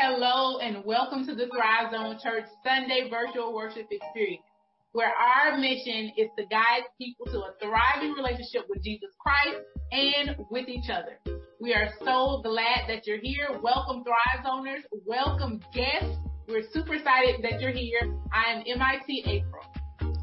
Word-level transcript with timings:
Hello 0.00 0.60
and 0.60 0.84
welcome 0.84 1.26
to 1.26 1.34
the 1.34 1.48
Thrive 1.48 1.90
Zone 1.90 2.20
Church 2.22 2.44
Sunday 2.62 3.10
virtual 3.10 3.52
worship 3.52 3.88
experience, 3.90 4.44
where 4.92 5.10
our 5.10 5.58
mission 5.58 6.12
is 6.16 6.28
to 6.38 6.46
guide 6.46 6.84
people 6.98 7.26
to 7.26 7.38
a 7.38 7.52
thriving 7.60 8.12
relationship 8.12 8.62
with 8.68 8.80
Jesus 8.84 9.08
Christ 9.18 9.58
and 9.90 10.36
with 10.52 10.68
each 10.68 10.88
other. 10.88 11.18
We 11.60 11.74
are 11.74 11.88
so 12.04 12.40
glad 12.44 12.86
that 12.86 13.08
you're 13.08 13.18
here. 13.20 13.58
Welcome 13.60 14.04
Thrive 14.04 14.46
Zoners. 14.46 14.84
Welcome 15.04 15.58
guests. 15.74 16.16
We're 16.46 16.62
super 16.72 16.94
excited 16.94 17.42
that 17.42 17.60
you're 17.60 17.72
here. 17.72 18.14
I 18.32 18.52
am 18.52 18.62
MIT 18.68 19.24
April. 19.26 20.14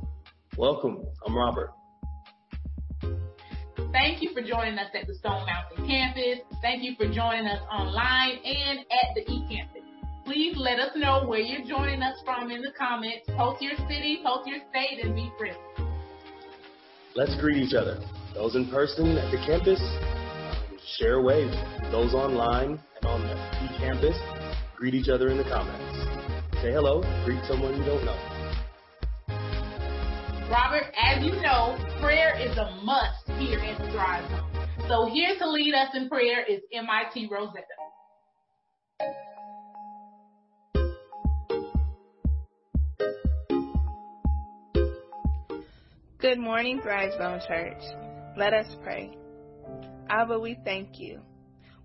Welcome. 0.55 1.03
I'm 1.27 1.35
Robert. 1.35 1.71
Thank 3.95 4.21
you 4.21 4.31
for 4.33 4.41
joining 4.41 4.77
us 4.77 4.89
at 4.93 5.07
the 5.07 5.15
Stone 5.15 5.45
Mountain 5.45 5.87
campus. 5.87 6.39
Thank 6.61 6.83
you 6.83 6.95
for 6.97 7.05
joining 7.05 7.47
us 7.47 7.61
online 7.71 8.43
and 8.43 8.79
at 8.79 9.15
the 9.15 9.21
e-campus. 9.21 9.83
Please 10.25 10.53
let 10.57 10.79
us 10.79 10.91
know 10.97 11.25
where 11.25 11.39
you're 11.39 11.65
joining 11.65 12.01
us 12.01 12.19
from 12.25 12.51
in 12.51 12.61
the 12.61 12.73
comments. 12.77 13.25
Post 13.37 13.61
your 13.61 13.77
city, 13.87 14.19
post 14.21 14.49
your 14.49 14.59
state, 14.69 14.99
and 15.01 15.15
be 15.15 15.31
friendly. 15.39 15.57
Let's 17.15 17.39
greet 17.39 17.55
each 17.55 17.73
other. 17.73 17.97
Those 18.33 18.57
in 18.57 18.67
person 18.67 19.15
at 19.15 19.31
the 19.31 19.37
campus, 19.47 19.79
share 20.97 21.19
a 21.19 21.21
wave. 21.21 21.51
Those 21.89 22.13
online 22.13 22.77
and 22.97 23.05
on 23.05 23.21
the 23.21 23.35
e-campus, 23.63 24.17
greet 24.75 24.93
each 24.93 25.07
other 25.07 25.29
in 25.29 25.37
the 25.37 25.45
comments. 25.45 26.59
Say 26.61 26.73
hello, 26.73 26.99
greet 27.23 27.39
someone 27.47 27.77
you 27.77 27.85
don't 27.85 28.03
know. 28.03 28.19
Robert, 30.51 30.91
as 31.01 31.23
you 31.23 31.31
know, 31.41 31.77
prayer 32.01 32.37
is 32.37 32.57
a 32.57 32.81
must 32.83 33.24
here 33.39 33.59
in 33.59 33.77
the 33.77 33.91
Thrive 33.91 34.29
Zone. 34.29 34.87
So 34.87 35.09
here 35.11 35.37
to 35.37 35.49
lead 35.49 35.73
us 35.73 35.89
in 35.93 36.07
prayer 36.07 36.45
is 36.45 36.61
MIT 36.71 37.29
Rosetta. 37.29 37.63
Good 46.19 46.39
morning, 46.39 46.81
Thrive 46.81 47.11
Zone 47.17 47.41
Church. 47.47 47.83
Let 48.37 48.53
us 48.53 48.67
pray. 48.83 49.17
Abba, 50.09 50.39
we 50.39 50.57
thank 50.63 50.99
you. 50.99 51.19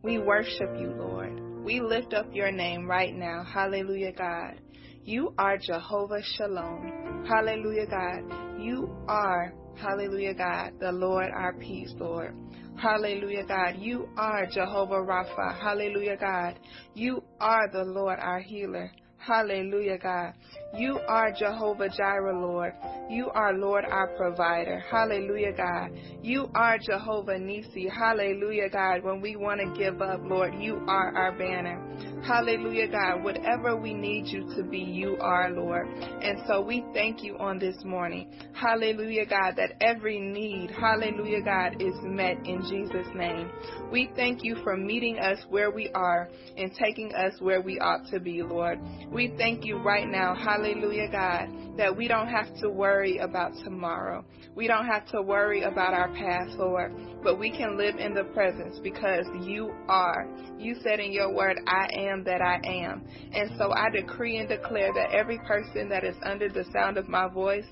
We 0.03 0.19
worship 0.19 0.70
you, 0.78 0.94
Lord. 0.97 1.64
We 1.64 1.80
lift 1.80 2.14
up 2.14 2.26
your 2.32 2.53
name 2.53 2.86
right 2.86 3.14
now. 3.14 3.44
Hallelujah, 3.44 4.12
God. 4.12 4.60
You 5.04 5.34
are 5.36 5.58
Jehovah 5.58 6.22
Shalom. 6.36 7.26
Hallelujah, 7.28 7.86
God. 7.86 8.60
You 8.60 8.94
are 9.08 9.53
Hallelujah, 9.80 10.34
God, 10.34 10.72
the 10.78 10.92
Lord 10.92 11.30
our 11.34 11.54
peace, 11.54 11.92
Lord. 11.98 12.36
Hallelujah, 12.76 13.44
God. 13.46 13.76
You 13.78 14.08
are 14.16 14.46
Jehovah 14.46 14.94
Rapha. 14.94 15.58
Hallelujah, 15.58 16.16
God. 16.18 16.58
You 16.94 17.22
are 17.41 17.68
the 17.72 17.84
Lord 17.84 18.18
our 18.20 18.41
healer. 18.41 18.91
Hallelujah, 19.20 19.98
God. 19.98 20.32
You 20.78 20.98
are 21.06 21.31
Jehovah 21.31 21.91
Jireh, 21.91 22.41
Lord. 22.41 22.72
You 23.10 23.28
are 23.34 23.53
Lord 23.53 23.84
our 23.84 24.08
provider. 24.16 24.82
Hallelujah, 24.91 25.53
God. 25.53 25.91
You 26.22 26.48
are 26.54 26.78
Jehovah 26.78 27.38
Nissi. 27.38 27.91
Hallelujah, 27.91 28.70
God. 28.70 29.03
When 29.03 29.20
we 29.20 29.36
want 29.36 29.60
to 29.60 29.78
give 29.78 30.00
up, 30.00 30.20
Lord, 30.22 30.54
you 30.59 30.76
are 30.86 31.14
our 31.14 31.32
banner. 31.36 31.84
Hallelujah, 32.22 32.88
God. 32.88 33.25
Whatever 33.25 33.76
we 33.76 33.92
need 33.94 34.26
you 34.28 34.44
to 34.56 34.62
be, 34.62 34.78
you 34.78 35.16
are, 35.20 35.50
Lord. 35.50 35.88
And 35.88 36.38
so 36.47 36.60
we 36.60 36.84
thank 36.94 37.22
you 37.22 37.36
on 37.38 37.59
this 37.59 37.76
morning. 37.84 38.30
Hallelujah, 38.54 39.26
God, 39.26 39.54
that 39.56 39.72
every 39.80 40.20
need, 40.20 40.70
hallelujah, 40.70 41.42
God, 41.42 41.82
is 41.82 41.94
met 42.03 42.36
in 42.47 42.62
Jesus' 42.69 43.09
name. 43.14 43.50
We 43.91 44.10
thank 44.14 44.44
you 44.44 44.56
for 44.62 44.76
meeting 44.76 45.19
us 45.19 45.38
where 45.48 45.70
we 45.70 45.91
are 45.94 46.28
and 46.56 46.72
taking 46.75 47.12
us 47.14 47.32
where 47.41 47.60
we 47.60 47.78
ought 47.80 48.06
to 48.10 48.20
be, 48.20 48.42
Lord. 48.42 48.78
We 49.12 49.34
thank 49.37 49.65
you 49.65 49.78
right 49.78 50.06
now, 50.06 50.37
hallelujah, 50.37 51.09
God, 51.10 51.76
that 51.76 51.97
we 51.97 52.06
don't 52.06 52.28
have 52.28 52.54
to 52.60 52.71
worry 52.71 53.19
about 53.19 53.53
tomorrow. 53.65 54.25
We 54.54 54.69
don't 54.69 54.87
have 54.87 55.04
to 55.09 55.21
worry 55.21 55.62
about 55.62 55.94
our 55.94 56.12
past, 56.15 56.50
Lord, 56.56 56.93
but 57.25 57.37
we 57.37 57.50
can 57.50 57.76
live 57.76 57.97
in 57.97 58.15
the 58.15 58.25
presence 58.32 58.78
because 58.81 59.26
you 59.43 59.72
are. 59.88 60.28
You 60.59 60.76
said 60.84 61.00
in 61.00 61.10
your 61.10 61.34
word, 61.34 61.56
I 61.66 61.88
am 61.93 62.22
that 62.22 62.41
I 62.41 62.60
am. 62.65 63.04
And 63.32 63.50
so 63.59 63.72
I 63.72 63.91
decree 63.91 64.37
and 64.37 64.48
declare 64.48 64.93
that 64.94 65.10
every 65.10 65.38
person 65.41 65.88
that 65.88 66.04
is 66.04 66.16
under 66.22 66.48
the 66.48 66.65
sound 66.72 66.97
of 66.97 67.09
my 67.09 67.28
voice, 67.28 67.66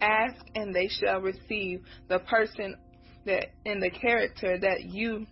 ask 0.00 0.36
and 0.54 0.72
they 0.72 0.88
shall 0.88 1.20
receive 1.20 1.82
the 2.08 2.20
person 2.20 2.76
that 3.24 3.46
in 3.64 3.80
the 3.80 3.90
character 3.90 4.56
that 4.56 4.84
you 4.84 5.26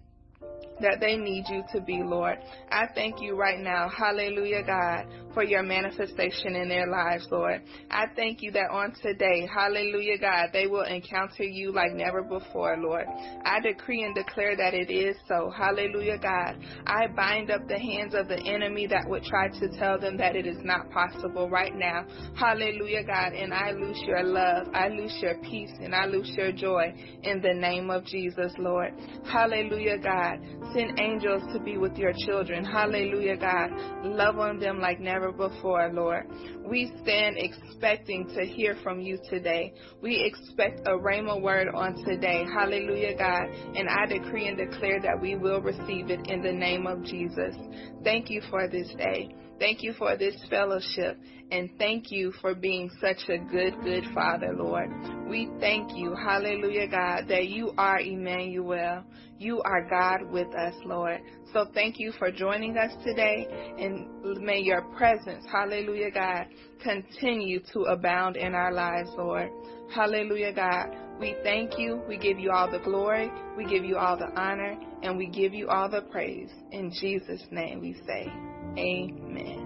that 0.81 0.99
they 1.01 1.17
need 1.17 1.45
you 1.49 1.63
to 1.73 1.81
be, 1.81 2.03
Lord. 2.03 2.39
I 2.71 2.87
thank 2.95 3.21
you 3.21 3.37
right 3.37 3.61
now, 3.61 3.89
hallelujah, 3.89 4.65
God, 4.65 5.07
for 5.35 5.45
your 5.45 5.63
manifestation 5.63 6.57
in 6.57 6.69
their 6.69 6.87
lives, 6.87 7.27
Lord. 7.31 7.63
I 7.91 8.05
thank 8.17 8.41
you 8.41 8.53
that 8.53 8.71
on 8.71 8.95
today, 9.03 9.47
hallelujah, 9.53 10.19
God, 10.19 10.51
they 10.53 10.67
will 10.67 10.85
encounter 10.85 11.43
you 11.43 11.73
like 11.73 11.93
never 11.93 12.23
before, 12.23 12.77
Lord. 12.79 13.07
I 13.45 13.61
decree 13.61 14.05
and 14.05 14.15
declare 14.15 14.57
that 14.57 14.73
it 14.73 14.91
is 14.91 15.17
so, 15.29 15.51
hallelujah, 15.55 16.19
God. 16.19 16.57
I 16.87 17.09
bind 17.09 17.51
up 17.51 17.67
the 17.69 17.79
hands 17.79 18.15
of 18.15 18.29
the 18.29 18.39
enemy 18.39 18.87
that 18.87 19.09
would 19.09 19.25
try 19.25 19.49
to 19.49 19.69
tell 19.79 19.99
them 19.99 20.17
that 20.19 20.37
it 20.37 20.47
is 20.47 20.59
not 20.63 20.91
possible 20.91 21.51
right 21.51 21.75
now, 21.75 22.07
hallelujah, 22.37 23.05
God, 23.05 23.33
and 23.33 23.53
I 23.53 23.73
loose 23.73 24.01
your 24.07 24.23
love, 24.23 24.69
I 24.73 24.89
loose 24.89 25.19
your 25.21 25.37
peace, 25.43 25.73
and 25.81 25.95
I 25.95 26.07
loose 26.07 26.33
your 26.37 26.53
joy 26.53 26.95
in 27.23 27.41
the 27.41 27.55
name 27.55 27.91
of 27.91 28.05
Jesus, 28.05 28.53
Lord. 28.59 28.93
Hallelujah, 29.31 29.99
God. 29.99 30.39
Send 30.75 30.99
angels 31.01 31.43
to 31.53 31.61
be 31.61 31.77
with 31.77 31.97
your 31.97 32.13
children. 32.27 32.65
Hallelujah, 32.65 33.37
God. 33.37 33.71
Love 34.05 34.39
on 34.39 34.59
them 34.59 34.81
like 34.81 35.01
never 35.01 35.24
before, 35.33 35.91
Lord. 35.93 36.27
We 36.65 36.93
stand 37.03 37.37
expecting 37.39 38.27
to 38.35 38.45
hear 38.45 38.77
from 38.83 39.01
you 39.01 39.19
today. 39.29 39.73
We 40.03 40.23
expect 40.25 40.81
a 40.87 40.93
rhema 40.93 41.41
word 41.41 41.69
on 41.75 42.05
today. 42.05 42.45
Hallelujah, 42.53 43.17
God. 43.17 43.45
And 43.77 43.89
I 43.89 44.07
decree 44.07 44.49
and 44.49 44.57
declare 44.57 45.01
that 45.01 45.21
we 45.21 45.37
will 45.37 45.61
receive 45.61 46.11
it 46.11 46.27
in 46.27 46.43
the 46.43 46.53
name 46.53 46.87
of 46.87 47.03
Jesus. 47.05 47.55
Thank 48.03 48.31
you 48.31 48.43
for 48.51 48.69
this 48.69 48.89
day. 48.97 49.35
Thank 49.59 49.83
you 49.83 49.93
for 49.95 50.17
this 50.17 50.35
fellowship. 50.51 51.19
And 51.51 51.71
thank 51.79 52.11
you 52.11 52.33
for 52.41 52.55
being 52.55 52.91
such 53.01 53.29
a 53.29 53.39
good, 53.39 53.75
good 53.83 54.05
Father, 54.15 54.53
Lord. 54.57 54.91
We 55.29 55.49
thank 55.61 55.95
you, 55.95 56.15
hallelujah, 56.15 56.89
God, 56.89 57.29
that 57.29 57.49
you 57.49 57.73
are 57.79 58.01
Emmanuel. 58.01 59.05
You 59.39 59.63
are 59.63 59.89
God 59.89 60.31
with 60.33 60.49
us, 60.55 60.75
Lord. 60.85 61.21
So 61.53 61.67
thank 61.75 61.99
you 61.99 62.13
for 62.19 62.33
joining 62.33 62.77
us 62.77 62.93
today. 63.05 63.47
And 63.79 64.09
may 64.43 64.61
your 64.61 64.83
presence, 64.97 65.45
hallelujah, 65.51 66.11
God, 66.11 66.47
continue 66.83 67.61
to 67.73 67.81
abound 67.83 68.37
in 68.37 68.55
our 68.55 68.73
lives, 68.73 69.11
Lord. 69.17 69.51
Hallelujah, 69.95 70.53
God. 70.53 70.89
We 71.21 71.37
thank 71.45 71.79
you. 71.79 72.03
We 72.09 72.19
give 72.19 72.41
you 72.41 72.51
all 72.51 72.71
the 72.71 72.81
glory. 72.81 73.31
We 73.57 73.65
give 73.67 73.85
you 73.85 73.97
all 73.97 74.17
the 74.17 74.31
honor. 74.41 74.77
And 75.03 75.17
we 75.17 75.27
give 75.27 75.55
you 75.55 75.69
all 75.69 75.89
the 75.89 76.03
praise. 76.11 76.51
In 76.73 76.91
Jesus' 76.91 77.45
name 77.51 77.81
we 77.81 77.95
say, 78.07 78.27
Amen. 78.77 79.65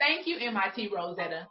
Thank 0.00 0.26
you, 0.26 0.38
MIT 0.40 0.90
Rosetta. 0.94 1.46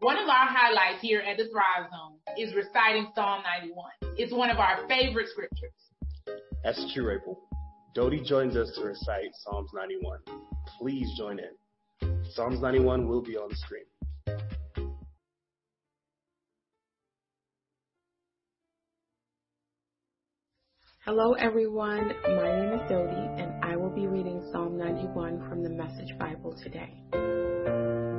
One 0.00 0.18
of 0.18 0.28
our 0.28 0.46
highlights 0.48 1.00
here 1.00 1.20
at 1.20 1.38
the 1.38 1.48
Thrive 1.48 1.90
Zone 1.90 2.18
is 2.38 2.54
reciting 2.54 3.10
Psalm 3.14 3.42
91. 3.60 3.90
It's 4.18 4.32
one 4.32 4.50
of 4.50 4.58
our 4.58 4.86
favorite 4.86 5.28
scriptures. 5.28 5.72
That's 6.62 6.92
true, 6.94 7.10
April. 7.14 7.40
Dodie 7.94 8.22
joins 8.22 8.56
us 8.56 8.70
to 8.76 8.84
recite 8.84 9.30
Psalms 9.32 9.70
91. 9.74 10.18
Please 10.78 11.08
join 11.16 11.38
in. 11.38 12.22
Psalms 12.30 12.60
91 12.60 13.08
will 13.08 13.22
be 13.22 13.36
on 13.36 13.48
the 13.48 13.56
screen. 13.56 13.84
Hello, 21.08 21.34
everyone. 21.34 22.10
My 22.24 22.50
name 22.58 22.80
is 22.80 22.90
Dodie, 22.90 23.40
and 23.40 23.64
I 23.64 23.76
will 23.76 23.94
be 23.94 24.08
reading 24.08 24.42
Psalm 24.50 24.76
91 24.76 25.48
from 25.48 25.62
the 25.62 25.70
Message 25.70 26.18
Bible 26.18 26.52
today. 26.64 26.92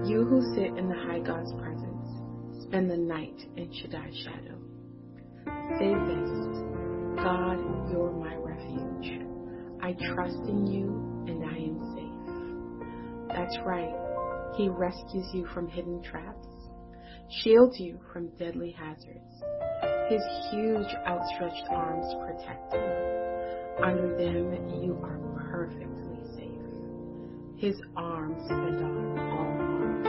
You 0.07 0.24
who 0.24 0.39
sit 0.56 0.78
in 0.78 0.88
the 0.88 0.95
high 0.95 1.19
God's 1.19 1.51
presence, 1.60 2.63
spend 2.63 2.89
the 2.89 2.95
night 2.95 3.36
in 3.57 3.74
Shaddai's 3.74 4.18
shadow. 4.24 4.56
Say 5.75 5.92
this 6.07 6.31
God, 7.19 7.60
you're 7.92 8.13
my 8.13 8.36
refuge. 8.36 9.19
I 9.83 9.92
trust 10.13 10.48
in 10.48 10.66
you, 10.66 10.88
and 11.28 11.44
I 11.44 11.57
am 11.57 11.92
safe. 11.92 13.36
That's 13.36 13.57
right. 13.66 14.56
He 14.56 14.69
rescues 14.69 15.28
you 15.33 15.45
from 15.54 15.68
hidden 15.68 16.01
traps, 16.04 16.48
shields 17.42 17.81
you 17.81 18.00
from 18.13 18.30
deadly 18.38 18.72
hazards 18.72 19.44
his 20.09 20.24
huge 20.50 20.88
outstretched 21.06 21.65
arms 21.69 22.15
protect 22.25 22.74
you. 22.74 22.80
Under 23.83 24.15
them, 24.18 24.81
you 24.81 24.98
are 25.04 25.19
perfectly 25.51 26.24
safe. 26.33 27.59
His 27.59 27.75
arms 27.98 28.42
fend 28.48 28.86
on 28.86 29.19
all 29.19 29.51
arms. 29.59 30.07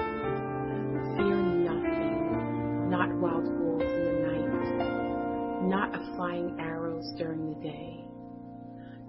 Fear 1.17 1.37
nothing, 1.67 2.89
not 2.89 3.13
wild 3.17 3.43
wolves 3.59 3.83
in 3.83 4.05
the 4.05 4.13
night, 4.29 5.69
not 5.69 5.93
a 5.93 6.15
flying 6.15 6.57
arrows 6.61 7.13
during 7.19 7.49
the 7.49 7.61
day, 7.61 8.05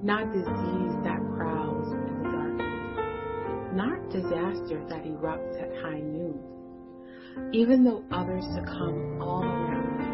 not 0.01 0.33
disease 0.33 0.95
that 1.03 1.21
prowls 1.37 1.93
in 1.93 2.01
the 2.17 2.29
darkness, 2.31 3.75
not 3.75 4.09
disaster 4.09 4.83
that 4.89 5.03
erupts 5.05 5.61
at 5.61 5.83
high 5.83 5.99
noon. 5.99 6.41
Even 7.53 7.83
though 7.83 8.03
others 8.11 8.43
succumb 8.55 9.21
all 9.21 9.43
around 9.43 10.08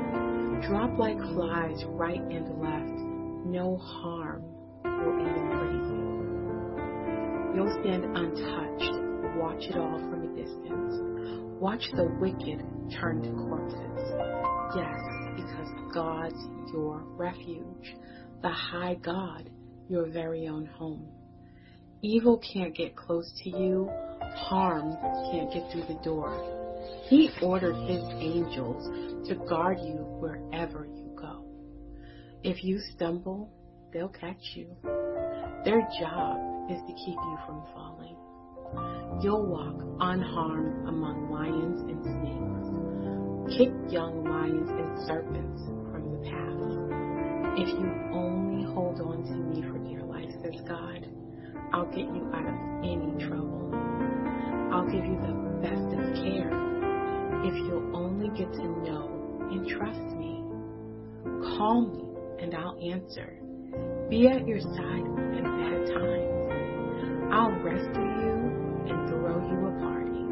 drop 0.67 0.97
like 0.97 1.17
flies 1.17 1.83
right 1.89 2.21
and 2.21 2.59
left, 2.59 2.99
no 3.45 3.77
harm 3.77 4.43
will 4.83 5.19
even 5.21 5.45
you. 5.91 6.15
You'll 7.55 7.77
stand 7.81 8.03
untouched, 8.03 9.37
watch 9.37 9.63
it 9.63 9.77
all 9.77 9.99
from 9.99 10.23
a 10.23 10.35
distance. 10.35 10.99
Watch 11.59 11.83
the 11.93 12.05
wicked 12.19 12.65
turn 12.99 13.21
to 13.21 13.31
corpses. 13.31 14.13
Yes, 14.75 14.99
because 15.35 15.69
God's 15.93 16.47
your 16.73 17.03
refuge, 17.15 17.95
the 18.41 18.49
high 18.49 18.95
God, 18.95 19.49
your 19.87 20.07
very 20.07 20.47
own 20.47 20.65
home. 20.65 21.07
Evil 22.01 22.41
can't 22.53 22.75
get 22.75 22.95
close 22.95 23.31
to 23.43 23.49
you, 23.49 23.89
harm 24.35 24.97
can't 25.31 25.53
get 25.53 25.71
through 25.71 25.85
the 25.87 26.01
door. 26.03 26.54
He 27.07 27.29
ordered 27.41 27.75
his 27.87 28.03
angels 28.17 28.87
to 29.27 29.35
guard 29.47 29.79
you 29.79 29.97
wherever 30.19 30.85
you 30.85 31.13
go. 31.15 31.45
If 32.43 32.63
you 32.63 32.79
stumble, 32.93 33.51
they'll 33.93 34.09
catch 34.09 34.41
you. 34.55 34.75
Their 35.63 35.81
job 35.99 36.69
is 36.69 36.79
to 36.87 36.93
keep 36.93 37.15
you 37.15 37.37
from 37.45 37.63
falling. 37.73 38.17
You'll 39.21 39.45
walk 39.45 39.75
unharmed 39.99 40.87
among 40.87 41.29
lions 41.31 41.81
and 41.81 42.03
snakes. 42.03 43.57
Kick 43.57 43.93
young 43.93 44.23
lions 44.25 44.69
and 44.69 45.07
serpents 45.07 45.61
from 45.91 46.11
the 46.11 46.29
path. 46.29 46.55
If 47.57 47.69
you 47.69 47.87
only 48.11 48.65
hold 48.73 48.99
on 48.99 49.23
to 49.23 49.33
me 49.33 49.61
for 49.61 49.77
dear 49.77 50.03
life, 50.03 50.29
says 50.41 50.59
God, 50.67 51.07
I'll 51.71 51.85
get 51.85 52.09
you 52.09 52.31
out 52.33 52.45
of 52.45 52.57
any 52.83 53.25
trouble. 53.27 53.71
I'll 54.73 54.85
give 54.85 55.05
you 55.05 55.17
the 55.21 55.35
best 55.61 55.93
of 55.93 56.15
care 56.23 56.64
if 57.45 57.55
you'll 57.55 57.95
only 57.95 58.29
get 58.29 58.51
to 58.53 58.63
know 58.63 59.39
and 59.51 59.67
trust 59.67 59.99
me. 60.17 60.43
Call 61.57 61.85
me 61.85 62.03
and 62.41 62.55
I'll 62.55 62.77
answer. 62.81 63.37
Be 64.09 64.27
at 64.27 64.47
your 64.47 64.59
side 64.59 65.05
in 65.05 65.43
bad 65.43 65.93
times. 65.93 66.35
I'll 67.31 67.51
rescue 67.61 68.01
you 68.01 68.33
and 68.89 69.09
throw 69.09 69.37
you 69.45 69.67
a 69.67 69.71
party. 69.79 70.25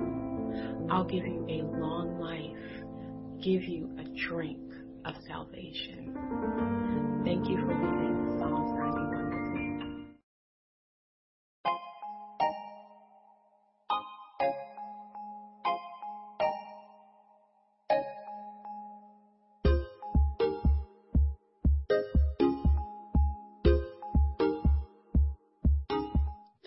I'll 0.92 1.06
give 1.06 1.26
you 1.26 1.46
a 1.50 1.62
long 1.78 2.20
life, 2.20 3.44
give 3.44 3.64
you 3.64 3.90
a 4.00 4.28
drink 4.28 4.60
of 5.06 5.14
salvation. 5.28 6.16
Thank 7.24 7.48
you 7.48 7.58
for 7.58 7.76
reading 7.76 8.23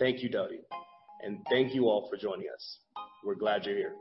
Thank 0.07 0.23
you, 0.23 0.29
Dodie. 0.29 0.63
And 1.21 1.45
thank 1.49 1.75
you 1.75 1.89
all 1.89 2.07
for 2.09 2.15
joining 2.15 2.47
us. 2.55 2.77
We're 3.25 3.35
glad 3.35 3.65
you're 3.65 3.75
here. 3.75 3.93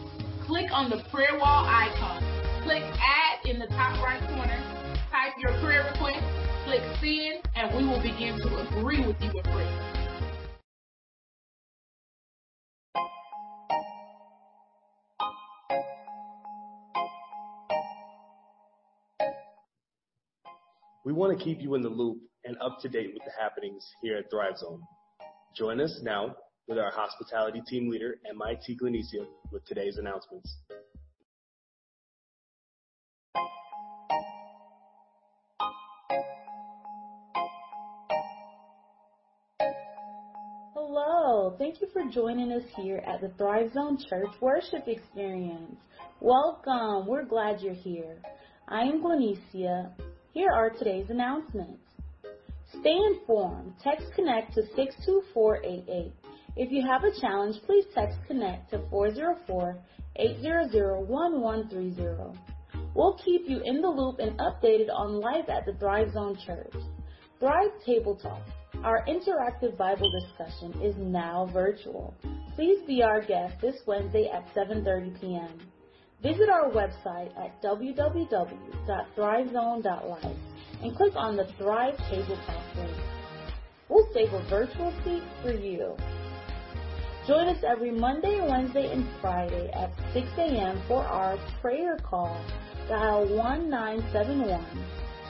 Click 0.45 0.71
on 0.71 0.91
the 0.91 1.03
prayer 1.09 1.39
wall 1.39 1.65
icon. 1.65 2.23
Click 2.63 2.83
add 2.83 3.39
in 3.45 3.57
the 3.57 3.65
top 3.67 3.99
right 4.03 4.21
corner. 4.29 4.59
Type 5.09 5.33
your 5.39 5.57
prayer 5.59 5.83
request. 5.91 6.23
Click 6.65 6.83
send 6.99 7.41
and 7.55 7.75
we 7.75 7.83
will 7.87 8.01
begin 8.01 8.37
to 8.37 8.59
agree 8.67 9.03
with 9.05 9.19
you 9.21 9.31
in 9.31 9.43
prayer. 9.43 10.00
We 21.03 21.13
want 21.13 21.35
to 21.35 21.43
keep 21.43 21.61
you 21.61 21.73
in 21.73 21.81
the 21.81 21.89
loop 21.89 22.19
and 22.45 22.55
up 22.61 22.77
to 22.81 22.87
date 22.87 23.09
with 23.11 23.23
the 23.25 23.31
happenings 23.41 23.83
here 24.03 24.17
at 24.17 24.29
Thrive 24.29 24.55
Zone. 24.57 24.83
Join 25.57 25.81
us 25.81 25.99
now 26.03 26.35
with 26.67 26.77
our 26.77 26.91
hospitality 26.91 27.59
team 27.67 27.89
leader, 27.89 28.17
MIT 28.29 28.75
Glenicia, 28.75 29.25
with 29.51 29.65
today's 29.65 29.97
announcements. 29.97 30.55
Hello, 40.75 41.55
thank 41.57 41.81
you 41.81 41.87
for 41.91 42.03
joining 42.11 42.51
us 42.51 42.63
here 42.75 42.97
at 43.07 43.21
the 43.21 43.29
Thrive 43.39 43.73
Zone 43.73 43.97
Church 44.07 44.39
Worship 44.39 44.87
Experience. 44.87 45.77
Welcome, 46.19 47.07
we're 47.07 47.25
glad 47.25 47.59
you're 47.59 47.73
here. 47.73 48.17
I 48.67 48.81
am 48.81 49.01
Glenicia. 49.01 49.91
Here 50.33 50.49
are 50.49 50.69
today's 50.69 51.09
announcements. 51.09 51.83
Stay 52.79 52.95
informed. 52.95 53.73
Text 53.83 54.07
Connect 54.15 54.53
to 54.53 54.61
62488. 54.77 56.13
If 56.55 56.71
you 56.71 56.87
have 56.87 57.03
a 57.03 57.11
challenge, 57.19 57.57
please 57.65 57.83
text 57.93 58.17
Connect 58.27 58.71
to 58.71 58.77
404-800-1130. 60.17 62.37
We'll 62.95 63.17
keep 63.25 63.49
you 63.49 63.59
in 63.65 63.81
the 63.81 63.89
loop 63.89 64.19
and 64.19 64.39
updated 64.39 64.89
on 64.89 65.19
life 65.19 65.49
at 65.49 65.65
the 65.65 65.73
Thrive 65.79 66.13
Zone 66.13 66.37
Church. 66.45 66.75
Thrive 67.41 67.71
Table 67.85 68.15
Talk. 68.15 68.41
Our 68.85 69.05
interactive 69.07 69.77
Bible 69.77 70.09
discussion 70.21 70.81
is 70.81 70.95
now 70.97 71.49
virtual. 71.51 72.13
Please 72.55 72.79
be 72.87 73.03
our 73.03 73.19
guest 73.19 73.55
this 73.61 73.75
Wednesday 73.85 74.29
at 74.33 74.47
7:30 74.55 75.19
p.m. 75.19 75.59
Visit 76.21 76.49
our 76.49 76.69
website 76.69 77.35
at 77.35 77.59
www.thrivezone.life 77.63 80.37
and 80.83 80.95
click 80.95 81.15
on 81.15 81.35
the 81.35 81.45
Thrive 81.57 81.97
Table 82.09 82.37
Talk 82.45 82.75
link. 82.75 82.95
We'll 83.89 84.07
save 84.13 84.31
a 84.31 84.43
virtual 84.47 84.93
seat 85.03 85.23
for 85.41 85.51
you. 85.51 85.97
Join 87.27 87.47
us 87.47 87.63
every 87.67 87.89
Monday, 87.91 88.39
Wednesday, 88.39 88.91
and 88.91 89.07
Friday 89.19 89.71
at 89.73 89.91
6 90.13 90.27
a.m. 90.37 90.79
for 90.87 91.03
our 91.03 91.39
prayer 91.59 91.97
call. 92.03 92.39
Dial 92.87 93.25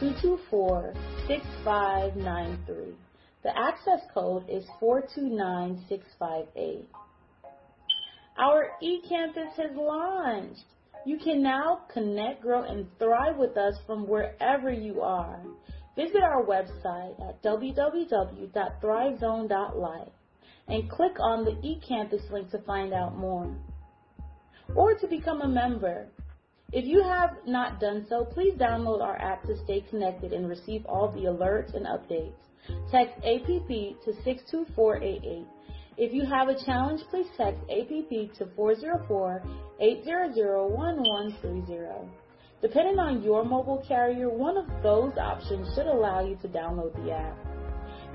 1971-224-6593. 0.01 2.95
The 3.43 3.57
access 3.57 4.01
code 4.13 4.43
is 4.49 4.65
429658. 4.81 6.89
Our 8.37 8.69
eCampus 8.81 9.53
has 9.57 9.75
launched. 9.75 10.63
You 11.03 11.17
can 11.17 11.41
now 11.41 11.81
connect, 11.91 12.43
grow, 12.43 12.61
and 12.63 12.85
thrive 12.99 13.37
with 13.37 13.57
us 13.57 13.75
from 13.87 14.07
wherever 14.07 14.71
you 14.71 15.01
are. 15.01 15.39
Visit 15.95 16.21
our 16.21 16.45
website 16.45 17.19
at 17.27 17.41
www.thrivezone.life 17.43 20.13
and 20.67 20.87
click 20.89 21.19
on 21.19 21.43
the 21.43 21.51
eCampus 21.51 22.31
link 22.31 22.49
to 22.51 22.59
find 22.59 22.93
out 22.93 23.17
more. 23.17 23.53
Or 24.75 24.93
to 24.93 25.07
become 25.07 25.41
a 25.41 25.47
member. 25.47 26.07
If 26.71 26.85
you 26.85 27.01
have 27.03 27.37
not 27.45 27.81
done 27.81 28.05
so, 28.07 28.23
please 28.23 28.53
download 28.53 29.01
our 29.01 29.19
app 29.19 29.43
to 29.43 29.57
stay 29.65 29.81
connected 29.89 30.31
and 30.31 30.47
receive 30.47 30.85
all 30.85 31.11
the 31.11 31.25
alerts 31.25 31.73
and 31.73 31.85
updates. 31.85 32.37
Text 32.91 33.17
APP 33.17 33.67
to 34.05 34.13
62488. 34.23 35.45
If 35.97 36.13
you 36.13 36.25
have 36.25 36.47
a 36.49 36.55
challenge, 36.65 37.01
please 37.11 37.27
text 37.37 37.61
APP 37.69 38.33
to 38.37 38.45
404-800-1130. 39.79 42.09
Depending 42.61 42.99
on 42.99 43.21
your 43.23 43.43
mobile 43.45 43.83
carrier, 43.87 44.29
one 44.29 44.57
of 44.57 44.65
those 44.83 45.13
options 45.17 45.67
should 45.75 45.87
allow 45.87 46.25
you 46.25 46.35
to 46.41 46.47
download 46.47 46.93
the 47.03 47.11
app. 47.11 47.37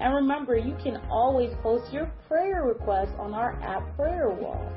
And 0.01 0.15
remember, 0.15 0.57
you 0.57 0.77
can 0.83 0.97
always 1.11 1.51
post 1.63 1.93
your 1.93 2.11
prayer 2.29 2.65
requests 2.65 3.13
on 3.19 3.35
our 3.35 3.53
app 3.63 3.95
prayer 3.97 4.31
wall. 4.31 4.73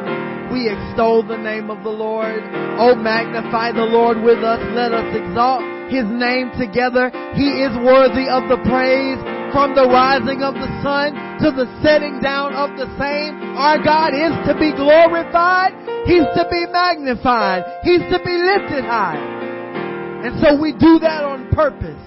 We 0.53 0.69
extol 0.69 1.23
the 1.23 1.37
name 1.37 1.71
of 1.71 1.83
the 1.83 1.91
Lord. 1.91 2.43
Oh, 2.79 2.95
magnify 2.95 3.73
the 3.73 3.89
Lord 3.89 4.21
with 4.21 4.45
us. 4.45 4.61
Let 4.75 4.93
us 4.93 5.09
exalt 5.17 5.63
his 5.89 6.05
name 6.05 6.51
together. 6.59 7.11
He 7.35 7.65
is 7.65 7.73
worthy 7.81 8.29
of 8.29 8.49
the 8.53 8.61
praise 8.69 9.21
from 9.53 9.75
the 9.75 9.87
rising 9.89 10.43
of 10.43 10.55
the 10.55 10.71
sun 10.83 11.15
to 11.41 11.49
the 11.55 11.67
setting 11.83 12.21
down 12.21 12.53
of 12.53 12.77
the 12.77 12.87
same. 12.99 13.35
Our 13.57 13.83
God 13.83 14.13
is 14.13 14.35
to 14.47 14.55
be 14.59 14.73
glorified. 14.75 15.73
He's 16.05 16.27
to 16.37 16.45
be 16.51 16.67
magnified. 16.71 17.65
He's 17.83 18.05
to 18.13 18.19
be 18.25 18.37
lifted 18.37 18.85
high. 18.85 19.21
And 20.25 20.39
so 20.41 20.61
we 20.61 20.73
do 20.73 20.99
that 21.01 21.25
on 21.25 21.49
purpose 21.51 21.99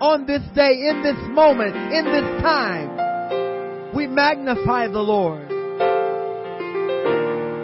on 0.00 0.24
this 0.24 0.42
day, 0.54 0.88
in 0.88 1.02
this 1.02 1.18
moment, 1.28 1.76
in 1.76 2.04
this 2.08 2.42
time. 2.42 3.94
We 3.94 4.06
magnify 4.06 4.88
the 4.88 5.00
Lord. 5.00 5.48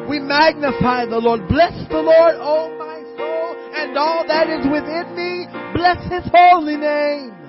We 0.09 0.21
magnify 0.21 1.07
the 1.07 1.19
Lord. 1.19 1.49
Bless 1.49 1.73
the 1.89 2.03
Lord, 2.03 2.35
oh 2.39 2.77
my 2.79 3.01
soul, 3.17 3.57
and 3.75 3.97
all 3.97 4.27
that 4.27 4.51
is 4.51 4.67
within 4.67 5.17
me. 5.17 5.47
Bless 5.75 6.03
His 6.13 6.31
holy 6.33 6.77
name. 6.77 7.46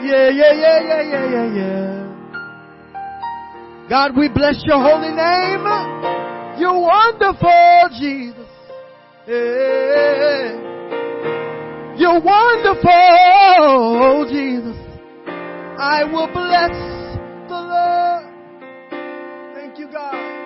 Yeah, 0.00 0.28
yeah, 0.30 0.52
yeah, 0.52 0.80
yeah, 0.80 1.02
yeah, 1.02 1.26
yeah, 1.26 1.46
yeah. 1.58 2.06
God, 3.88 4.16
we 4.16 4.28
bless 4.28 4.62
your 4.64 4.80
holy 4.80 5.10
name. 5.10 5.66
You're 6.60 6.78
wonderful, 6.78 7.88
Jesus. 7.98 8.46
Yeah. 9.26 10.52
You're 11.96 12.20
wonderful, 12.20 14.24
Jesus. 14.30 14.76
I 15.80 16.04
will 16.04 16.28
bless 16.32 16.70
the 17.48 17.54
Lord. 17.54 18.26
Thank 19.54 19.78
you, 19.78 19.88
God. 19.90 20.37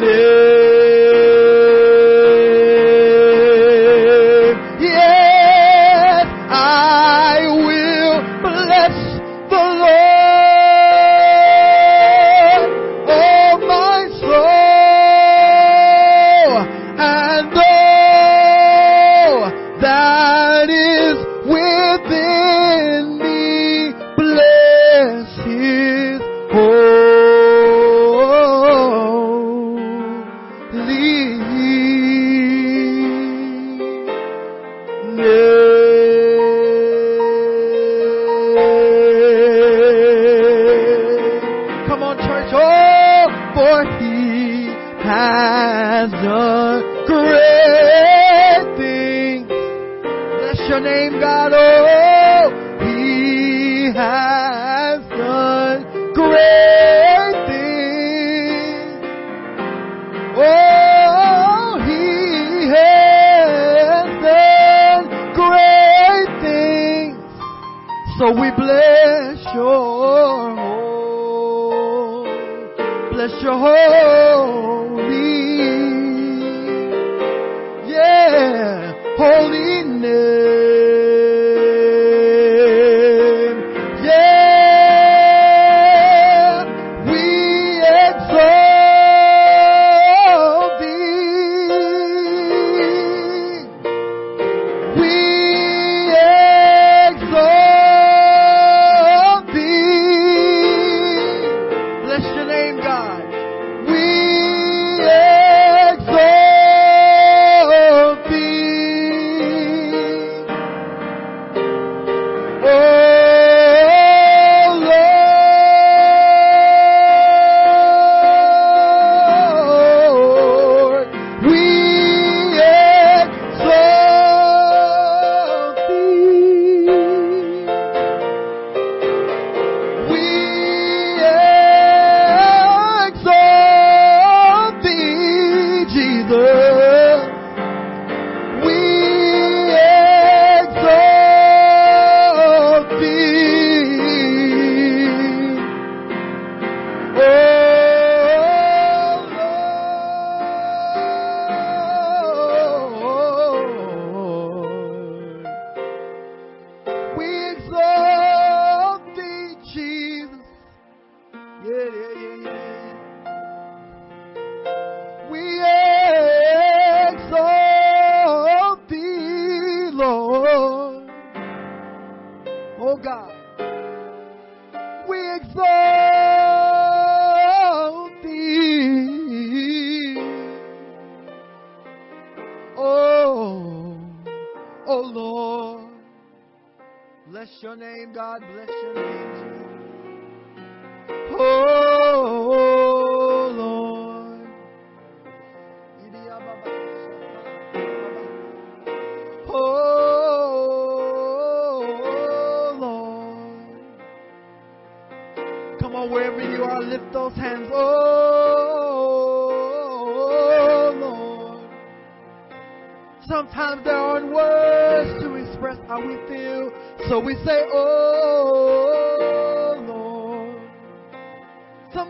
Holy 0.00 0.39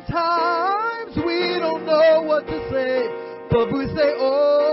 Sometimes 0.06 1.16
we 1.26 1.58
don't 1.58 1.84
know 1.84 2.22
what 2.22 2.46
to 2.46 2.70
say, 2.70 3.08
but 3.50 3.72
we 3.72 3.86
say, 3.88 4.14
Oh 4.18 4.69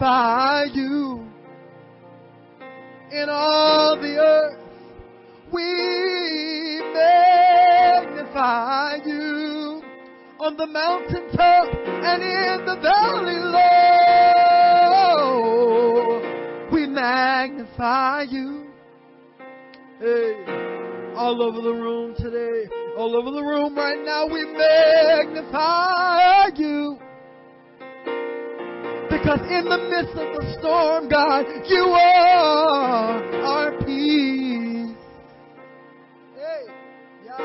magnify 0.00 0.64
you 0.72 1.28
in 3.12 3.28
all 3.28 4.00
the 4.00 4.16
earth. 4.16 4.58
We 5.52 6.80
magnify 6.94 8.96
you 9.04 9.82
on 10.40 10.56
the 10.56 10.66
mountaintop 10.66 11.68
and 11.74 12.22
in 12.22 12.64
the 12.64 12.76
valley 12.80 13.36
low. 15.02 16.22
We 16.72 16.86
magnify 16.86 18.22
you. 18.22 18.68
Hey, 19.98 20.32
all 21.14 21.42
over 21.42 21.60
the 21.60 21.74
room 21.74 22.14
today, 22.16 22.70
all 22.96 23.14
over 23.16 23.30
the 23.32 23.42
room 23.42 23.76
right 23.76 24.02
now, 24.02 24.26
we 24.26 24.46
magnify 24.46 26.46
you. 26.56 26.99
Because 29.30 29.46
in 29.52 29.64
the 29.66 29.78
midst 29.78 30.16
of 30.16 30.34
the 30.34 30.42
storm, 30.58 31.08
God, 31.08 31.46
you 31.68 31.84
are 31.84 33.22
our 33.44 33.70
peace. 33.84 34.90
Hey, 36.34 36.66
yeah. 37.24 37.38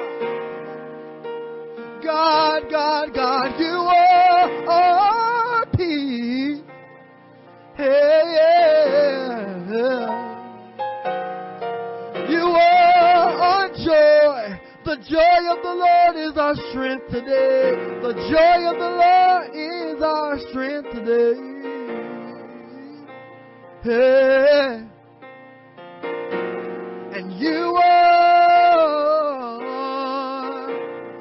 God, 2.04 2.64
God, 2.72 3.14
God, 3.14 3.60
you 3.60 3.68
are 3.68 4.68
our 4.68 5.66
peace. 5.78 6.64
Hey, 7.76 8.34
yeah. 8.34 9.62
You 12.28 12.46
are 12.46 13.30
our 13.30 13.68
joy. 13.70 14.60
The 14.86 14.96
joy 15.08 15.50
of 15.52 15.62
the 15.62 15.76
Lord 15.76 16.16
is 16.16 16.36
our 16.36 16.56
strength 16.72 17.12
today. 17.12 17.76
The 18.02 18.14
joy 18.32 18.66
of 18.72 18.78
the 18.80 18.90
Lord 18.90 19.54
is 19.54 20.02
our 20.02 20.40
strength 20.50 20.92
today. 20.92 21.55
And 23.88 24.90
you 27.34 27.76
are 27.76 28.42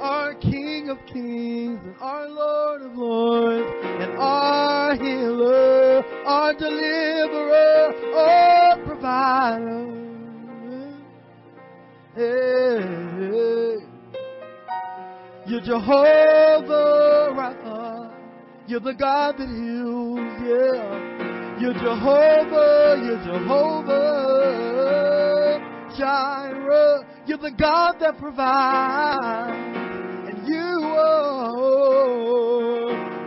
our 0.00 0.34
King 0.36 0.88
of 0.88 0.96
kings 1.04 1.78
and 1.84 1.94
our 2.00 2.26
Lord 2.26 2.80
of 2.82 2.96
lords 2.96 3.70
and 3.84 4.16
our 4.18 4.94
healer, 4.96 6.02
our 6.24 6.54
deliverer, 6.54 7.92
our 8.16 8.78
provider. 8.86 9.90
Hey, 12.14 12.80
you're 15.46 15.60
Jehovah 15.60 17.28
Rapha. 17.36 18.10
You're 18.66 18.80
the 18.80 18.94
God 18.94 19.36
that 19.36 19.50
yeah. 19.50 19.63
You're 21.74 21.82
Jehovah, 21.82 23.02
you're 23.04 23.18
Jehovah 23.24 23.94
Jireh. 25.98 27.04
You're 27.26 27.38
the 27.38 27.50
God 27.58 27.96
that 27.98 28.16
provides. 28.18 29.76
And 30.28 30.46
you 30.46 30.94
are 30.96 31.50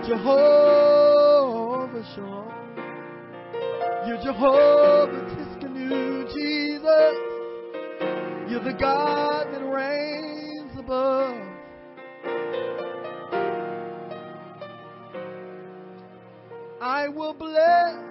Jehovah 0.08 2.04
Shalom. 2.16 2.54
You're 4.08 4.22
Jehovah 4.24 5.22
Tsidkenu, 5.36 6.26
Jesus. 6.34 7.18
You're 8.50 8.64
the 8.64 8.78
God 8.80 9.48
that 9.52 9.64
reigns 9.66 10.80
above. 10.80 11.36
I 16.80 17.10
will 17.10 17.34
bless 17.34 18.07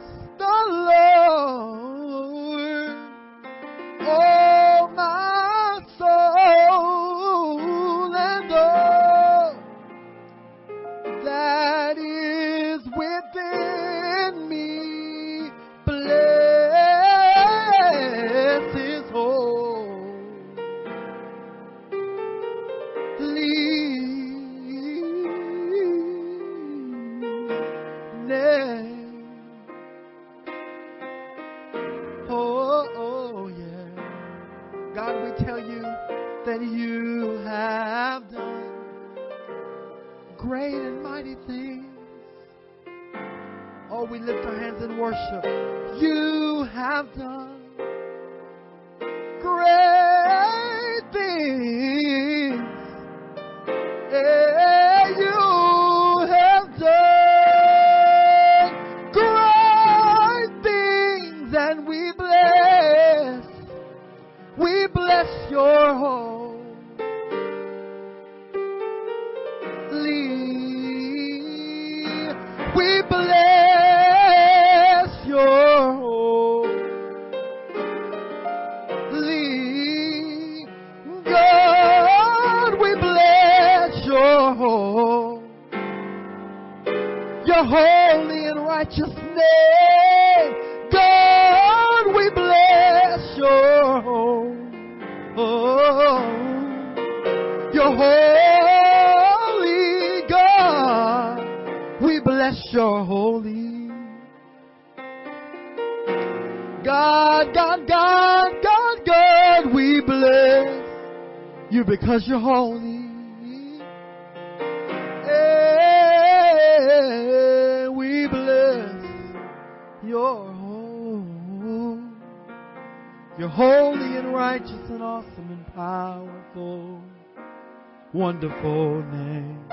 Wonderful 128.36 129.02
name. 129.12 129.64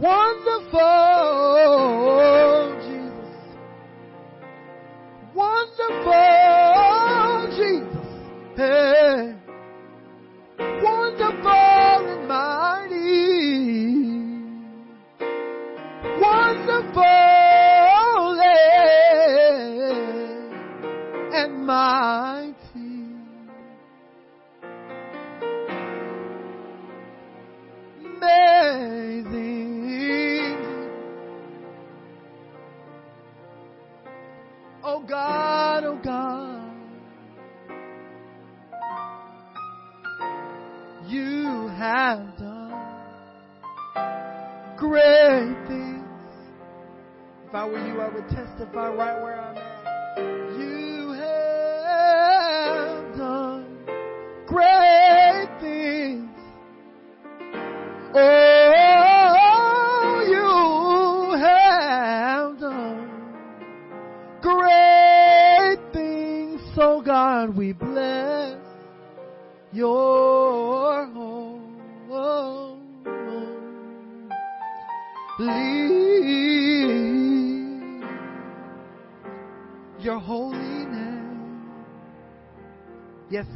Wonderful 0.00 0.80
Jesus. 2.82 3.38
Wonderful 5.32 6.12
Jesus. 7.56 8.08
Hey. 8.56 9.36
Wonderful 10.82 12.02
and 12.10 12.26
mighty. 12.26 13.54
Wonderful 16.20 17.04
and 21.32 21.54
mighty. 21.64 22.93
Testify 48.74 48.88
right 48.88 49.13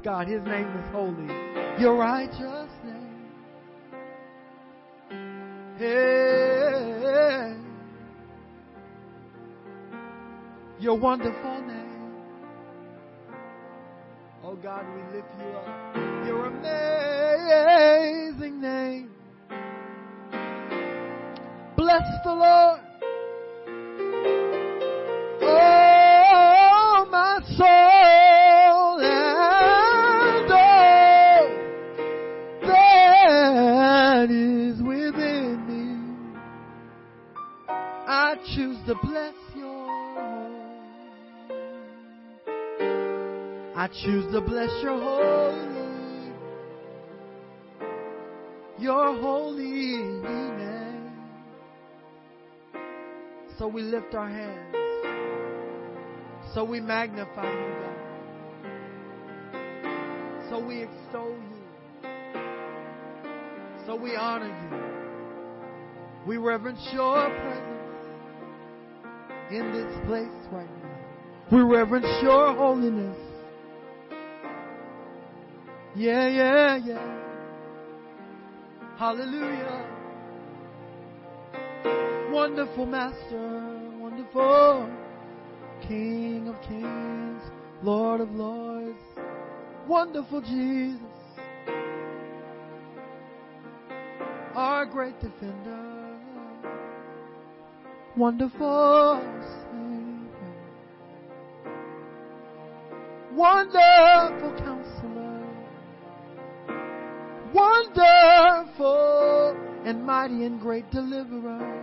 God, 0.02 0.28
His 0.28 0.42
name 0.44 0.68
is 0.76 0.90
holy. 0.92 1.26
Your 1.80 1.96
righteous 1.96 2.70
name. 2.84 3.08
Hey, 5.78 7.56
your 10.80 10.98
wonderful 10.98 11.47
bless 44.48 44.70
your 44.82 44.98
holy, 44.98 46.32
your 48.78 49.20
holy 49.20 49.98
name. 50.22 51.12
So 53.58 53.68
we 53.68 53.82
lift 53.82 54.14
our 54.14 54.28
hands. 54.28 54.74
So 56.54 56.64
we 56.64 56.80
magnify 56.80 57.52
you, 57.52 57.74
God. 57.82 57.98
So 60.48 60.64
we 60.64 60.84
extol 60.84 61.28
you. 61.28 61.62
So 63.86 63.96
we 63.96 64.16
honor 64.16 64.48
you. 64.48 64.78
We 66.26 66.38
reverence 66.38 66.88
your 66.92 67.28
presence 67.28 67.78
in 69.50 69.72
this 69.72 69.94
place 70.06 70.48
right 70.50 70.70
now. 70.82 70.98
We 71.52 71.60
reverence 71.60 72.22
your 72.22 72.54
holiness. 72.54 73.27
Yeah, 75.98 76.28
yeah, 76.28 76.76
yeah. 76.76 77.18
Hallelujah. 78.96 79.84
Wonderful 82.30 82.86
Master, 82.86 83.80
wonderful 83.98 84.88
King 85.88 86.46
of 86.46 86.54
Kings, 86.62 87.42
Lord 87.82 88.20
of 88.20 88.30
Lords, 88.30 89.02
wonderful 89.88 90.40
Jesus, 90.40 91.00
our 94.54 94.86
great 94.86 95.18
defender, 95.18 96.16
wonderful 98.16 99.20
Savior, 99.64 100.54
wonderful 103.32 104.52
Counselor, 104.58 104.77
wonderful 107.68 109.56
and 109.84 110.04
mighty 110.04 110.44
and 110.44 110.60
great 110.60 110.90
Deliverer. 110.90 111.74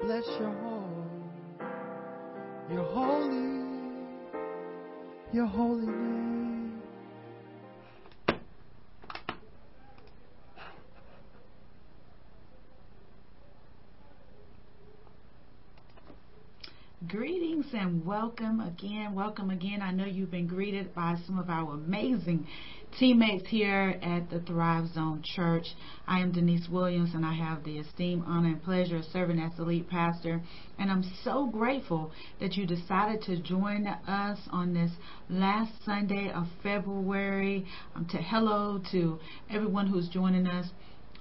Bless 0.00 0.24
your 0.38 0.52
home, 0.52 1.30
your 2.70 2.84
holy, 2.84 3.64
your 5.32 5.46
holy 5.46 5.86
name. 5.86 6.37
And 17.72 18.06
welcome 18.06 18.60
again. 18.60 19.14
Welcome 19.14 19.50
again. 19.50 19.82
I 19.82 19.90
know 19.90 20.06
you've 20.06 20.30
been 20.30 20.46
greeted 20.46 20.94
by 20.94 21.16
some 21.26 21.38
of 21.38 21.50
our 21.50 21.74
amazing 21.74 22.46
teammates 22.98 23.48
here 23.48 23.98
at 24.00 24.30
the 24.30 24.40
Thrive 24.40 24.86
Zone 24.94 25.22
Church. 25.22 25.66
I 26.06 26.20
am 26.20 26.32
Denise 26.32 26.66
Williams 26.70 27.10
and 27.14 27.26
I 27.26 27.34
have 27.34 27.64
the 27.64 27.78
esteemed 27.78 28.24
honor 28.26 28.48
and 28.48 28.62
pleasure 28.62 28.96
of 28.96 29.04
serving 29.12 29.38
as 29.38 29.52
the 29.56 29.64
lead 29.64 29.88
pastor. 29.88 30.40
And 30.78 30.90
I'm 30.90 31.04
so 31.24 31.46
grateful 31.46 32.12
that 32.40 32.54
you 32.54 32.66
decided 32.66 33.22
to 33.22 33.42
join 33.42 33.86
us 33.86 34.38
on 34.50 34.72
this 34.72 34.92
last 35.28 35.72
Sunday 35.84 36.30
of 36.34 36.46
February. 36.62 37.66
Um, 37.94 38.06
to 38.06 38.16
hello 38.18 38.80
to 38.92 39.18
everyone 39.50 39.88
who's 39.88 40.08
joining 40.08 40.46
us 40.46 40.68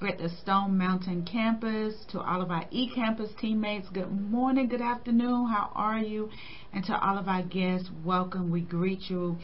at 0.01 0.19
the 0.19 0.29
Stone 0.41 0.77
Mountain 0.77 1.25
campus, 1.25 1.95
to 2.11 2.19
all 2.19 2.41
of 2.41 2.51
our 2.51 2.65
e-campus 2.69 3.31
teammates, 3.41 3.87
good 3.89 4.11
morning, 4.11 4.67
good 4.67 4.81
afternoon, 4.81 5.47
how 5.47 5.71
are 5.73 5.97
you? 5.97 6.29
And 6.71 6.83
to 6.85 6.93
all 6.99 7.17
of 7.17 7.27
our 7.27 7.41
guests, 7.41 7.89
welcome. 8.05 8.51
We 8.51 8.61
greet 8.61 9.09
you 9.09 9.37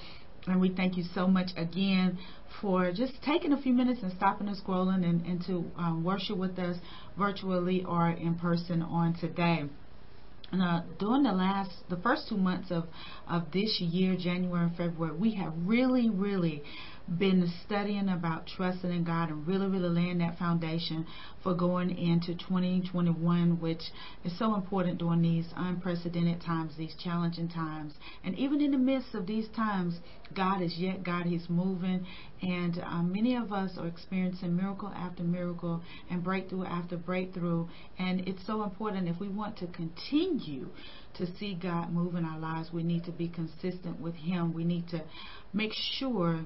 and 0.45 0.61
we 0.61 0.69
thank 0.69 0.95
you 0.95 1.05
so 1.15 1.25
much 1.27 1.49
again 1.57 2.19
for 2.61 2.91
just 2.91 3.13
taking 3.25 3.51
a 3.51 3.61
few 3.61 3.73
minutes 3.73 4.01
and 4.03 4.11
stopping 4.13 4.47
and 4.47 4.57
scrolling 4.57 5.03
and, 5.03 5.25
and 5.25 5.43
to 5.47 5.65
um, 5.75 6.03
worship 6.03 6.37
with 6.37 6.59
us 6.59 6.77
virtually 7.17 7.83
or 7.83 8.09
in 8.09 8.35
person 8.35 8.83
on 8.83 9.15
today. 9.19 9.63
Uh, 10.53 10.81
during 10.99 11.23
the 11.23 11.31
last, 11.31 11.71
the 11.89 11.97
first 11.97 12.29
two 12.29 12.37
months 12.37 12.69
of, 12.69 12.83
of 13.27 13.51
this 13.51 13.81
year, 13.81 14.15
January 14.15 14.67
and 14.67 14.77
February, 14.77 15.17
we 15.17 15.33
have 15.33 15.51
really, 15.65 16.11
really 16.11 16.61
been 17.07 17.51
studying 17.65 18.07
about 18.07 18.47
trusting 18.47 18.91
in 18.91 19.03
God 19.03 19.29
and 19.29 19.45
really, 19.45 19.67
really 19.67 19.89
laying 19.89 20.19
that 20.19 20.37
foundation 20.37 21.05
for 21.43 21.53
going 21.53 21.89
into 21.97 22.33
2021, 22.33 23.59
which 23.59 23.81
is 24.23 24.37
so 24.39 24.55
important 24.55 24.99
during 24.99 25.21
these 25.21 25.45
unprecedented 25.55 26.41
times, 26.41 26.77
these 26.77 26.95
challenging 27.03 27.49
times. 27.49 27.93
And 28.23 28.37
even 28.39 28.61
in 28.61 28.71
the 28.71 28.77
midst 28.77 29.13
of 29.13 29.27
these 29.27 29.49
times, 29.49 29.99
God 30.33 30.61
is 30.61 30.75
yet 30.77 31.03
God. 31.03 31.25
He's 31.25 31.49
moving. 31.49 32.05
And 32.41 32.79
um, 32.79 33.11
many 33.11 33.35
of 33.35 33.51
us 33.51 33.71
are 33.77 33.87
experiencing 33.87 34.55
miracle 34.55 34.89
after 34.89 35.23
miracle 35.23 35.81
and 36.09 36.23
breakthrough 36.23 36.63
after 36.63 36.95
breakthrough. 36.95 37.67
And 37.99 38.21
it's 38.27 38.45
so 38.47 38.63
important 38.63 39.09
if 39.09 39.19
we 39.19 39.27
want 39.27 39.57
to 39.57 39.67
continue 39.67 40.69
to 41.15 41.27
see 41.37 41.53
God 41.53 41.91
move 41.91 42.15
in 42.15 42.23
our 42.25 42.39
lives, 42.39 42.71
we 42.71 42.81
need 42.81 43.03
to 43.05 43.11
be 43.11 43.27
consistent 43.27 43.99
with 43.99 44.15
Him. 44.15 44.53
We 44.53 44.63
need 44.63 44.87
to 44.89 45.03
make 45.53 45.73
sure 45.73 46.45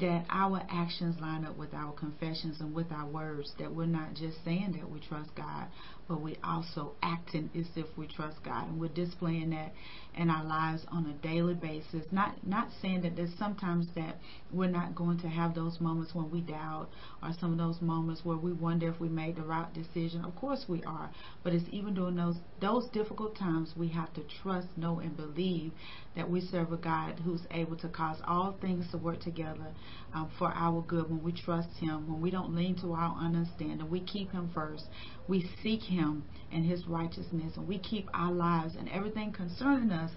that 0.00 0.24
our 0.30 0.62
actions 0.70 1.20
line 1.20 1.44
up 1.44 1.56
with 1.56 1.72
our 1.74 1.92
confessions 1.92 2.60
and 2.60 2.74
with 2.74 2.90
our 2.92 3.06
words, 3.06 3.52
that 3.58 3.74
we're 3.74 3.86
not 3.86 4.14
just 4.14 4.36
saying 4.44 4.76
that 4.78 4.90
we 4.90 5.00
trust 5.00 5.30
God, 5.34 5.66
but 6.08 6.20
we 6.20 6.36
also 6.44 6.92
acting 7.02 7.50
as 7.58 7.66
if 7.74 7.86
we 7.96 8.06
trust 8.06 8.42
God 8.44 8.68
and 8.68 8.80
we're 8.80 8.88
displaying 8.88 9.50
that 9.50 9.72
in 10.16 10.30
our 10.30 10.44
lives 10.44 10.84
on 10.88 11.06
a 11.06 11.26
daily 11.26 11.54
basis. 11.54 12.04
Not 12.10 12.46
not 12.46 12.68
saying 12.80 13.02
that 13.02 13.16
there's 13.16 13.34
sometimes 13.38 13.86
that 13.94 14.16
we're 14.52 14.70
not 14.70 14.94
going 14.94 15.18
to 15.20 15.28
have 15.28 15.54
those 15.54 15.80
moments 15.80 16.14
when 16.14 16.30
we 16.30 16.40
doubt 16.40 16.88
or 17.22 17.32
some 17.38 17.52
of 17.52 17.58
those 17.58 17.80
moments 17.82 18.24
where 18.24 18.36
we 18.36 18.52
wonder 18.52 18.88
if 18.88 19.00
we 19.00 19.08
made 19.08 19.36
the 19.36 19.42
right 19.42 19.72
decision. 19.74 20.24
Of 20.24 20.34
course 20.36 20.64
we 20.68 20.82
are. 20.84 21.10
But 21.42 21.52
it's 21.52 21.68
even 21.70 21.94
during 21.94 22.16
those 22.16 22.36
those 22.60 22.88
difficult 22.90 23.36
times 23.36 23.74
we 23.76 23.88
have 23.88 24.12
to 24.14 24.22
trust, 24.42 24.68
know 24.76 25.00
and 25.00 25.16
believe 25.16 25.72
that 26.14 26.30
we 26.30 26.40
serve 26.40 26.72
a 26.72 26.76
God 26.76 27.20
who's 27.24 27.42
able 27.50 27.76
to 27.76 27.88
cause 27.88 28.18
all 28.26 28.56
things 28.60 28.90
to 28.90 28.98
work 28.98 29.20
together 29.20 29.66
um, 30.14 30.30
for 30.38 30.48
our 30.48 30.82
good 30.82 31.10
when 31.10 31.22
we 31.22 31.32
trust 31.32 31.68
him, 31.78 32.10
when 32.10 32.20
we 32.22 32.30
don't 32.30 32.54
lean 32.54 32.74
to 32.76 32.92
our 32.92 33.14
understanding, 33.16 33.88
we 33.90 34.00
keep 34.00 34.32
him 34.32 34.50
first. 34.54 34.84
We 35.28 35.48
seek 35.62 35.82
him 35.82 36.24
and 36.52 36.64
his 36.64 36.86
righteousness 36.86 37.56
and 37.56 37.66
we 37.66 37.78
keep 37.78 38.08
our 38.14 38.32
lives 38.32 38.74
and 38.78 38.88
everything 38.88 39.32
concerning 39.32 39.90
us 39.90 40.12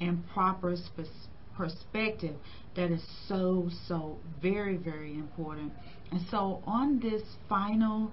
in 0.00 0.22
proper 0.32 0.76
perspective. 1.56 2.36
That 2.76 2.90
is 2.90 3.02
so 3.28 3.68
so 3.86 4.18
very 4.40 4.76
very 4.76 5.14
important. 5.14 5.72
And 6.10 6.20
so 6.30 6.62
on 6.66 7.00
this 7.00 7.22
final 7.48 8.12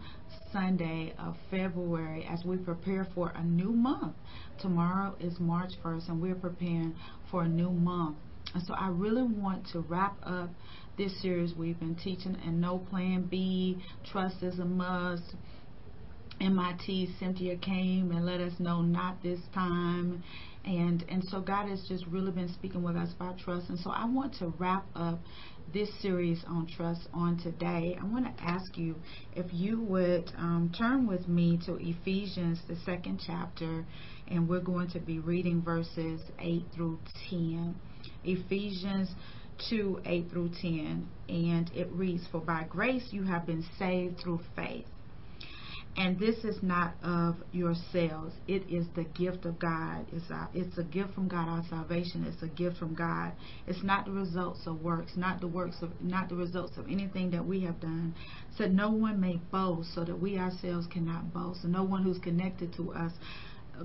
Sunday 0.51 1.13
of 1.19 1.35
February 1.51 2.25
as 2.29 2.43
we 2.43 2.57
prepare 2.57 3.07
for 3.13 3.31
a 3.35 3.43
new 3.43 3.71
month 3.71 4.15
tomorrow 4.59 5.15
is 5.19 5.39
March 5.39 5.73
1st 5.83 6.09
and 6.09 6.21
we're 6.21 6.35
preparing 6.35 6.95
for 7.29 7.43
a 7.43 7.47
new 7.47 7.71
month. 7.71 8.17
And 8.53 8.63
so 8.65 8.73
I 8.73 8.89
really 8.89 9.23
want 9.23 9.67
to 9.73 9.81
wrap 9.81 10.17
up 10.23 10.49
this 10.97 11.21
series 11.21 11.53
we've 11.55 11.79
been 11.79 11.95
teaching 11.95 12.35
and 12.45 12.59
no 12.59 12.79
plan 12.79 13.27
B 13.29 13.77
trust 14.11 14.41
is 14.41 14.59
a 14.59 14.65
must 14.65 15.35
MIT 16.41 17.15
Cynthia 17.19 17.57
came 17.57 18.11
and 18.11 18.25
let 18.25 18.39
us 18.39 18.53
know 18.59 18.81
not 18.81 19.21
this 19.21 19.39
time. 19.53 20.23
And 20.65 21.03
and 21.09 21.23
so 21.25 21.41
God 21.41 21.67
has 21.67 21.85
just 21.87 22.05
really 22.07 22.31
been 22.31 22.51
speaking 22.53 22.83
with 22.83 22.95
us 22.95 23.13
about 23.13 23.37
trust. 23.39 23.69
And 23.69 23.79
so 23.79 23.89
I 23.91 24.05
want 24.05 24.35
to 24.35 24.53
wrap 24.57 24.85
up 24.95 25.19
this 25.73 25.89
series 26.01 26.43
on 26.47 26.67
trust 26.67 27.01
on 27.13 27.37
today. 27.37 27.97
I 27.99 28.05
want 28.05 28.25
to 28.25 28.43
ask 28.43 28.77
you 28.77 28.95
if 29.35 29.45
you 29.51 29.81
would 29.83 30.31
um, 30.37 30.71
turn 30.77 31.07
with 31.07 31.27
me 31.27 31.59
to 31.65 31.75
Ephesians 31.75 32.59
the 32.67 32.75
second 32.85 33.21
chapter 33.25 33.85
and 34.27 34.47
we're 34.47 34.61
going 34.61 34.89
to 34.91 34.99
be 34.99 35.19
reading 35.19 35.61
verses 35.61 36.21
8 36.39 36.63
through 36.75 36.99
10 37.29 37.75
Ephesians 38.23 39.09
2 39.69 40.01
8 40.05 40.29
through 40.31 40.49
10 40.61 41.07
and 41.27 41.71
it 41.75 41.91
reads 41.91 42.23
for 42.31 42.39
by 42.41 42.65
grace 42.69 43.07
you 43.11 43.23
have 43.23 43.45
been 43.45 43.65
saved 43.77 44.19
through 44.19 44.39
faith 44.55 44.85
and 45.99 46.17
this 46.17 46.45
is 46.45 46.63
not 46.63 46.93
of 47.03 47.35
yourselves. 47.51 48.33
It 48.47 48.63
is 48.69 48.87
the 48.95 49.03
gift 49.03 49.43
of 49.43 49.59
God. 49.59 50.05
It's 50.13 50.29
a, 50.29 50.47
it's 50.53 50.77
a 50.77 50.83
gift 50.83 51.13
from 51.13 51.27
God. 51.27 51.49
Our 51.49 51.63
salvation 51.69 52.23
It's 52.23 52.41
a 52.41 52.47
gift 52.47 52.77
from 52.77 52.95
God. 52.95 53.33
It's 53.67 53.83
not 53.83 54.05
the 54.05 54.11
results 54.11 54.61
of 54.65 54.81
works, 54.81 55.11
not 55.17 55.41
the 55.41 55.47
works 55.47 55.75
of, 55.81 55.89
not 56.01 56.29
the 56.29 56.35
results 56.35 56.77
of 56.77 56.87
anything 56.87 57.31
that 57.31 57.45
we 57.45 57.65
have 57.65 57.81
done. 57.81 58.15
So 58.57 58.65
no 58.65 58.89
one 58.89 59.19
may 59.19 59.41
boast, 59.51 59.93
so 59.93 60.05
that 60.05 60.17
we 60.17 60.37
ourselves 60.37 60.87
cannot 60.87 61.33
boast. 61.33 61.65
And 61.65 61.73
no 61.73 61.83
one 61.83 62.03
who's 62.03 62.19
connected 62.19 62.73
to 62.77 62.93
us 62.93 63.11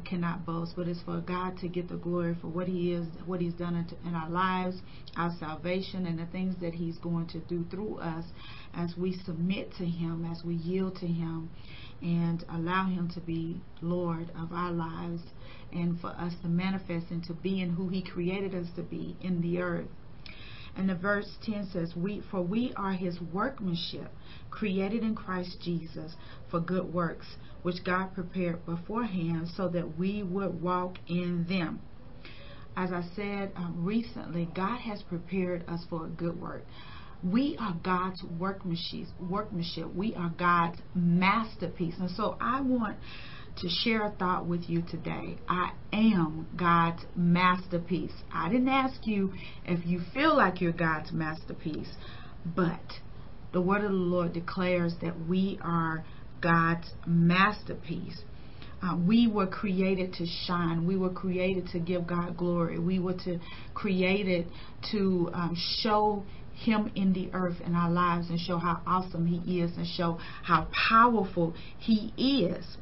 cannot 0.05 0.45
boast, 0.47 0.75
but 0.77 0.89
it's 0.89 1.03
for 1.03 1.21
God 1.21 1.57
to 1.59 1.69
get 1.69 1.89
the 1.89 1.97
glory 1.97 2.37
for 2.41 2.49
what 2.49 2.69
He 2.69 2.93
is, 2.93 3.07
what 3.27 3.41
He's 3.41 3.55
done 3.55 3.87
in 4.07 4.15
our 4.15 4.31
lives, 4.31 4.77
our 5.17 5.35
salvation, 5.41 6.07
and 6.07 6.19
the 6.19 6.27
things 6.27 6.55
that 6.61 6.75
He's 6.75 6.99
going 6.99 7.27
to 7.29 7.41
do 7.41 7.65
through 7.71 7.99
us 7.99 8.25
as 8.75 8.95
we 8.97 9.17
submit 9.25 9.73
to 9.79 9.85
Him, 9.85 10.29
as 10.31 10.45
we 10.45 10.55
yield 10.55 10.97
to 10.97 11.07
Him 11.07 11.51
and 12.03 12.45
allow 12.49 12.87
Him 12.87 13.11
to 13.15 13.21
be 13.21 13.61
Lord 13.81 14.31
of 14.39 14.53
our 14.53 14.73
lives 14.73 15.23
and 15.73 16.01
for 16.01 16.09
us 16.09 16.35
to 16.43 16.49
manifest 16.49 17.11
into 17.11 17.35
being 17.35 17.71
who 17.71 17.89
He 17.89 18.03
created 18.03 18.55
us 18.55 18.69
to 18.77 18.83
be 18.83 19.17
in 19.21 19.41
the 19.41 19.61
earth. 19.61 19.89
And 20.77 20.89
the 20.89 20.95
verse 20.95 21.37
10 21.45 21.71
says, 21.73 21.95
we, 21.97 22.21
For 22.31 22.43
we 22.43 22.73
are 22.77 22.93
His 22.93 23.21
workmanship, 23.21 24.11
created 24.51 25.03
in 25.03 25.15
Christ 25.15 25.59
Jesus 25.63 26.15
for 26.51 26.61
good 26.61 26.93
works, 26.93 27.27
which 27.63 27.85
God 27.85 28.15
prepared 28.15 28.67
beforehand 28.67 29.49
so 29.57 29.69
that 29.69 29.97
we 29.97 30.23
would 30.23 30.61
walk 30.61 30.99
in 31.07 31.47
them. 31.49 31.81
As 32.77 32.91
I 32.91 33.03
said 33.15 33.53
uh, 33.57 33.71
recently, 33.77 34.49
God 34.53 34.81
has 34.81 35.03
prepared 35.05 35.65
us 35.69 35.85
for 35.89 36.07
a 36.07 36.11
good 36.11 36.41
work. 36.41 36.65
We 37.25 37.57
are 37.59 37.75
God's 37.83 38.23
workmanship. 38.39 39.09
Workmanship. 39.19 39.95
We 39.95 40.15
are 40.15 40.33
God's 40.39 40.79
masterpiece. 40.95 41.95
And 41.99 42.11
so 42.11 42.37
I 42.41 42.61
want 42.61 42.99
to 43.57 43.69
share 43.69 44.05
a 44.05 44.11
thought 44.11 44.47
with 44.47 44.69
you 44.69 44.83
today. 44.83 45.39
I 45.49 45.71
am 45.93 46.47
God's 46.57 47.05
masterpiece. 47.17 48.13
I 48.33 48.51
didn't 48.51 48.69
ask 48.69 49.07
you 49.07 49.33
if 49.65 49.87
you 49.87 50.01
feel 50.13 50.37
like 50.37 50.61
you're 50.61 50.73
God's 50.73 51.13
masterpiece, 51.13 51.95
but 52.45 52.83
the 53.53 53.61
word 53.61 53.85
of 53.85 53.91
the 53.91 53.97
Lord 53.97 54.33
declares 54.33 54.95
that 55.01 55.27
we 55.27 55.59
are 55.63 56.05
God's 56.43 56.91
masterpiece. 57.07 58.23
Uh, 58.83 58.97
we 58.97 59.29
were 59.29 59.47
created 59.47 60.13
to 60.15 60.27
shine. 60.27 60.87
We 60.87 60.97
were 60.97 61.09
created 61.09 61.69
to 61.69 61.79
give 61.79 62.07
God 62.07 62.37
glory. 62.37 62.79
We 62.79 62.99
were 62.99 63.15
to 63.25 63.39
created 63.73 64.51
to 64.91 65.31
um, 65.33 65.57
show 65.57 66.25
him 66.55 66.91
in 66.95 67.13
the 67.13 67.31
earth 67.33 67.61
in 67.65 67.75
our 67.75 67.91
lives 67.91 68.31
and 68.31 68.39
show 68.39 68.59
how 68.59 68.81
awesome 68.87 69.27
he 69.27 69.61
is 69.61 69.77
and 69.77 69.87
show 69.87 70.19
how 70.43 70.69
powerful 70.89 71.55
he 71.79 72.13
is 72.17 72.77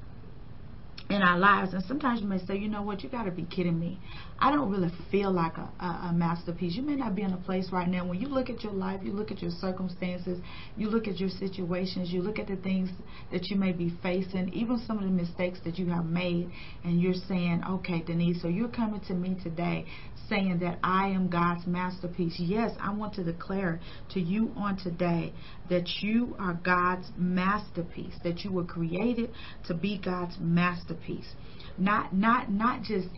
in 1.12 1.22
our 1.22 1.38
lives. 1.38 1.74
And 1.74 1.82
sometimes 1.84 2.20
you 2.20 2.26
may 2.26 2.38
say, 2.46 2.56
you 2.56 2.68
know 2.68 2.82
what, 2.82 3.02
you 3.02 3.08
got 3.08 3.24
to 3.24 3.30
be 3.30 3.44
kidding 3.44 3.78
me. 3.78 3.98
I 4.38 4.50
don't 4.50 4.70
really 4.70 4.90
feel 5.10 5.30
like 5.30 5.56
a, 5.56 5.68
a, 5.78 6.08
a 6.10 6.12
masterpiece. 6.12 6.74
You 6.74 6.82
may 6.82 6.96
not 6.96 7.14
be 7.14 7.22
in 7.22 7.32
a 7.32 7.36
place 7.36 7.68
right 7.72 7.88
now 7.88 8.06
when 8.06 8.20
you 8.20 8.28
look 8.28 8.50
at 8.50 8.62
your 8.62 8.72
life, 8.72 9.00
you 9.02 9.12
look 9.12 9.30
at 9.30 9.40
your 9.40 9.50
circumstances, 9.50 10.40
you 10.76 10.88
look 10.88 11.06
at 11.06 11.18
your 11.18 11.28
situations, 11.28 12.10
you 12.10 12.22
look 12.22 12.38
at 12.38 12.48
the 12.48 12.56
things 12.56 12.90
that 13.30 13.48
you 13.48 13.56
may 13.56 13.72
be 13.72 13.92
facing, 14.02 14.52
even 14.52 14.82
some 14.86 14.98
of 14.98 15.04
the 15.04 15.10
mistakes 15.10 15.58
that 15.64 15.78
you 15.78 15.86
have 15.90 16.06
made, 16.06 16.50
and 16.84 17.00
you're 17.00 17.14
saying, 17.28 17.62
okay, 17.68 18.02
Denise, 18.02 18.40
so 18.42 18.48
you're 18.48 18.68
coming 18.68 19.00
to 19.06 19.14
me 19.14 19.36
today 19.42 19.86
saying 20.32 20.58
that 20.60 20.78
I 20.82 21.08
am 21.08 21.28
God's 21.28 21.66
masterpiece. 21.66 22.36
Yes, 22.38 22.72
I 22.80 22.92
want 22.92 23.14
to 23.14 23.24
declare 23.24 23.80
to 24.10 24.20
you 24.20 24.52
on 24.56 24.76
today 24.76 25.34
that 25.68 25.88
you 26.00 26.34
are 26.38 26.54
God's 26.54 27.10
masterpiece, 27.16 28.14
that 28.24 28.40
you 28.40 28.52
were 28.52 28.64
created 28.64 29.30
to 29.66 29.74
be 29.74 29.98
God's 29.98 30.36
masterpiece. 30.40 31.30
Not 31.78 32.14
not 32.14 32.50
not 32.50 32.82
just 32.82 33.08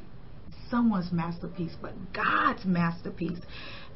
someone's 0.71 1.13
masterpiece, 1.13 1.75
but 1.81 1.93
God's 2.13 2.65
masterpiece. 2.65 3.39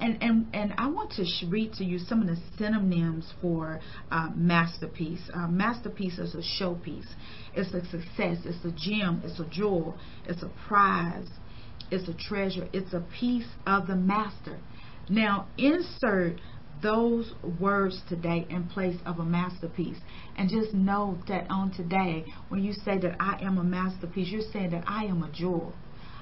And 0.01 0.23
and 0.23 0.47
and 0.55 0.75
I 0.79 0.89
want 0.89 1.13
to 1.13 1.25
read 1.49 1.73
to 1.75 1.85
you 1.85 1.99
some 1.99 2.23
of 2.23 2.29
the 2.29 2.37
synonyms 2.57 3.33
for 3.41 3.81
uh, 4.13 4.29
masterpiece. 4.35 5.29
Uh, 5.35 5.49
masterpiece 5.49 6.19
is 6.19 6.35
a 6.35 6.63
showpiece. 6.63 7.09
It's 7.55 7.73
a 7.75 7.81
success. 7.87 8.39
It's 8.45 8.65
a 8.65 8.73
gem. 8.77 9.23
It's 9.25 9.41
a 9.41 9.47
jewel. 9.51 9.97
It's 10.27 10.43
a 10.43 10.51
prize. 10.69 11.27
It's 11.91 12.09
a 12.09 12.15
treasure. 12.15 12.69
It's 12.73 12.93
a 12.93 13.05
piece 13.19 13.49
of 13.67 13.87
the 13.87 13.97
master. 13.97 14.59
Now 15.09 15.49
insert 15.57 16.41
those 16.83 17.33
words 17.61 18.01
today 18.09 18.47
in 18.51 18.69
place 18.69 18.97
of 19.05 19.19
a 19.19 19.25
masterpiece. 19.25 19.99
And 20.37 20.49
just 20.49 20.75
know 20.75 21.19
that 21.29 21.51
on 21.51 21.73
today, 21.73 22.25
when 22.49 22.63
you 22.63 22.73
say 22.73 22.99
that 22.99 23.17
I 23.19 23.39
am 23.43 23.59
a 23.59 23.65
masterpiece, 23.65 24.29
you're 24.29 24.43
saying 24.53 24.71
that 24.71 24.85
I 24.87 25.05
am 25.05 25.23
a 25.23 25.31
jewel. 25.33 25.73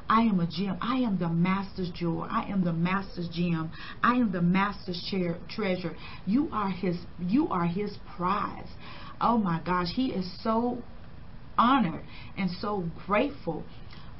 I 0.08 0.20
am 0.20 0.38
a 0.38 0.46
gem. 0.46 0.78
I 0.80 0.98
am 0.98 1.18
the 1.18 1.28
master's 1.28 1.90
jewel. 1.90 2.26
I 2.30 2.44
am 2.44 2.64
the 2.64 2.72
master's 2.72 3.28
gem. 3.28 3.72
I 4.02 4.14
am 4.14 4.30
the 4.30 4.42
master's 4.42 5.02
chair, 5.10 5.36
treasure. 5.48 5.96
You 6.26 6.48
are 6.52 6.70
his 6.70 6.96
you 7.18 7.48
are 7.48 7.66
his 7.66 7.96
prize. 8.16 8.68
Oh 9.20 9.36
my 9.36 9.60
gosh, 9.64 9.88
he 9.94 10.12
is 10.12 10.30
so 10.42 10.78
honored 11.58 12.04
and 12.36 12.50
so 12.60 12.84
grateful 13.06 13.64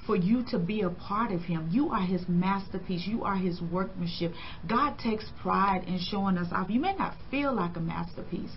for 0.07 0.17
you 0.17 0.45
to 0.51 0.59
be 0.59 0.83
a 0.83 0.91
part 0.91 1.33
of 1.33 1.43
him. 1.43 1.69
You 1.71 1.91
are 1.91 2.01
his 2.01 2.23
masterpiece. 2.29 3.07
You 3.07 3.25
are 3.25 3.37
his 3.37 3.61
workmanship. 3.61 4.33
God 4.69 4.99
takes 4.99 5.27
pride 5.43 5.85
in 5.87 5.99
showing 5.99 6.39
us 6.39 6.49
off. 6.53 6.71
You 6.71 6.81
may 6.81 6.95
not 6.95 7.17
feel 7.31 7.55
like 7.55 7.77
a 7.77 7.81
masterpiece, 7.81 8.53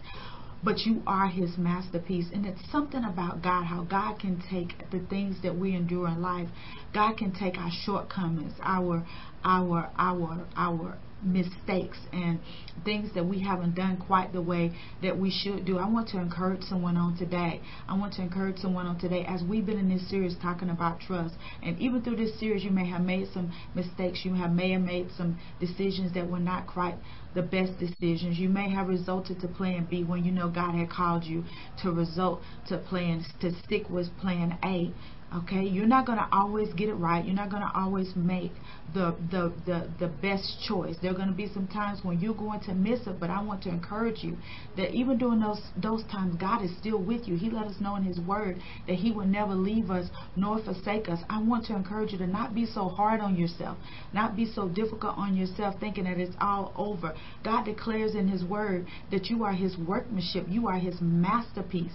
but 0.63 0.79
you 0.79 1.01
are 1.07 1.27
his 1.27 1.57
masterpiece. 1.57 2.27
And 2.33 2.45
it's 2.45 2.62
something 2.71 3.03
about 3.03 3.41
God, 3.41 3.63
how 3.63 3.83
God 3.83 4.19
can 4.19 4.41
take 4.49 4.89
the 4.91 4.99
things 5.09 5.41
that 5.41 5.57
we 5.57 5.75
endure 5.75 6.07
in 6.07 6.21
life. 6.21 6.49
God 6.93 7.17
can 7.17 7.33
take 7.33 7.57
our 7.57 7.71
shortcomings, 7.85 8.53
our 8.62 9.05
our 9.43 9.89
our 9.97 10.45
our 10.55 10.97
mistakes 11.21 11.97
and 12.13 12.39
things 12.86 13.13
that 13.13 13.25
we 13.25 13.41
haven't 13.41 13.75
done 13.75 13.97
quite 13.97 14.32
the 14.34 14.41
way 14.41 14.73
that 15.01 15.17
we 15.17 15.29
should 15.29 15.65
do. 15.65 15.77
I 15.77 15.88
want 15.88 16.08
to 16.10 16.17
encourage 16.17 16.63
someone 16.63 16.97
on 16.97 17.17
today. 17.17 17.62
I 17.88 17.97
want 17.97 18.13
to 18.13 18.21
encourage 18.21 18.58
someone 18.60 18.86
on 18.86 18.99
today 18.99 19.25
as 19.27 19.43
we've 19.43 19.65
been 19.65 19.79
in 19.79 19.89
this 19.89 20.10
series 20.10 20.36
talking 20.41 20.69
about 20.69 20.99
trust. 20.99 21.36
And 21.63 21.77
even 21.79 22.01
through 22.01 22.17
this 22.17 22.39
series, 22.39 22.63
you 22.63 22.71
may 22.71 22.89
have 22.89 23.01
made 23.01 23.27
some 23.34 23.51
mistakes. 23.75 24.21
You 24.23 24.34
have 24.36 24.51
may 24.51 24.71
have 24.71 24.82
made 24.82 25.10
some 25.17 25.39
decisions 25.60 26.13
that 26.13 26.29
were 26.29 26.39
not 26.39 26.67
quite 26.67 26.95
the 27.36 27.41
best 27.41 27.77
decisions. 27.79 28.39
You 28.39 28.49
may 28.49 28.69
have 28.71 28.88
resulted 28.88 29.39
to 29.41 29.47
plan 29.47 29.88
B 29.89 30.03
when 30.03 30.23
you 30.23 30.32
know 30.32 30.49
God 30.49 30.73
had 30.75 30.89
called 30.89 31.23
you 31.23 31.43
to 31.84 31.91
result 31.91 32.41
to 32.67 32.77
plan 32.77 33.23
to 33.41 33.51
stick 33.63 33.89
with 33.89 34.08
plan 34.19 34.58
A. 34.63 34.91
Okay, 35.31 35.61
you're 35.61 35.85
not 35.85 36.07
going 36.07 36.17
to 36.17 36.27
always 36.31 36.73
get 36.73 36.89
it 36.89 36.95
right. 36.95 37.23
You're 37.23 37.35
not 37.35 37.51
going 37.51 37.61
to 37.61 37.71
always 37.75 38.11
make 38.15 38.51
the, 38.95 39.15
the 39.29 39.53
the 39.63 39.87
the 39.99 40.07
best 40.07 40.59
choice. 40.67 40.95
There 41.03 41.11
are 41.11 41.15
going 41.15 41.27
to 41.27 41.35
be 41.35 41.47
some 41.53 41.67
times 41.67 41.99
when 42.01 42.19
you're 42.19 42.33
going 42.33 42.61
to 42.61 42.73
miss 42.73 43.01
it, 43.05 43.19
but 43.19 43.29
I 43.29 43.43
want 43.43 43.61
to 43.63 43.69
encourage 43.69 44.23
you 44.23 44.37
that 44.75 44.91
even 44.91 45.19
during 45.19 45.39
those 45.39 45.61
those 45.77 46.03
times, 46.05 46.35
God 46.39 46.63
is 46.63 46.75
still 46.79 46.97
with 46.97 47.27
you. 47.27 47.35
He 47.35 47.51
let 47.51 47.67
us 47.67 47.79
know 47.79 47.95
in 47.95 48.01
His 48.03 48.19
Word 48.19 48.59
that 48.87 48.95
He 48.95 49.11
will 49.11 49.27
never 49.27 49.53
leave 49.53 49.91
us 49.91 50.09
nor 50.35 50.63
forsake 50.63 51.07
us. 51.07 51.19
I 51.29 51.43
want 51.43 51.67
to 51.67 51.75
encourage 51.75 52.11
you 52.11 52.17
to 52.17 52.27
not 52.27 52.55
be 52.55 52.65
so 52.65 52.89
hard 52.89 53.21
on 53.21 53.35
yourself, 53.35 53.77
not 54.11 54.35
be 54.35 54.51
so 54.51 54.67
difficult 54.67 55.15
on 55.15 55.37
yourself, 55.37 55.75
thinking 55.79 56.05
that 56.05 56.17
it's 56.17 56.35
all 56.41 56.73
over. 56.75 57.13
God 57.43 57.65
declares 57.65 58.15
in 58.15 58.27
His 58.27 58.43
Word 58.43 58.87
that 59.11 59.27
you 59.27 59.43
are 59.43 59.53
His 59.53 59.77
workmanship. 59.77 60.45
You 60.49 60.67
are 60.69 60.79
His 60.79 60.95
masterpiece. 60.99 61.93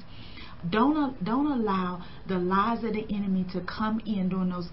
Don't 0.71 1.23
don't 1.25 1.47
allow 1.47 2.03
the 2.27 2.39
lies 2.39 2.85
of 2.85 2.93
the 2.95 3.07
enemy 3.15 3.45
to 3.53 3.61
come 3.63 4.01
in 4.07 4.29
during 4.29 4.51
those 4.51 4.69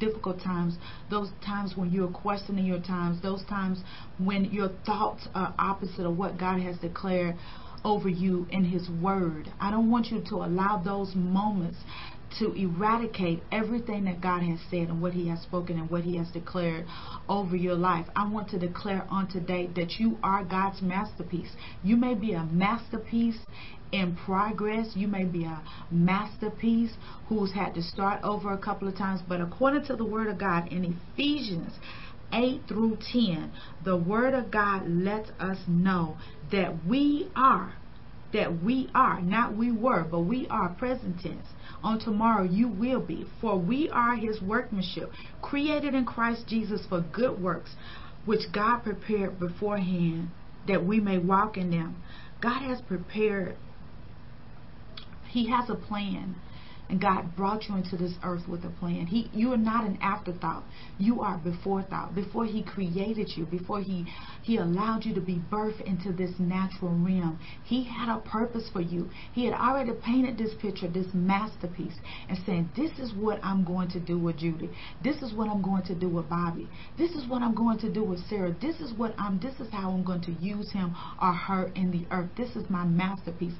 difficult 0.00 0.40
times, 0.40 0.76
those 1.10 1.30
times 1.44 1.74
when 1.76 1.90
you're 1.90 2.08
questioning 2.08 2.66
your 2.66 2.80
times, 2.80 3.22
those 3.22 3.44
times 3.44 3.82
when 4.18 4.46
your 4.46 4.70
thoughts 4.84 5.28
are 5.34 5.54
opposite 5.58 6.06
of 6.06 6.16
what 6.16 6.38
God 6.38 6.60
has 6.60 6.78
declared 6.78 7.36
over 7.84 8.08
you 8.08 8.46
in 8.50 8.64
His 8.64 8.88
Word. 8.90 9.52
I 9.60 9.70
don't 9.70 9.90
want 9.90 10.06
you 10.06 10.22
to 10.30 10.36
allow 10.36 10.82
those 10.84 11.14
moments 11.14 11.78
to 12.40 12.52
eradicate 12.52 13.42
everything 13.52 14.04
that 14.04 14.20
God 14.20 14.42
has 14.42 14.58
said 14.70 14.88
and 14.88 15.00
what 15.00 15.12
He 15.12 15.28
has 15.28 15.40
spoken 15.40 15.78
and 15.78 15.88
what 15.88 16.02
He 16.02 16.16
has 16.16 16.28
declared 16.30 16.86
over 17.28 17.56
your 17.56 17.76
life. 17.76 18.06
I 18.14 18.28
want 18.28 18.50
to 18.50 18.58
declare 18.58 19.06
on 19.08 19.28
today 19.28 19.70
that 19.76 19.98
you 19.98 20.18
are 20.22 20.44
God's 20.44 20.82
masterpiece. 20.82 21.50
You 21.82 21.96
may 21.96 22.14
be 22.14 22.32
a 22.32 22.44
masterpiece 22.44 23.38
in 23.92 24.16
progress. 24.16 24.94
You 24.94 25.08
may 25.08 25.24
be 25.24 25.44
a 25.44 25.62
masterpiece 25.90 26.94
who's 27.28 27.52
had 27.52 27.74
to 27.74 27.82
start 27.82 28.20
over 28.22 28.52
a 28.52 28.58
couple 28.58 28.88
of 28.88 28.96
times, 28.96 29.22
but 29.26 29.40
according 29.40 29.84
to 29.86 29.96
the 29.96 30.04
Word 30.04 30.28
of 30.28 30.38
God 30.38 30.68
in 30.72 30.96
Ephesians 31.14 31.72
8 32.32 32.62
through 32.68 32.98
10, 33.12 33.52
the 33.84 33.96
Word 33.96 34.34
of 34.34 34.50
God 34.50 34.88
lets 34.88 35.30
us 35.38 35.58
know 35.68 36.16
that 36.50 36.84
we 36.86 37.30
are, 37.36 37.74
that 38.32 38.62
we 38.62 38.90
are, 38.94 39.20
not 39.20 39.56
we 39.56 39.70
were, 39.70 40.04
but 40.04 40.20
we 40.20 40.46
are 40.48 40.70
present 40.70 41.20
tense. 41.20 41.46
On 41.82 41.98
tomorrow 41.98 42.42
you 42.42 42.68
will 42.68 43.00
be, 43.00 43.26
for 43.40 43.58
we 43.58 43.88
are 43.90 44.16
His 44.16 44.42
workmanship, 44.42 45.10
created 45.40 45.94
in 45.94 46.04
Christ 46.04 46.46
Jesus 46.48 46.84
for 46.88 47.00
good 47.12 47.40
works, 47.40 47.74
which 48.24 48.52
God 48.52 48.80
prepared 48.80 49.38
beforehand 49.38 50.30
that 50.66 50.84
we 50.84 50.98
may 50.98 51.18
walk 51.18 51.56
in 51.56 51.70
them. 51.70 52.02
God 52.40 52.60
has 52.62 52.80
prepared 52.80 53.56
he 55.30 55.48
has 55.50 55.68
a 55.70 55.74
plan. 55.74 56.36
And 56.88 57.00
God 57.00 57.34
brought 57.34 57.68
you 57.68 57.74
into 57.74 57.96
this 57.96 58.14
earth 58.22 58.46
with 58.46 58.64
a 58.64 58.70
plan. 58.70 59.08
He, 59.08 59.28
you 59.32 59.52
are 59.52 59.56
not 59.56 59.84
an 59.86 59.98
afterthought. 60.00 60.62
You 60.98 61.20
are 61.20 61.36
before 61.36 61.82
thought. 61.82 62.14
Before 62.14 62.44
He 62.44 62.62
created 62.62 63.32
you, 63.36 63.44
before 63.44 63.80
He 63.80 64.06
He 64.42 64.58
allowed 64.58 65.04
you 65.04 65.12
to 65.14 65.20
be 65.20 65.42
birthed 65.50 65.80
into 65.80 66.12
this 66.12 66.30
natural 66.38 66.92
realm, 66.92 67.40
He 67.64 67.82
had 67.82 68.08
a 68.08 68.20
purpose 68.20 68.70
for 68.72 68.80
you. 68.80 69.10
He 69.32 69.46
had 69.46 69.54
already 69.54 69.94
painted 69.94 70.38
this 70.38 70.54
picture, 70.62 70.86
this 70.86 71.12
masterpiece, 71.12 71.96
and 72.28 72.38
saying, 72.46 72.70
"This 72.76 72.92
is 73.00 73.12
what 73.14 73.40
I'm 73.42 73.64
going 73.64 73.88
to 73.88 73.98
do 73.98 74.16
with 74.16 74.36
Judy. 74.36 74.70
This 75.02 75.22
is 75.22 75.34
what 75.34 75.48
I'm 75.48 75.62
going 75.62 75.82
to 75.86 75.94
do 75.96 76.08
with 76.08 76.28
Bobby. 76.28 76.68
This 76.96 77.10
is 77.16 77.26
what 77.26 77.42
I'm 77.42 77.56
going 77.56 77.78
to 77.78 77.92
do 77.92 78.04
with 78.04 78.20
Sarah. 78.28 78.54
This 78.60 78.80
is 78.80 78.92
what 78.92 79.12
I'm. 79.18 79.40
This 79.40 79.58
is 79.58 79.72
how 79.72 79.90
I'm 79.90 80.04
going 80.04 80.22
to 80.22 80.32
use 80.34 80.70
him 80.70 80.94
or 81.20 81.32
her 81.32 81.72
in 81.74 81.90
the 81.90 82.06
earth. 82.14 82.30
This 82.36 82.54
is 82.54 82.70
my 82.70 82.84
masterpiece." 82.84 83.54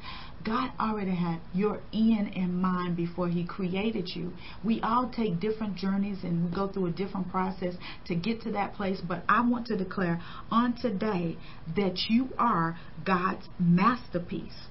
God 0.47 0.71
already 0.79 1.15
had 1.15 1.41
your 1.53 1.81
end 1.93 2.35
in 2.35 2.55
mind 2.55 2.97
before 2.97 3.29
He 3.29 3.45
created 3.45 4.09
you. 4.15 4.33
We 4.65 4.81
all 4.81 5.11
take 5.11 5.41
different 5.41 5.75
journeys 5.75 6.23
and 6.23 6.45
we 6.45 6.55
go 6.55 6.69
through 6.69 6.87
a 6.87 6.93
different 6.93 7.31
process 7.31 7.75
to 8.07 8.15
get 8.15 8.43
to 8.43 8.53
that 8.53 8.75
place. 8.75 9.01
But 9.01 9.25
I 9.29 9.41
want 9.41 9.67
to 9.67 9.77
declare 9.77 10.23
on 10.51 10.77
today 10.81 11.37
that 11.75 12.09
you 12.09 12.29
are 12.39 12.79
God's 13.05 13.49
masterpiece. 13.59 14.69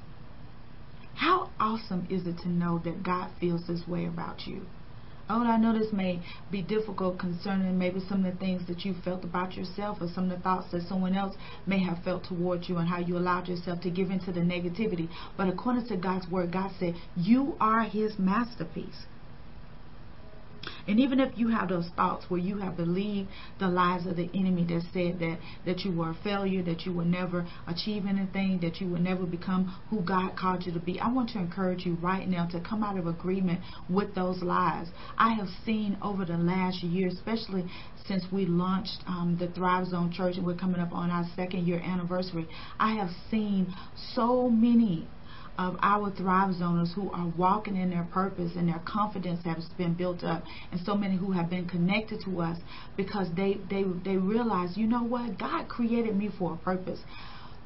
How 1.16 1.50
awesome 1.60 2.08
is 2.10 2.26
it 2.26 2.38
to 2.44 2.50
know 2.50 2.80
that 2.86 3.04
God 3.04 3.32
feels 3.40 3.68
this 3.68 3.86
way 3.86 4.06
about 4.06 4.48
you? 4.48 4.62
Oh, 5.28 5.44
I 5.44 5.58
know 5.58 5.74
this 5.74 5.92
may 5.92 6.22
be 6.52 6.62
difficult 6.62 7.18
concerning 7.18 7.80
maybe 7.80 8.00
some 8.00 8.24
of 8.24 8.32
the 8.32 8.40
things 8.40 8.68
that 8.68 8.86
you 8.86 8.94
felt 8.94 9.24
about 9.24 9.56
yourself 9.56 9.98
or 10.00 10.08
some 10.08 10.26
of 10.26 10.38
the 10.38 10.44
thoughts 10.44 10.70
that 10.72 10.84
someone 10.84 11.16
else 11.16 11.36
may 11.66 11.80
have 11.80 12.04
felt 12.04 12.26
towards 12.26 12.70
you 12.70 12.78
and 12.78 12.88
how 12.88 13.00
you 13.00 13.18
allowed 13.18 13.48
yourself 13.48 13.82
to 13.82 13.90
give 13.90 14.12
into 14.12 14.32
the 14.32 14.42
negativity. 14.42 15.10
But 15.36 15.50
according 15.50 15.88
to 15.88 15.98
God's 15.98 16.30
word, 16.30 16.52
God 16.52 16.72
said, 16.80 16.94
You 17.16 17.56
are 17.60 17.82
His 17.82 18.20
masterpiece. 18.20 19.08
And 20.88 21.00
even 21.00 21.20
if 21.20 21.38
you 21.38 21.50
have 21.50 21.70
those 21.70 21.90
thoughts 21.96 22.26
where 22.30 22.40
you 22.40 22.58
have 22.58 22.78
believed 22.78 23.30
the 23.60 23.68
lies 23.68 24.06
of 24.06 24.16
the 24.18 24.30
enemy 24.34 24.66
that 24.66 24.82
said 24.94 25.20
that, 25.20 25.40
that 25.66 25.80
you 25.82 25.92
were 25.92 26.12
a 26.12 26.18
failure, 26.24 26.64
that 26.64 26.86
you 26.86 26.94
would 26.94 27.08
never 27.08 27.48
achieve 27.68 28.06
anything, 28.08 28.60
that 28.62 28.80
you 28.82 28.90
would 28.90 29.02
never 29.02 29.26
become 29.26 29.76
who 29.90 30.02
God 30.02 30.36
called 30.38 30.66
you 30.66 30.74
to 30.74 30.80
be, 30.80 31.00
I 31.00 31.12
want 31.12 31.30
to 31.30 31.40
encourage 31.40 31.86
you 31.86 31.96
right 31.96 32.28
now 32.28 32.48
to 32.48 32.60
come 32.60 32.84
out 32.84 32.98
of 32.98 33.08
agreement 33.08 33.62
with 33.90 34.14
those 34.16 34.42
lies. 34.42 34.88
I 35.18 35.34
have 35.34 35.48
seen 35.66 35.98
over 36.02 36.26
the 36.26 36.38
last 36.38 36.84
year, 36.84 37.08
especially 37.08 37.66
since 38.08 38.24
we 38.32 38.46
launched 38.46 39.04
um, 39.08 39.38
the 39.40 39.48
Thrive 39.48 39.88
Zone 39.88 40.12
Church 40.12 40.36
and 40.38 40.46
we're 40.46 40.56
coming 40.56 40.80
up 40.80 40.92
on 40.92 41.10
our 41.10 41.26
second 41.36 41.68
year 41.68 41.80
anniversary, 41.80 42.48
I 42.80 42.94
have 42.96 43.10
seen 43.32 43.74
so 44.14 44.50
many 44.50 45.08
of 45.58 45.78
our 45.82 46.12
Thrive 46.12 46.56
Zoners 46.56 46.94
who 46.94 47.12
are 47.12 47.28
walking 47.38 47.76
in 47.76 47.90
their 47.90 48.08
purpose 48.12 48.52
and 48.56 48.68
their 48.68 48.82
confidence 48.86 49.44
has 49.46 49.66
been 49.78 49.94
built 49.94 50.24
up, 50.24 50.44
and 50.72 50.82
so 50.82 50.96
many 50.96 51.16
who 51.18 51.32
have 51.32 51.50
been 51.50 51.68
connected 51.68 52.22
to 52.26 52.42
us 52.42 52.58
because 52.98 53.28
they 53.36 53.60
they 53.70 53.84
they 54.04 54.18
realize, 54.18 54.78
you 54.78 54.88
know 54.88 55.04
what, 55.04 55.38
God 55.38 55.68
created 55.68 56.16
me 56.16 56.30
for 56.38 56.54
a 56.54 56.58
purpose. 56.58 57.00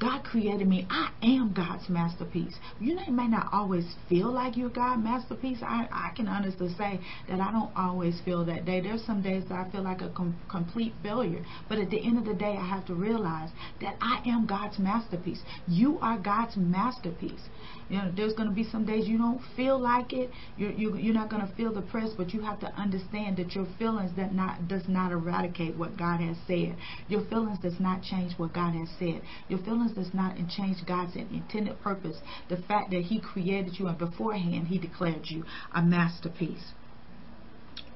God 0.00 0.24
created 0.24 0.66
me. 0.66 0.86
I 0.88 1.10
am 1.22 1.52
God's 1.52 1.90
masterpiece. 1.90 2.54
You 2.80 2.94
know, 2.94 3.02
may 3.10 3.28
not 3.28 3.48
always 3.52 3.84
feel 4.08 4.32
like 4.32 4.56
you're 4.56 4.70
God's 4.70 5.04
masterpiece. 5.04 5.58
I, 5.62 5.86
I 5.92 6.12
can 6.16 6.26
honestly 6.26 6.74
say 6.78 7.00
that 7.28 7.38
I 7.38 7.52
don't 7.52 7.70
always 7.76 8.18
feel 8.24 8.46
that 8.46 8.64
day. 8.64 8.80
There's 8.80 9.04
some 9.04 9.20
days 9.20 9.44
that 9.50 9.54
I 9.54 9.70
feel 9.70 9.82
like 9.82 10.00
a 10.00 10.08
com- 10.08 10.40
complete 10.48 10.94
failure. 11.02 11.44
But 11.68 11.78
at 11.78 11.90
the 11.90 12.02
end 12.02 12.16
of 12.16 12.24
the 12.24 12.32
day, 12.32 12.56
I 12.58 12.66
have 12.66 12.86
to 12.86 12.94
realize 12.94 13.50
that 13.82 13.96
I 14.00 14.22
am 14.26 14.46
God's 14.46 14.78
masterpiece. 14.78 15.42
You 15.68 15.98
are 16.00 16.18
God's 16.18 16.56
masterpiece. 16.56 17.42
You 17.90 17.96
know, 17.96 18.12
there's 18.16 18.34
going 18.34 18.48
to 18.48 18.54
be 18.54 18.62
some 18.62 18.86
days 18.86 19.08
you 19.08 19.18
don't 19.18 19.40
feel 19.56 19.76
like 19.76 20.12
it. 20.12 20.30
You're, 20.56 20.70
you, 20.70 20.96
you're 20.96 21.12
not 21.12 21.28
going 21.28 21.44
to 21.44 21.52
feel 21.56 21.74
the 21.74 21.82
press, 21.82 22.10
but 22.16 22.32
you 22.32 22.40
have 22.40 22.60
to 22.60 22.72
understand 22.80 23.36
that 23.38 23.52
your 23.56 23.66
feelings 23.80 24.12
that 24.16 24.32
not 24.32 24.68
does 24.68 24.84
not 24.86 25.10
eradicate 25.10 25.76
what 25.76 25.98
God 25.98 26.20
has 26.20 26.36
said. 26.46 26.76
Your 27.08 27.24
feelings 27.26 27.58
does 27.58 27.80
not 27.80 28.02
change 28.02 28.34
what 28.38 28.54
God 28.54 28.74
has 28.74 28.88
said. 28.96 29.22
Your 29.48 29.58
feelings 29.58 29.92
does 29.92 30.14
not 30.14 30.36
change 30.48 30.86
God's 30.86 31.16
intended 31.16 31.80
purpose. 31.82 32.18
The 32.48 32.58
fact 32.58 32.92
that 32.92 33.02
He 33.02 33.20
created 33.20 33.80
you 33.80 33.88
and 33.88 33.98
beforehand 33.98 34.68
He 34.68 34.78
declared 34.78 35.24
you 35.24 35.44
a 35.74 35.82
masterpiece. 35.82 36.72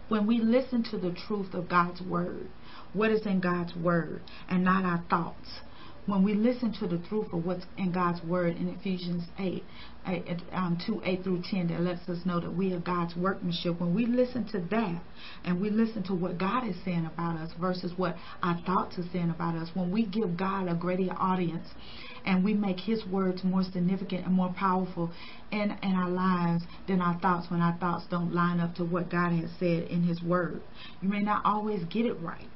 When 0.08 0.26
we 0.26 0.38
listen 0.38 0.82
to 0.90 0.98
the 0.98 1.12
truth 1.28 1.54
of 1.54 1.68
God's 1.68 2.02
word, 2.02 2.48
what 2.92 3.12
is 3.12 3.24
in 3.26 3.38
God's 3.38 3.76
word, 3.76 4.22
and 4.48 4.64
not 4.64 4.84
our 4.84 5.04
thoughts 5.08 5.60
when 6.06 6.22
we 6.22 6.34
listen 6.34 6.72
to 6.80 6.86
the 6.86 6.98
truth 7.08 7.32
of 7.32 7.46
what's 7.46 7.64
in 7.78 7.90
God's 7.90 8.22
word 8.24 8.56
in 8.56 8.68
Ephesians 8.68 9.24
8, 9.38 9.64
8 10.06 10.42
um, 10.52 10.78
2 10.86 11.00
8 11.02 11.24
through 11.24 11.42
10 11.50 11.68
that 11.68 11.80
lets 11.80 12.06
us 12.08 12.26
know 12.26 12.40
that 12.40 12.54
we 12.54 12.74
are 12.74 12.78
God's 12.78 13.16
workmanship. 13.16 13.80
When 13.80 13.94
we 13.94 14.04
listen 14.04 14.46
to 14.48 14.60
that 14.70 15.02
and 15.44 15.60
we 15.62 15.70
listen 15.70 16.02
to 16.04 16.14
what 16.14 16.36
God 16.36 16.68
is 16.68 16.76
saying 16.84 17.06
about 17.06 17.36
us 17.38 17.52
versus 17.58 17.92
what 17.96 18.16
our 18.42 18.60
thoughts 18.66 18.98
are 18.98 19.08
saying 19.12 19.30
about 19.30 19.54
us, 19.54 19.70
when 19.72 19.90
we 19.90 20.04
give 20.04 20.36
God 20.36 20.68
a 20.68 20.74
greater 20.74 21.12
audience 21.18 21.68
and 22.26 22.44
we 22.44 22.52
make 22.52 22.80
His 22.80 23.06
words 23.06 23.42
more 23.42 23.62
significant 23.62 24.26
and 24.26 24.34
more 24.34 24.52
powerful 24.58 25.10
in, 25.52 25.74
in 25.82 25.92
our 25.92 26.10
lives 26.10 26.64
than 26.86 27.00
our 27.00 27.18
thoughts 27.20 27.50
when 27.50 27.60
our 27.60 27.78
thoughts 27.78 28.04
don't 28.10 28.34
line 28.34 28.60
up 28.60 28.74
to 28.74 28.84
what 28.84 29.10
God 29.10 29.32
has 29.32 29.50
said 29.58 29.84
in 29.84 30.02
His 30.02 30.22
word. 30.22 30.60
You 31.00 31.08
may 31.08 31.22
not 31.22 31.46
always 31.46 31.82
get 31.84 32.04
it 32.04 32.20
right 32.20 32.48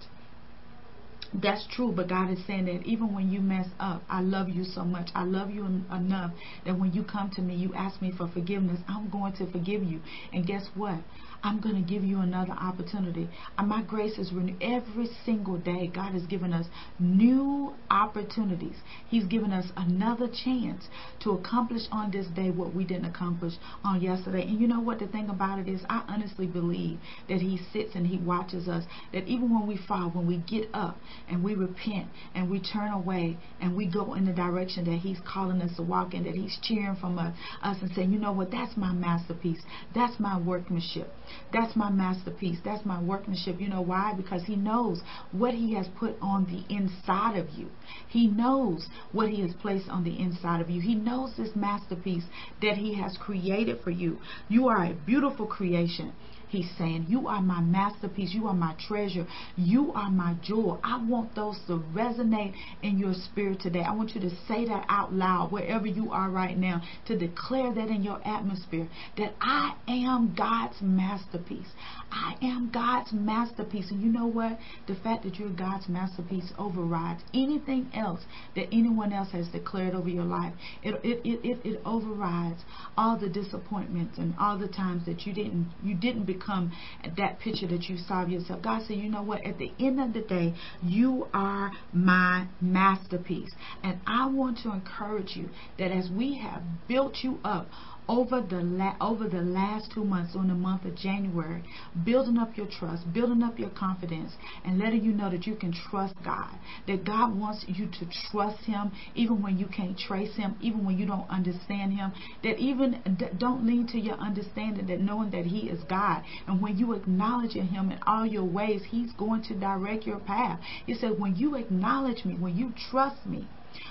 that's 1.35 1.67
true, 1.69 1.93
but 1.93 2.09
God 2.09 2.31
is 2.31 2.39
saying 2.47 2.65
that 2.67 2.87
even 2.87 3.15
when 3.15 3.29
you 3.31 3.41
mess 3.41 3.69
up, 3.81 4.03
I 4.09 4.21
love 4.21 4.49
you 4.49 4.65
so 4.65 4.85
much. 4.85 5.11
I 5.15 5.25
love 5.25 5.51
you 5.51 5.65
en- 5.67 5.87
enough 5.93 6.33
that 6.65 6.79
when 6.79 6.93
you 6.93 7.05
come 7.05 7.31
to 7.33 7.43
me, 7.43 7.55
you 7.55 7.75
ask 7.75 8.01
me 8.01 8.13
for 8.17 8.29
forgiveness, 8.29 8.81
I'm 8.89 9.11
going 9.11 9.35
to 9.35 9.51
forgive 9.51 9.83
you. 9.85 10.01
And 10.33 10.47
guess 10.47 10.67
what? 10.75 11.01
I'm 11.43 11.61
going 11.61 11.77
to 11.77 11.89
give 11.89 12.03
you 12.03 12.21
another 12.21 12.53
opportunity. 12.53 13.29
And 13.57 13.69
my 13.69 13.83
grace 13.83 14.19
is 14.19 14.33
renewed 14.33 14.57
every 14.61 15.09
single 15.25 15.57
day. 15.57 15.91
God 15.93 16.13
has 16.13 16.25
given 16.25 16.53
us 16.53 16.67
new 16.99 17.75
opportunities. 17.91 18.77
He's 19.09 19.25
given 19.25 19.53
us 19.53 19.67
another 19.77 20.29
chance 20.29 20.89
to 21.21 21.31
accomplish 21.31 21.83
on 21.93 22.11
this 22.11 22.27
day 22.29 22.51
what 22.51 22.75
we 22.75 22.85
didn't 22.85 23.05
accomplish 23.05 23.55
on 23.85 24.01
yesterday. 24.01 24.43
And 24.43 24.61
you 24.61 24.67
know 24.67 24.81
what 24.81 24.99
the 24.99 25.07
thing 25.07 25.29
about 25.29 25.59
it 25.59 25.69
is? 25.69 25.81
I 25.89 26.05
honestly 26.09 26.47
believe 26.47 26.99
that 27.29 27.41
He 27.41 27.61
sits 27.73 27.95
and 27.95 28.07
He 28.07 28.19
watches 28.19 28.69
us. 28.69 28.85
That 29.13 29.27
even 29.29 29.53
when 29.53 29.67
we 29.67 29.79
fall, 29.87 30.11
when 30.11 30.27
we 30.27 30.39
get 30.39 30.69
up 30.75 30.99
and 31.29 31.45
we 31.45 31.55
repent 31.55 32.09
and 32.35 32.51
we 32.51 32.61
turn 32.61 32.93
away 32.93 33.39
and 33.61 33.77
we 33.77 33.87
go 33.87 34.15
in 34.15 34.25
the 34.25 34.33
direction 34.33 34.85
that 34.85 34.99
He's 34.99 35.19
calling 35.27 35.63
us 35.63 35.77
to 35.77 35.83
walk 35.83 36.15
in, 36.15 36.25
that 36.25 36.35
He's 36.35 36.59
cheering 36.63 36.97
from 36.97 37.19
us, 37.19 37.37
us 37.63 37.77
and 37.81 37.91
saying, 37.95 38.13
you 38.13 38.19
know 38.19 38.33
what, 38.33 38.51
that's 38.51 38.77
my 38.77 38.93
masterpiece. 38.93 39.61
That's 39.95 40.19
my 40.19 40.39
workmanship. 40.39 41.09
That's 41.53 41.77
my 41.77 41.91
masterpiece. 41.91 42.59
That's 42.65 42.85
my 42.85 43.03
workmanship. 43.03 43.61
You 43.61 43.69
know 43.69 43.83
why? 43.83 44.15
Because 44.17 44.45
He 44.45 44.57
knows 44.57 45.01
what 45.33 45.55
He 45.55 45.75
has 45.75 45.87
put 45.99 46.17
on 46.21 46.45
the 46.47 46.75
inside 46.75 47.39
of 47.39 47.51
you. 47.51 47.69
He 48.09 48.27
knows 48.27 48.89
what 49.13 49.29
He 49.29 49.43
has 49.43 49.55
placed 49.61 49.89
on 49.89 50.05
the 50.05 50.19
inside 50.19 50.61
of 50.61 50.71
you. 50.71 50.81
He 50.81 50.95
knows 50.95 51.35
this 51.37 51.55
masterpiece 51.55 52.25
that 52.63 52.77
He 52.77 52.95
has 52.95 53.17
created 53.19 53.81
for 53.83 53.91
you. 53.91 54.19
You 54.49 54.69
are 54.69 54.85
a 54.85 54.95
beautiful 54.95 55.47
creation. 55.47 56.13
He's 56.49 56.71
saying, 56.79 57.07
You 57.09 57.29
are 57.29 57.43
my 57.43 57.61
masterpiece. 57.61 58.33
You 58.33 58.47
are 58.47 58.55
my 58.55 58.75
treasure. 58.87 59.27
You 59.57 59.93
are 59.93 60.11
my 60.11 60.35
jewel. 60.43 60.81
I 60.83 61.03
want 61.05 61.35
those 61.35 61.59
to 61.67 61.85
resonate 61.93 62.55
in 62.83 62.99
your 62.99 63.13
spirit 63.13 63.61
today. 63.61 63.83
I 63.83 63.93
want 63.93 64.15
you 64.15 64.21
to 64.23 64.31
say 64.47 64.67
that 64.67 64.87
out 64.89 65.13
loud 65.13 65.53
wherever 65.53 65.87
you 65.87 66.11
are 66.11 66.31
right 66.31 66.57
now, 66.57 66.83
to 67.07 67.19
declare 67.19 67.75
that 67.75 67.89
in 67.89 68.03
your 68.03 68.21
atmosphere 68.27 68.89
that 69.19 69.35
I 69.41 69.75
am 69.87 70.35
God's 70.35 70.81
masterpiece. 70.81 71.69
I 72.11 72.37
am 72.43 72.71
God's 72.73 73.13
masterpiece. 73.13 73.91
And 73.91 74.01
you 74.01 74.09
know 74.09 74.27
what? 74.27 74.59
The 74.87 74.95
fact 74.95 75.25
that 75.25 75.37
you're 75.37 75.51
God's 75.51 75.89
masterpiece 75.89 76.53
overrides 76.59 77.23
anything 77.35 77.91
else 77.95 78.21
that 78.55 78.67
anyone 78.73 79.13
else 79.13 79.31
has 79.33 79.49
declared 79.49 79.95
over 79.95 80.09
your 80.09 80.25
life. 80.25 80.55
It, 80.83 80.95
it, 81.05 81.21
it, 81.25 81.61
it, 81.65 81.81
overrides 81.85 82.61
all 82.97 83.19
the 83.19 83.29
disappointments 83.29 84.19
and 84.19 84.35
all 84.39 84.59
the 84.59 84.69
times 84.69 85.07
that 85.07 85.27
you 85.27 85.33
didn't 85.33 85.73
you 85.83 85.95
didn't 85.95 86.25
become 86.25 86.73
that 87.17 87.39
picture 87.41 87.67
that 87.69 87.85
you 87.85 87.97
saw 87.97 88.23
of 88.23 88.31
yourself. 88.31 88.63
God 88.63 88.83
said, 88.87 88.97
you 88.97 89.09
know 89.09 89.23
what? 89.23 89.45
At 89.47 89.59
the 89.59 89.73
end 89.79 90.01
of 90.01 90.13
the 90.13 90.23
day, 90.23 90.55
you 90.83 91.29
are 91.33 91.73
my 91.93 92.47
masterpiece. 92.61 93.51
And 93.83 94.01
I 94.07 94.29
want 94.29 94.59
to 94.65 94.73
encourage 94.73 95.37
you 95.37 95.49
that 95.79 95.91
as 95.91 96.11
we 96.11 96.39
have 96.39 96.63
built 96.89 97.19
you 97.23 97.39
up 97.45 97.69
over 98.09 98.41
the 98.41 98.61
la- 98.63 98.97
over 99.01 99.29
the 99.29 99.43
last 99.43 99.91
two 99.93 100.05
months, 100.05 100.35
on 100.35 100.49
the 100.49 100.55
month 100.55 100.85
of 100.85 100.95
January, 100.95 101.63
building 102.05 102.39
up 102.39 102.57
your 102.57 102.67
trust, 102.67 103.13
building 103.13 103.43
up 103.43 103.59
your 103.59 103.71
confidence, 103.71 104.33
and 104.65 104.79
letting 104.79 105.05
you 105.05 105.13
know 105.13 105.31
that 105.31 105.47
you 105.47 105.55
can 105.55 105.73
trust 105.73 106.15
God. 106.25 106.51
That 106.87 107.05
God 107.05 107.37
wants 107.37 107.65
you 107.69 107.87
to 107.87 108.07
trust 108.31 108.65
Him 108.65 108.93
even 109.15 109.43
when 109.43 109.59
you 109.59 109.67
can't 109.67 109.99
trace 109.99 110.35
Him, 110.37 110.57
even 110.61 110.85
when 110.85 110.99
you 110.99 111.07
don't 111.07 111.29
understand 111.29 111.93
Him. 111.93 112.13
That 112.43 112.59
even 112.59 113.19
don't 113.37 113.67
lean 113.67 113.87
to 113.89 113.99
your 113.99 114.17
understanding, 114.17 114.87
that 114.87 115.01
knowing 115.01 115.31
that 115.31 115.45
He 115.47 115.69
is 115.69 115.83
God, 115.85 116.23
and 116.47 116.61
when 116.61 116.77
you 116.79 116.95
acknowledge 116.95 117.53
Him 117.53 117.91
in 117.91 117.99
all 118.07 118.27
your 118.27 118.45
ways, 118.45 118.83
He's 118.89 119.13
going 119.13 119.43
to 119.45 119.55
direct 119.55 120.07
your 120.07 120.19
path. 120.21 120.61
He 120.87 120.95
said, 120.95 121.19
when 121.19 121.37
you 121.37 121.57
acknowledge 121.57 122.25
Me, 122.25 122.35
when 122.35 122.57
you 122.57 122.73
trust 122.91 123.27
Me. 123.27 123.49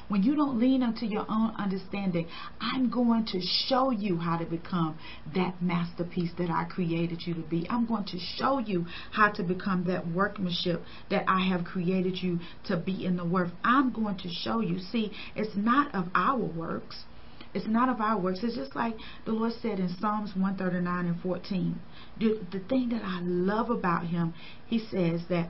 When 0.08 0.24
you 0.24 0.36
don't 0.36 0.60
lean 0.60 0.84
unto 0.84 1.06
your 1.06 1.26
own 1.30 1.54
understanding, 1.58 2.28
I'm 2.60 2.90
going 2.90 3.26
to 3.28 3.42
show 3.42 3.92
you 3.92 4.18
how 4.18 4.38
to 4.38 4.46
become 4.46 4.98
that 5.36 5.62
masterpiece 5.62 6.32
that 6.38 6.50
I 6.50 6.66
created 6.66 7.22
you 7.26 7.34
to 7.36 7.42
be. 7.42 7.68
I'm 7.70 7.86
going 7.86 8.06
to 8.06 8.20
show 8.20 8.60
you 8.60 8.86
how 9.12 9.32
to 9.32 9.44
become 9.44 9.84
that 9.86 10.08
workmanship 10.08 10.84
that 11.10 11.26
I 11.28 11.48
have 11.48 11.66
created 11.66 12.18
you 12.22 12.40
to 12.66 12.78
be 12.78 13.06
in 13.06 13.18
the 13.18 13.26
work. 13.26 13.50
I'm 13.64 13.92
going 13.92 14.18
to 14.20 14.30
show 14.30 14.62
you. 14.62 14.80
See, 14.80 15.12
it's 15.36 15.56
not 15.56 15.94
of 15.94 16.06
our 16.16 16.38
works. 16.38 17.04
It's 17.54 17.68
not 17.68 17.90
of 17.90 18.02
our 18.02 18.20
works. 18.20 18.40
It's 18.44 18.56
just 18.56 18.76
like 18.76 18.96
the 19.26 19.32
Lord 19.32 19.54
said 19.62 19.80
in 19.80 19.90
Psalms 20.00 20.36
139 20.36 21.06
and 21.06 21.22
14. 21.22 21.80
The, 22.20 22.40
the 22.52 22.60
thing 22.60 22.90
that 22.90 23.02
I 23.04 23.20
love 23.22 23.70
about 23.70 24.06
Him, 24.06 24.34
He 24.68 24.80
says 24.80 25.22
that 25.30 25.50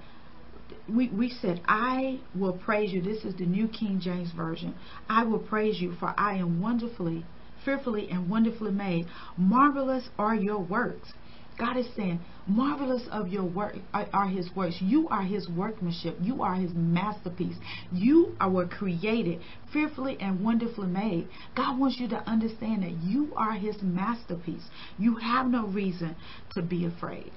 we, 0.88 1.09
we 1.09 1.30
said, 1.30 1.61
I 1.68 2.22
will 2.34 2.53
praise 2.53 2.91
you. 2.91 3.01
This 3.01 3.24
is 3.24 3.36
the 3.36 3.45
New 3.45 3.68
King 3.68 3.99
James 3.99 4.32
Version. 4.32 4.76
I 5.09 5.24
will 5.24 5.39
praise 5.39 5.80
you, 5.80 5.93
for 5.99 6.13
I 6.18 6.36
am 6.36 6.61
wonderfully, 6.61 7.26
fearfully, 7.65 8.09
and 8.09 8.30
wonderfully 8.30 8.72
made. 8.72 9.07
Marvelous 9.38 10.07
are 10.18 10.36
your 10.36 10.59
works. 10.59 11.11
God 11.59 11.76
is 11.76 11.88
saying, 11.95 12.24
marvelous 12.45 13.07
of 13.11 13.30
your 13.30 13.43
work 13.43 13.76
are, 13.93 14.07
are, 14.13 14.28
His 14.28 14.47
works. 14.55 14.76
You 14.80 15.09
are 15.09 15.24
His 15.24 15.49
workmanship. 15.49 16.18
You 16.22 16.43
are 16.43 16.53
His 16.53 16.72
masterpiece. 16.74 17.57
You 17.91 18.36
are 18.39 18.49
were 18.49 18.68
created, 18.68 19.41
fearfully 19.74 20.18
and 20.20 20.43
wonderfully 20.43 20.88
made. 20.88 21.30
God 21.55 21.80
wants 21.80 21.97
you 21.99 22.09
to 22.09 22.30
understand 22.30 22.84
that 22.84 22.91
you 22.91 23.34
are 23.36 23.53
His 23.53 23.82
masterpiece. 23.82 24.70
You 24.97 25.15
have 25.15 25.47
no 25.47 25.68
reason 25.68 26.15
to 26.53 26.61
be 26.61 26.86
afraid. 26.86 27.32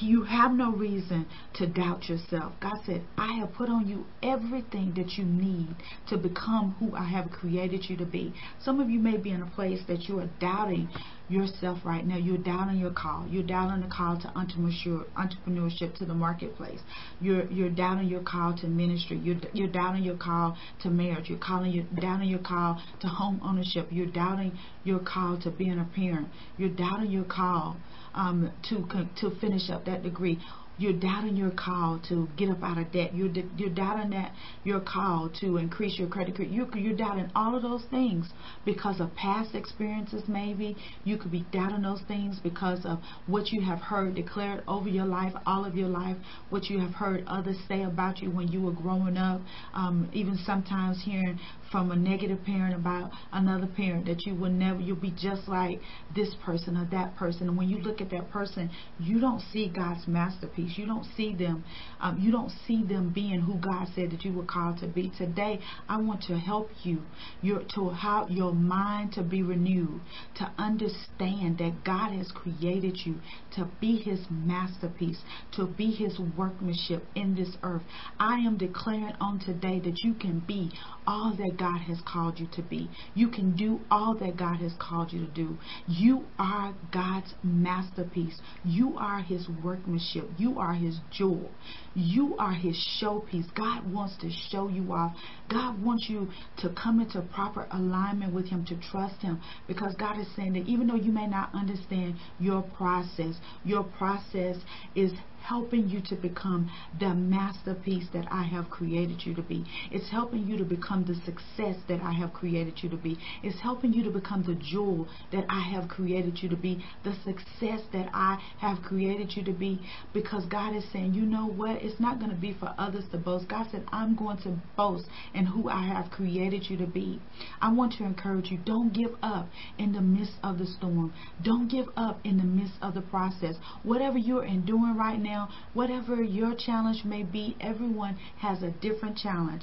You 0.00 0.22
have 0.22 0.52
no 0.52 0.72
reason 0.72 1.26
to 1.54 1.66
doubt 1.66 2.08
yourself. 2.08 2.54
God 2.60 2.76
said, 2.86 3.02
I 3.18 3.34
have 3.34 3.52
put 3.52 3.68
on 3.68 3.86
you 3.86 4.06
everything 4.22 4.94
that 4.96 5.18
you 5.18 5.24
need 5.24 5.76
to 6.08 6.16
become 6.16 6.74
who 6.78 6.94
I 6.96 7.04
have 7.04 7.30
created 7.30 7.84
you 7.88 7.98
to 7.98 8.06
be. 8.06 8.32
Some 8.62 8.80
of 8.80 8.88
you 8.88 8.98
may 8.98 9.18
be 9.18 9.30
in 9.30 9.42
a 9.42 9.50
place 9.50 9.80
that 9.88 10.08
you 10.08 10.18
are 10.20 10.28
doubting 10.40 10.88
yourself 11.28 11.78
right 11.84 12.06
now. 12.06 12.16
You're 12.16 12.38
doubting 12.38 12.78
your 12.78 12.92
call. 12.92 13.26
You're 13.28 13.42
doubting 13.42 13.82
the 13.82 13.94
call 13.94 14.18
to 14.20 14.28
entrepreneurship, 14.28 15.94
to 15.98 16.06
the 16.06 16.14
marketplace. 16.14 16.80
You're 17.20 17.46
you're 17.50 17.70
doubting 17.70 18.08
your 18.08 18.22
call 18.22 18.56
to 18.58 18.66
ministry. 18.66 19.18
You're 19.18 19.36
you're 19.52 19.68
doubting 19.68 20.02
your 20.02 20.16
call 20.16 20.56
to 20.82 20.90
marriage. 20.90 21.28
You're 21.28 21.38
calling 21.38 21.72
you 21.72 21.86
doubting 22.00 22.28
your 22.28 22.40
call 22.40 22.82
to 23.00 23.06
home 23.06 23.40
ownership. 23.44 23.88
You're 23.90 24.06
doubting 24.06 24.58
your 24.82 24.98
call 24.98 25.38
to 25.42 25.50
being 25.50 25.78
a 25.78 25.88
parent. 25.94 26.28
You're 26.56 26.70
doubting 26.70 27.10
your 27.10 27.24
call 27.24 27.76
um, 28.14 28.50
to 28.68 28.86
to 29.20 29.38
finish 29.40 29.70
up 29.70 29.84
that 29.86 30.02
degree. 30.02 30.38
You're 30.78 30.94
doubting 30.94 31.36
your 31.36 31.50
call 31.50 32.00
to 32.08 32.26
get 32.38 32.48
up 32.48 32.62
out 32.62 32.78
of 32.78 32.90
debt. 32.90 33.14
You're 33.14 33.28
you're 33.58 33.68
doubting 33.68 34.12
that 34.12 34.32
your 34.64 34.80
call 34.80 35.28
to 35.40 35.58
increase 35.58 35.98
your 35.98 36.08
credit. 36.08 36.38
You're, 36.38 36.74
you're 36.74 36.96
doubting 36.96 37.30
all 37.34 37.54
of 37.54 37.60
those 37.60 37.84
things 37.90 38.30
because 38.64 38.98
of 38.98 39.14
past 39.14 39.54
experiences. 39.54 40.22
Maybe 40.26 40.78
you 41.04 41.18
could 41.18 41.32
be 41.32 41.44
doubting 41.52 41.82
those 41.82 42.00
things 42.08 42.38
because 42.42 42.86
of 42.86 43.00
what 43.26 43.52
you 43.52 43.60
have 43.60 43.80
heard 43.80 44.14
declared 44.14 44.64
over 44.66 44.88
your 44.88 45.04
life, 45.04 45.34
all 45.44 45.66
of 45.66 45.74
your 45.76 45.88
life, 45.88 46.16
what 46.48 46.70
you 46.70 46.80
have 46.80 46.92
heard 46.92 47.24
others 47.26 47.58
say 47.68 47.82
about 47.82 48.20
you 48.20 48.30
when 48.30 48.48
you 48.48 48.62
were 48.62 48.72
growing 48.72 49.18
up. 49.18 49.42
Um, 49.74 50.08
even 50.14 50.38
sometimes 50.46 51.02
hearing 51.04 51.38
from 51.70 51.90
a 51.90 51.96
negative 51.96 52.38
parent 52.44 52.74
about 52.74 53.10
another 53.32 53.66
parent 53.66 54.06
that 54.06 54.26
you 54.26 54.34
will 54.34 54.50
never 54.50 54.80
you'll 54.80 54.96
be 54.96 55.14
just 55.16 55.48
like 55.48 55.80
this 56.14 56.34
person 56.44 56.76
or 56.76 56.86
that 56.90 57.16
person. 57.16 57.48
And 57.48 57.56
when 57.56 57.68
you 57.68 57.78
look 57.78 58.00
at 58.00 58.10
that 58.10 58.30
person 58.30 58.70
you 58.98 59.20
don't 59.20 59.40
see 59.52 59.68
God's 59.68 60.06
masterpiece. 60.06 60.76
You 60.76 60.86
don't 60.86 61.06
see 61.16 61.34
them 61.34 61.64
um, 62.00 62.18
you 62.20 62.30
don't 62.32 62.52
see 62.66 62.84
them 62.84 63.12
being 63.14 63.40
who 63.40 63.54
God 63.58 63.88
said 63.94 64.10
that 64.10 64.24
you 64.24 64.32
were 64.32 64.44
called 64.44 64.78
to 64.78 64.86
be. 64.86 65.12
Today 65.16 65.60
I 65.88 66.00
want 66.00 66.22
to 66.24 66.38
help 66.38 66.70
you 66.82 67.02
your 67.42 67.62
to 67.74 67.90
how 67.90 68.26
your 68.28 68.52
mind 68.52 69.12
to 69.14 69.22
be 69.22 69.42
renewed 69.42 70.00
to 70.36 70.52
understand 70.58 71.58
that 71.58 71.84
God 71.84 72.12
has 72.12 72.30
created 72.32 72.98
you 73.04 73.20
to 73.56 73.68
be 73.80 73.96
his 73.96 74.20
masterpiece 74.30 75.20
to 75.52 75.66
be 75.66 75.90
his 75.90 76.18
workmanship 76.36 77.04
in 77.14 77.34
this 77.34 77.56
earth. 77.62 77.82
I 78.18 78.38
am 78.38 78.56
declaring 78.56 79.14
on 79.20 79.40
today 79.40 79.80
that 79.80 80.02
you 80.02 80.14
can 80.14 80.40
be 80.46 80.70
all 81.06 81.34
that 81.36 81.56
God 81.60 81.82
has 81.82 81.98
called 82.10 82.40
you 82.40 82.48
to 82.54 82.62
be. 82.62 82.90
You 83.14 83.28
can 83.28 83.54
do 83.54 83.82
all 83.90 84.16
that 84.18 84.36
God 84.36 84.56
has 84.60 84.72
called 84.80 85.12
you 85.12 85.26
to 85.26 85.30
do. 85.30 85.58
You 85.86 86.24
are 86.38 86.74
God's 86.90 87.34
masterpiece. 87.44 88.40
You 88.64 88.96
are 88.96 89.20
His 89.20 89.46
workmanship. 89.62 90.30
You 90.38 90.58
are 90.58 90.72
His 90.72 90.98
jewel. 91.10 91.54
You 91.94 92.36
are 92.38 92.54
His 92.54 92.76
showpiece. 93.00 93.54
God 93.54 93.92
wants 93.92 94.16
to 94.22 94.30
show 94.50 94.68
you 94.68 94.90
off 94.92 95.14
God 95.50 95.82
wants 95.82 96.06
you 96.08 96.30
to 96.58 96.70
come 96.70 97.00
into 97.00 97.20
proper 97.22 97.66
alignment 97.72 98.32
with 98.32 98.48
Him, 98.48 98.64
to 98.66 98.76
trust 98.76 99.20
Him, 99.20 99.40
because 99.66 99.94
God 99.96 100.18
is 100.18 100.28
saying 100.36 100.52
that 100.54 100.66
even 100.66 100.86
though 100.86 100.94
you 100.94 101.12
may 101.12 101.26
not 101.26 101.52
understand 101.54 102.14
your 102.38 102.62
process, 102.62 103.34
your 103.64 103.82
process 103.82 104.56
is 104.94 105.12
helping 105.42 105.88
you 105.88 106.00
to 106.08 106.16
become 106.16 106.70
the 106.98 107.14
masterpiece 107.14 108.06
that 108.12 108.26
I 108.30 108.44
have 108.44 108.70
created 108.70 109.22
you 109.24 109.34
to 109.34 109.42
be. 109.42 109.64
It's 109.90 110.10
helping 110.10 110.46
you 110.46 110.56
to 110.58 110.64
become 110.64 111.04
the 111.04 111.14
success 111.24 111.76
that 111.88 112.00
I 112.02 112.12
have 112.12 112.32
created 112.32 112.82
you 112.82 112.88
to 112.90 112.96
be. 112.96 113.18
It's 113.42 113.60
helping 113.60 113.92
you 113.92 114.04
to 114.04 114.10
become 114.10 114.42
the 114.42 114.54
jewel 114.54 115.08
that 115.32 115.44
I 115.48 115.60
have 115.72 115.88
created 115.88 116.38
you 116.42 116.48
to 116.48 116.56
be, 116.56 116.84
the 117.04 117.14
success 117.24 117.80
that 117.92 118.10
I 118.12 118.38
have 118.58 118.82
created 118.82 119.32
you 119.36 119.44
to 119.44 119.52
be. 119.52 119.80
Because 120.12 120.44
God 120.46 120.74
is 120.76 120.84
saying, 120.92 121.14
you 121.14 121.22
know 121.22 121.46
what? 121.46 121.82
It's 121.82 122.00
not 122.00 122.18
going 122.18 122.30
to 122.30 122.36
be 122.36 122.56
for 122.58 122.74
others 122.78 123.04
to 123.12 123.18
boast. 123.18 123.48
God 123.48 123.66
said, 123.70 123.84
I'm 123.92 124.14
going 124.16 124.38
to 124.38 124.56
boast 124.76 125.06
in 125.34 125.46
who 125.46 125.68
I 125.68 125.86
have 125.86 126.10
created 126.10 126.66
you 126.68 126.76
to 126.78 126.86
be. 126.86 127.20
I 127.60 127.72
want 127.72 127.94
to 127.94 128.04
encourage 128.04 128.50
you, 128.50 128.58
don't 128.58 128.92
give 128.92 129.16
up 129.22 129.48
in 129.78 129.92
the 129.92 130.00
midst 130.00 130.34
of 130.42 130.58
the 130.58 130.66
storm. 130.66 131.12
Don't 131.42 131.68
give 131.68 131.86
up 131.96 132.20
in 132.24 132.36
the 132.36 132.44
midst 132.44 132.74
of 132.82 132.94
the 132.94 133.02
process. 133.02 133.56
Whatever 133.82 134.18
you're 134.18 134.44
enduring 134.44 134.96
right 134.96 135.18
now, 135.18 135.29
now, 135.30 135.48
whatever 135.74 136.24
your 136.24 136.56
challenge 136.56 137.04
may 137.04 137.22
be, 137.22 137.56
everyone 137.60 138.16
has 138.38 138.64
a 138.64 138.72
different 138.72 139.16
challenge. 139.16 139.62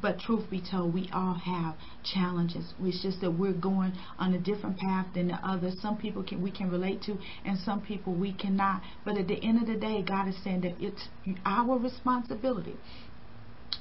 But 0.00 0.18
truth 0.18 0.48
be 0.48 0.62
told, 0.62 0.94
we 0.94 1.10
all 1.12 1.34
have 1.34 1.74
challenges. 2.02 2.72
It's 2.82 3.02
just 3.02 3.20
that 3.20 3.32
we're 3.32 3.52
going 3.52 3.92
on 4.18 4.32
a 4.32 4.38
different 4.38 4.78
path 4.78 5.08
than 5.14 5.28
the 5.28 5.34
others. 5.46 5.74
Some 5.82 5.98
people 5.98 6.22
can 6.22 6.40
we 6.42 6.50
can 6.50 6.70
relate 6.70 7.02
to, 7.02 7.18
and 7.44 7.58
some 7.58 7.82
people 7.82 8.14
we 8.14 8.32
cannot. 8.32 8.80
But 9.04 9.18
at 9.18 9.28
the 9.28 9.38
end 9.44 9.60
of 9.60 9.66
the 9.66 9.76
day, 9.76 10.00
God 10.00 10.28
is 10.28 10.42
saying 10.42 10.62
that 10.62 10.76
it's 10.80 11.08
our 11.44 11.76
responsibility 11.78 12.76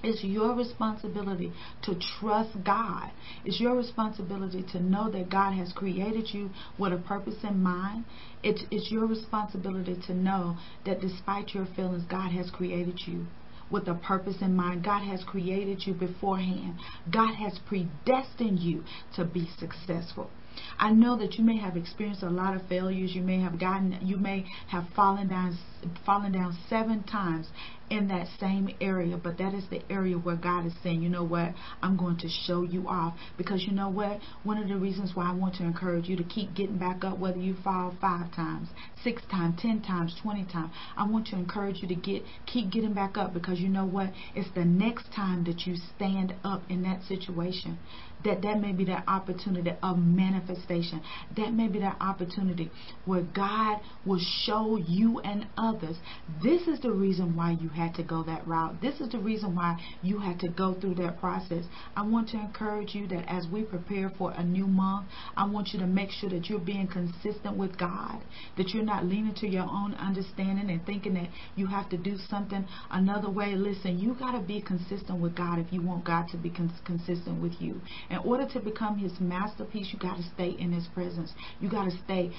it's 0.03 0.23
your 0.23 0.55
responsibility 0.55 1.51
to 1.83 1.95
trust 2.19 2.51
God. 2.63 3.11
It's 3.45 3.59
your 3.59 3.75
responsibility 3.75 4.63
to 4.71 4.79
know 4.79 5.11
that 5.11 5.29
God 5.29 5.53
has 5.53 5.71
created 5.73 6.29
you 6.33 6.49
with 6.77 6.93
a 6.93 6.97
purpose 6.97 7.35
in 7.43 7.61
mind. 7.61 8.05
It's, 8.43 8.63
it's 8.71 8.91
your 8.91 9.05
responsibility 9.05 9.97
to 10.07 10.13
know 10.13 10.57
that 10.85 11.01
despite 11.01 11.53
your 11.53 11.67
feelings, 11.75 12.03
God 12.09 12.31
has 12.31 12.49
created 12.49 12.99
you 13.05 13.27
with 13.71 13.87
a 13.87 13.95
purpose 13.95 14.37
in 14.41 14.55
mind. 14.55 14.83
God 14.83 15.03
has 15.03 15.23
created 15.23 15.83
you 15.85 15.93
beforehand. 15.93 16.75
God 17.11 17.35
has 17.35 17.59
predestined 17.67 18.59
you 18.59 18.83
to 19.15 19.23
be 19.23 19.47
successful. 19.57 20.29
I 20.77 20.91
know 20.91 21.17
that 21.17 21.35
you 21.35 21.45
may 21.45 21.57
have 21.57 21.77
experienced 21.77 22.23
a 22.23 22.29
lot 22.29 22.55
of 22.55 22.67
failures. 22.67 23.15
You 23.15 23.21
may 23.21 23.39
have 23.39 23.57
gotten, 23.57 23.97
you 24.01 24.17
may 24.17 24.45
have 24.67 24.85
fallen 24.95 25.29
down, 25.29 25.57
fallen 26.05 26.33
down 26.33 26.57
seven 26.69 27.03
times 27.03 27.47
in 27.91 28.07
that 28.07 28.25
same 28.39 28.69
area, 28.79 29.17
but 29.17 29.37
that 29.37 29.53
is 29.53 29.65
the 29.69 29.81
area 29.91 30.15
where 30.15 30.37
God 30.37 30.65
is 30.65 30.73
saying, 30.81 31.01
you 31.01 31.09
know 31.09 31.25
what, 31.25 31.53
I'm 31.83 31.97
going 31.97 32.17
to 32.19 32.29
show 32.29 32.63
you 32.63 32.87
off. 32.87 33.15
Because 33.37 33.63
you 33.63 33.73
know 33.73 33.89
what? 33.89 34.19
One 34.43 34.57
of 34.57 34.69
the 34.69 34.77
reasons 34.77 35.11
why 35.13 35.29
I 35.29 35.33
want 35.33 35.55
to 35.55 35.63
encourage 35.63 36.07
you 36.07 36.15
to 36.15 36.23
keep 36.23 36.55
getting 36.55 36.77
back 36.77 37.03
up, 37.03 37.19
whether 37.19 37.37
you 37.37 37.55
fall 37.63 37.93
five 37.99 38.33
times, 38.33 38.69
six 39.03 39.21
times, 39.29 39.61
ten 39.61 39.81
times, 39.81 40.15
twenty 40.23 40.45
times, 40.45 40.71
I 40.95 41.05
want 41.05 41.27
to 41.27 41.35
encourage 41.35 41.81
you 41.81 41.87
to 41.89 41.95
get 41.95 42.23
keep 42.47 42.71
getting 42.71 42.93
back 42.93 43.17
up 43.17 43.33
because 43.33 43.59
you 43.59 43.67
know 43.67 43.85
what? 43.85 44.11
It's 44.35 44.49
the 44.55 44.65
next 44.65 45.11
time 45.13 45.43
that 45.43 45.67
you 45.67 45.75
stand 45.95 46.33
up 46.45 46.63
in 46.69 46.83
that 46.83 47.03
situation 47.03 47.77
that 48.23 48.41
that 48.41 48.59
may 48.59 48.71
be 48.71 48.85
that 48.85 49.03
opportunity 49.07 49.71
of 49.81 49.97
manifestation. 49.97 51.01
That 51.37 51.53
may 51.53 51.67
be 51.67 51.79
that 51.79 51.97
opportunity 51.99 52.71
where 53.05 53.23
God 53.23 53.79
will 54.05 54.21
show 54.45 54.77
you 54.77 55.19
and 55.19 55.47
others. 55.57 55.97
This 56.43 56.67
is 56.67 56.79
the 56.81 56.91
reason 56.91 57.35
why 57.35 57.51
you 57.51 57.69
had 57.81 57.95
to 57.95 58.03
go 58.03 58.23
that 58.23 58.47
route. 58.47 58.79
This 58.81 58.99
is 59.01 59.09
the 59.09 59.19
reason 59.19 59.55
why 59.55 59.79
you 60.01 60.19
had 60.19 60.39
to 60.41 60.49
go 60.49 60.73
through 60.79 60.95
that 60.95 61.19
process. 61.19 61.65
I 61.95 62.03
want 62.03 62.29
to 62.29 62.37
encourage 62.37 62.93
you 62.93 63.07
that 63.07 63.25
as 63.27 63.47
we 63.51 63.63
prepare 63.63 64.11
for 64.17 64.31
a 64.31 64.43
new 64.43 64.67
month, 64.67 65.07
I 65.35 65.47
want 65.47 65.69
you 65.73 65.79
to 65.79 65.87
make 65.87 66.11
sure 66.11 66.29
that 66.29 66.49
you're 66.49 66.59
being 66.59 66.87
consistent 66.87 67.57
with 67.57 67.77
God, 67.77 68.21
that 68.57 68.69
you're 68.69 68.83
not 68.83 69.05
leaning 69.05 69.35
to 69.35 69.47
your 69.47 69.63
own 69.63 69.93
understanding 69.95 70.69
and 70.69 70.85
thinking 70.85 71.15
that 71.15 71.29
you 71.55 71.67
have 71.67 71.89
to 71.89 71.97
do 71.97 72.17
something 72.29 72.65
another 72.91 73.29
way. 73.29 73.55
Listen, 73.55 73.97
you 73.99 74.13
got 74.13 74.33
to 74.33 74.39
be 74.39 74.61
consistent 74.61 75.19
with 75.19 75.35
God 75.35 75.59
if 75.59 75.71
you 75.71 75.81
want 75.81 76.05
God 76.05 76.27
to 76.31 76.37
be 76.37 76.49
cons- 76.49 76.81
consistent 76.85 77.41
with 77.41 77.53
you. 77.59 77.81
In 78.09 78.17
order 78.17 78.47
to 78.53 78.59
become 78.59 78.97
His 78.97 79.19
masterpiece, 79.19 79.89
you 79.91 79.99
got 79.99 80.17
to 80.17 80.23
stay 80.33 80.55
in 80.57 80.71
His 80.71 80.87
presence. 80.93 81.33
You 81.59 81.69
got 81.69 81.85
to 81.85 81.97
stay 82.05 82.31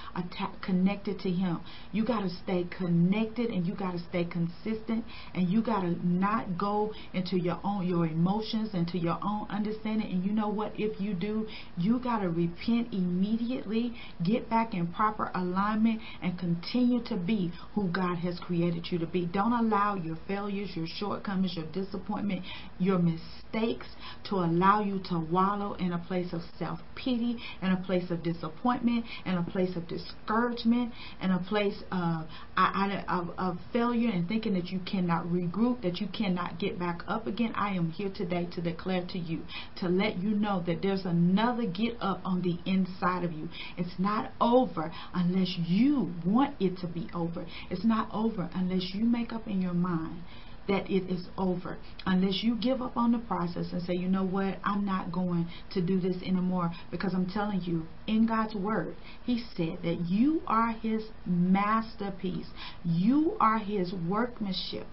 connected 0.61 1.19
to 1.21 1.31
Him. 1.31 1.61
You 1.93 2.05
got 2.05 2.23
to 2.23 2.31
stay 2.31 2.67
connected 2.77 3.51
and 3.51 3.67
you 3.67 3.75
got 3.75 3.93
to 3.93 3.99
stay 4.09 4.25
consistent 4.25 5.05
and 5.35 5.49
you 5.49 5.63
got 5.63 5.81
to 5.81 6.07
not 6.07 6.59
go 6.59 6.93
into 7.13 7.39
your 7.39 7.61
own 7.65 7.87
your 7.87 8.07
emotions 8.07 8.71
into 8.75 8.99
your 8.99 9.19
own 9.23 9.47
understanding. 9.49 10.11
And 10.11 10.25
you 10.25 10.33
know 10.33 10.49
what? 10.49 10.73
If 10.77 11.01
you 11.01 11.15
do 11.15 11.47
you 11.77 11.99
got 11.99 12.21
to 12.21 12.29
repent 12.29 12.93
immediately 12.93 13.95
get 14.25 14.49
back 14.49 14.75
in 14.75 14.87
proper 14.89 15.31
alignment 15.35 16.01
and 16.23 16.39
continue 16.39 17.03
to 17.05 17.17
be 17.17 17.53
who 17.75 17.89
God 17.89 18.17
has 18.19 18.39
created 18.39 18.89
you 18.91 18.99
to 18.99 19.07
be. 19.07 19.27
Don't 19.27 19.53
allow 19.53 19.95
your 19.95 20.19
failures 20.27 20.71
your 20.75 20.87
shortcomings 20.87 21.57
your 21.57 21.67
disappointment 21.73 22.43
your 22.79 22.99
mistakes 22.99 23.87
to 24.25 24.37
allow 24.37 24.83
you 24.83 25.01
to 25.09 25.19
wallow 25.19 25.75
in 25.75 25.93
a 25.93 25.99
place 25.99 26.33
of 26.33 26.41
self-pity 26.59 27.39
in 27.63 27.69
a 27.69 27.77
place 27.85 28.11
of 28.11 28.23
disappointment 28.23 29.05
in 29.27 29.35
a 29.35 29.43
place 29.43 29.77
of 29.77 29.87
discouragement 29.89 30.93
in 31.21 31.31
a 31.31 31.39
place 31.49 31.83
of, 31.91 32.27
of, 32.57 33.31
of 33.39 33.59
failure 33.73 34.11
and 34.11 34.29
thinking 34.29 34.55
that 34.55 34.67
you 34.69 34.81
cannot 34.81 35.22
cannot 35.23 35.33
regroup, 35.33 35.83
that 35.83 36.01
you 36.01 36.09
cannot 36.09 36.59
get 36.59 36.79
back 36.79 37.03
up 37.07 37.27
again, 37.27 37.53
I 37.55 37.75
am 37.75 37.91
here 37.91 38.11
today 38.15 38.49
to 38.53 38.61
declare 38.61 39.05
to 39.09 39.19
you, 39.19 39.43
to 39.77 39.89
let 39.89 40.19
you 40.19 40.31
know 40.31 40.63
that 40.67 40.83
there's 40.83 41.05
another 41.05 41.67
get 41.67 41.97
up 42.01 42.21
on 42.25 42.43
the 42.43 42.59
inside 42.71 43.25
of 43.25 43.33
you. 43.33 43.49
It's 43.77 43.99
not 43.99 44.33
over 44.41 44.93
unless 45.15 45.57
you 45.67 46.13
want 46.25 46.57
it 46.61 46.79
to 46.79 46.87
be 46.87 47.09
over. 47.15 47.47
It's 47.71 47.85
not 47.85 48.09
over 48.13 48.51
unless 48.55 48.95
you 48.95 49.05
make 49.05 49.33
up 49.33 49.47
in 49.47 49.63
your 49.63 49.75
mind 49.75 50.23
that 50.69 50.89
it 50.89 51.11
is 51.13 51.27
over 51.37 51.77
unless 52.07 52.45
you 52.45 52.55
give 52.55 52.81
up 52.81 52.97
on 52.97 53.11
the 53.11 53.19
process 53.19 53.67
and 53.73 53.83
say, 53.83 53.95
you 53.95 54.09
know 54.09 54.25
what, 54.25 54.59
I'm 54.63 54.85
not 54.85 55.11
going 55.11 55.49
to 55.73 55.83
do 55.83 56.01
this 56.01 56.17
anymore 56.23 56.71
because 56.93 57.15
I'm 57.15 57.29
telling 57.29 57.63
you, 57.63 57.85
in 58.07 58.27
God's 58.27 58.55
Word, 58.55 58.95
He 59.25 59.43
said 59.57 59.79
that 59.83 60.03
you 60.07 60.41
are 60.47 60.71
His 60.71 61.03
masterpiece, 61.27 62.47
you 62.85 63.37
are 63.41 63.59
His 63.59 63.93
workmanship 63.93 64.87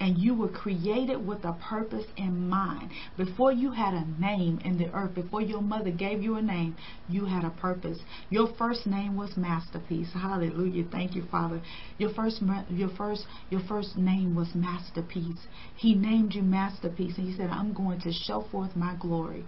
and 0.00 0.18
you 0.18 0.34
were 0.34 0.48
created 0.48 1.24
with 1.26 1.44
a 1.44 1.52
purpose 1.54 2.04
in 2.16 2.48
mind. 2.48 2.90
Before 3.16 3.52
you 3.52 3.72
had 3.72 3.94
a 3.94 4.04
name 4.20 4.58
in 4.64 4.76
the 4.76 4.92
earth, 4.92 5.14
before 5.14 5.40
your 5.40 5.62
mother 5.62 5.90
gave 5.90 6.22
you 6.22 6.36
a 6.36 6.42
name, 6.42 6.76
you 7.08 7.24
had 7.24 7.44
a 7.44 7.50
purpose. 7.50 7.98
Your 8.30 8.48
first 8.58 8.86
name 8.86 9.16
was 9.16 9.36
masterpiece. 9.36 10.12
Hallelujah. 10.12 10.84
Thank 10.90 11.14
you, 11.14 11.24
Father. 11.30 11.60
Your 11.98 12.10
first 12.10 12.42
your 12.68 12.90
first 12.90 13.26
your 13.50 13.62
first 13.68 13.96
name 13.96 14.34
was 14.34 14.54
masterpiece. 14.54 15.40
He 15.76 15.94
named 15.94 16.34
you 16.34 16.42
masterpiece 16.42 17.16
and 17.18 17.28
he 17.28 17.36
said, 17.36 17.50
"I'm 17.50 17.72
going 17.72 18.00
to 18.00 18.12
show 18.12 18.42
forth 18.50 18.76
my 18.76 18.94
glory." 18.98 19.46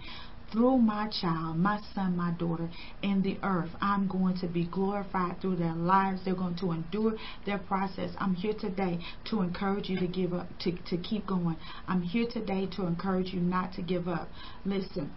Through 0.51 0.77
my 0.77 1.07
child, 1.09 1.57
my 1.57 1.79
son, 1.93 2.17
my 2.17 2.31
daughter 2.31 2.69
in 3.01 3.21
the 3.21 3.37
earth. 3.43 3.69
I'm 3.81 4.07
going 4.07 4.37
to 4.39 4.47
be 4.47 4.65
glorified 4.65 5.39
through 5.41 5.57
their 5.57 5.75
lives. 5.75 6.21
They're 6.25 6.35
going 6.35 6.57
to 6.57 6.71
endure 6.71 7.13
their 7.45 7.59
process. 7.59 8.11
I'm 8.17 8.35
here 8.35 8.53
today 8.53 8.99
to 9.29 9.41
encourage 9.41 9.89
you 9.89 9.99
to 9.99 10.07
give 10.07 10.33
up, 10.33 10.47
to, 10.59 10.71
to 10.71 10.97
keep 10.97 11.27
going. 11.27 11.57
I'm 11.87 12.01
here 12.01 12.27
today 12.31 12.67
to 12.75 12.85
encourage 12.85 13.33
you 13.33 13.39
not 13.39 13.73
to 13.73 13.81
give 13.81 14.07
up. 14.07 14.29
Listen. 14.65 15.11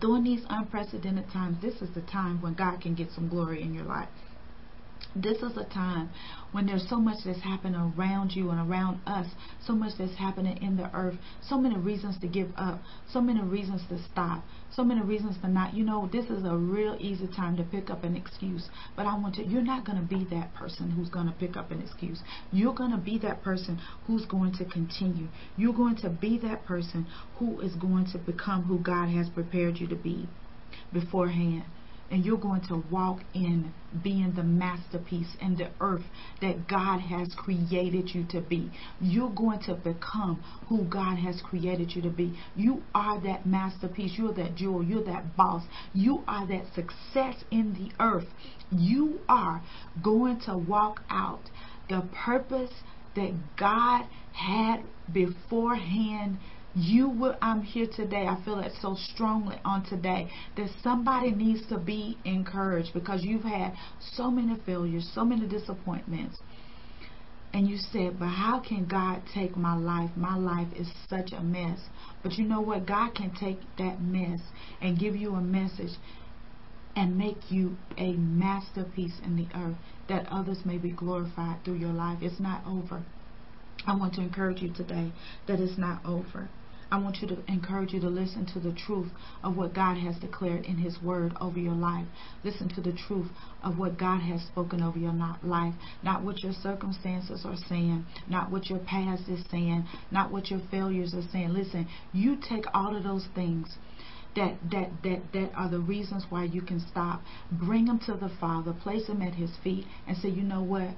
During 0.00 0.22
these 0.22 0.44
unprecedented 0.48 1.28
times, 1.32 1.60
this 1.60 1.82
is 1.82 1.92
the 1.92 2.02
time 2.02 2.40
when 2.40 2.54
God 2.54 2.80
can 2.80 2.94
get 2.94 3.10
some 3.10 3.28
glory 3.28 3.62
in 3.62 3.74
your 3.74 3.84
life. 3.84 4.08
This 5.20 5.38
is 5.38 5.56
a 5.56 5.64
time 5.64 6.10
when 6.52 6.66
there's 6.66 6.88
so 6.88 7.00
much 7.00 7.24
that's 7.24 7.40
happening 7.40 7.74
around 7.98 8.30
you 8.36 8.50
and 8.50 8.70
around 8.70 9.00
us, 9.04 9.26
so 9.66 9.72
much 9.72 9.94
that's 9.98 10.14
happening 10.14 10.62
in 10.62 10.76
the 10.76 10.94
earth, 10.94 11.16
so 11.42 11.58
many 11.58 11.76
reasons 11.76 12.16
to 12.20 12.28
give 12.28 12.48
up, 12.56 12.80
so 13.10 13.20
many 13.20 13.40
reasons 13.40 13.82
to 13.88 13.98
stop, 14.12 14.44
so 14.70 14.84
many 14.84 15.00
reasons 15.00 15.36
to 15.40 15.48
not. 15.48 15.74
You 15.74 15.84
know, 15.84 16.08
this 16.12 16.26
is 16.26 16.44
a 16.44 16.56
real 16.56 16.96
easy 17.00 17.26
time 17.26 17.56
to 17.56 17.64
pick 17.64 17.90
up 17.90 18.04
an 18.04 18.14
excuse. 18.14 18.68
But 18.94 19.06
I 19.06 19.18
want 19.18 19.34
to, 19.36 19.44
you're 19.44 19.60
not 19.60 19.84
going 19.84 19.98
to 19.98 20.06
be 20.06 20.24
that 20.30 20.54
person 20.54 20.92
who's 20.92 21.08
going 21.08 21.26
to 21.26 21.32
pick 21.32 21.56
up 21.56 21.72
an 21.72 21.82
excuse. 21.82 22.22
You're 22.52 22.74
going 22.74 22.92
to 22.92 22.98
be 22.98 23.18
that 23.18 23.42
person 23.42 23.80
who's 24.06 24.24
going 24.24 24.52
to 24.58 24.64
continue. 24.66 25.26
You're 25.56 25.74
going 25.74 25.96
to 25.96 26.10
be 26.10 26.38
that 26.44 26.64
person 26.64 27.08
who 27.40 27.60
is 27.60 27.74
going 27.74 28.06
to 28.12 28.18
become 28.18 28.62
who 28.64 28.78
God 28.78 29.08
has 29.08 29.28
prepared 29.28 29.78
you 29.78 29.88
to 29.88 29.96
be 29.96 30.28
beforehand 30.92 31.64
and 32.10 32.24
you're 32.24 32.38
going 32.38 32.62
to 32.68 32.82
walk 32.90 33.20
in 33.34 33.72
being 34.02 34.32
the 34.34 34.42
masterpiece 34.42 35.28
in 35.40 35.56
the 35.56 35.70
earth 35.80 36.04
that 36.40 36.68
God 36.68 37.00
has 37.00 37.34
created 37.36 38.14
you 38.14 38.24
to 38.30 38.40
be. 38.40 38.70
You're 39.00 39.30
going 39.30 39.60
to 39.62 39.74
become 39.74 40.42
who 40.68 40.84
God 40.84 41.18
has 41.18 41.40
created 41.42 41.92
you 41.94 42.02
to 42.02 42.10
be. 42.10 42.38
You 42.54 42.82
are 42.94 43.20
that 43.22 43.46
masterpiece. 43.46 44.12
You're 44.16 44.34
that 44.34 44.54
jewel. 44.54 44.82
You're 44.82 45.04
that 45.04 45.36
boss. 45.36 45.64
You 45.92 46.24
are 46.26 46.46
that 46.46 46.66
success 46.74 47.36
in 47.50 47.74
the 47.74 47.92
earth. 48.02 48.28
You 48.70 49.20
are 49.28 49.62
going 50.02 50.40
to 50.46 50.56
walk 50.56 51.00
out 51.10 51.42
the 51.88 52.08
purpose 52.24 52.72
that 53.16 53.32
God 53.56 54.06
had 54.32 54.82
beforehand 55.12 56.38
You 56.80 57.08
will, 57.08 57.34
I'm 57.42 57.62
here 57.62 57.88
today. 57.92 58.28
I 58.28 58.40
feel 58.44 58.60
it 58.60 58.70
so 58.80 58.94
strongly 59.12 59.56
on 59.64 59.84
today 59.84 60.30
that 60.56 60.68
somebody 60.80 61.32
needs 61.32 61.66
to 61.70 61.78
be 61.78 62.16
encouraged 62.24 62.94
because 62.94 63.24
you've 63.24 63.42
had 63.42 63.72
so 64.12 64.30
many 64.30 64.56
failures, 64.64 65.10
so 65.12 65.24
many 65.24 65.48
disappointments. 65.48 66.38
And 67.52 67.66
you 67.66 67.78
said, 67.78 68.20
but 68.20 68.28
how 68.28 68.60
can 68.60 68.86
God 68.86 69.22
take 69.34 69.56
my 69.56 69.74
life? 69.76 70.10
My 70.14 70.36
life 70.36 70.68
is 70.76 70.88
such 71.10 71.32
a 71.32 71.42
mess. 71.42 71.80
But 72.22 72.34
you 72.34 72.44
know 72.44 72.60
what? 72.60 72.86
God 72.86 73.12
can 73.12 73.34
take 73.34 73.58
that 73.78 74.00
mess 74.00 74.38
and 74.80 74.96
give 74.96 75.16
you 75.16 75.34
a 75.34 75.40
message 75.40 75.96
and 76.94 77.18
make 77.18 77.50
you 77.50 77.76
a 77.96 78.12
masterpiece 78.12 79.18
in 79.24 79.34
the 79.34 79.48
earth 79.56 79.78
that 80.08 80.28
others 80.30 80.58
may 80.64 80.78
be 80.78 80.90
glorified 80.90 81.64
through 81.64 81.78
your 81.78 81.92
life. 81.92 82.18
It's 82.22 82.38
not 82.38 82.64
over. 82.64 83.02
I 83.84 83.96
want 83.96 84.14
to 84.14 84.20
encourage 84.20 84.62
you 84.62 84.72
today 84.72 85.12
that 85.48 85.58
it's 85.58 85.78
not 85.78 86.04
over. 86.04 86.48
I 86.90 86.98
want 86.98 87.18
you 87.20 87.28
to 87.28 87.38
encourage 87.48 87.92
you 87.92 88.00
to 88.00 88.08
listen 88.08 88.46
to 88.54 88.60
the 88.60 88.72
truth 88.72 89.10
of 89.42 89.56
what 89.56 89.74
God 89.74 89.98
has 89.98 90.16
declared 90.16 90.64
in 90.64 90.78
His 90.78 91.00
Word 91.02 91.34
over 91.40 91.58
your 91.58 91.74
life. 91.74 92.06
Listen 92.42 92.68
to 92.70 92.80
the 92.80 92.92
truth 93.06 93.28
of 93.62 93.78
what 93.78 93.98
God 93.98 94.20
has 94.20 94.42
spoken 94.42 94.82
over 94.82 94.98
your 94.98 95.12
life, 95.42 95.74
not 96.02 96.24
what 96.24 96.42
your 96.42 96.54
circumstances 96.54 97.42
are 97.44 97.56
saying, 97.68 98.06
not 98.28 98.50
what 98.50 98.70
your 98.70 98.78
past 98.78 99.28
is 99.28 99.44
saying, 99.50 99.86
not 100.10 100.32
what 100.32 100.50
your 100.50 100.60
failures 100.70 101.14
are 101.14 101.28
saying. 101.30 101.50
Listen, 101.50 101.86
you 102.12 102.36
take 102.48 102.64
all 102.72 102.96
of 102.96 103.02
those 103.02 103.26
things 103.34 103.76
that 104.34 104.56
that 104.70 104.90
that 105.02 105.32
that 105.32 105.50
are 105.54 105.68
the 105.68 105.80
reasons 105.80 106.24
why 106.30 106.44
you 106.44 106.62
can 106.62 106.80
stop. 106.90 107.22
Bring 107.52 107.86
them 107.86 107.98
to 108.06 108.14
the 108.14 108.30
Father, 108.40 108.72
place 108.72 109.06
them 109.06 109.20
at 109.20 109.34
His 109.34 109.50
feet, 109.62 109.84
and 110.06 110.16
say, 110.16 110.28
you 110.28 110.42
know 110.42 110.62
what? 110.62 110.90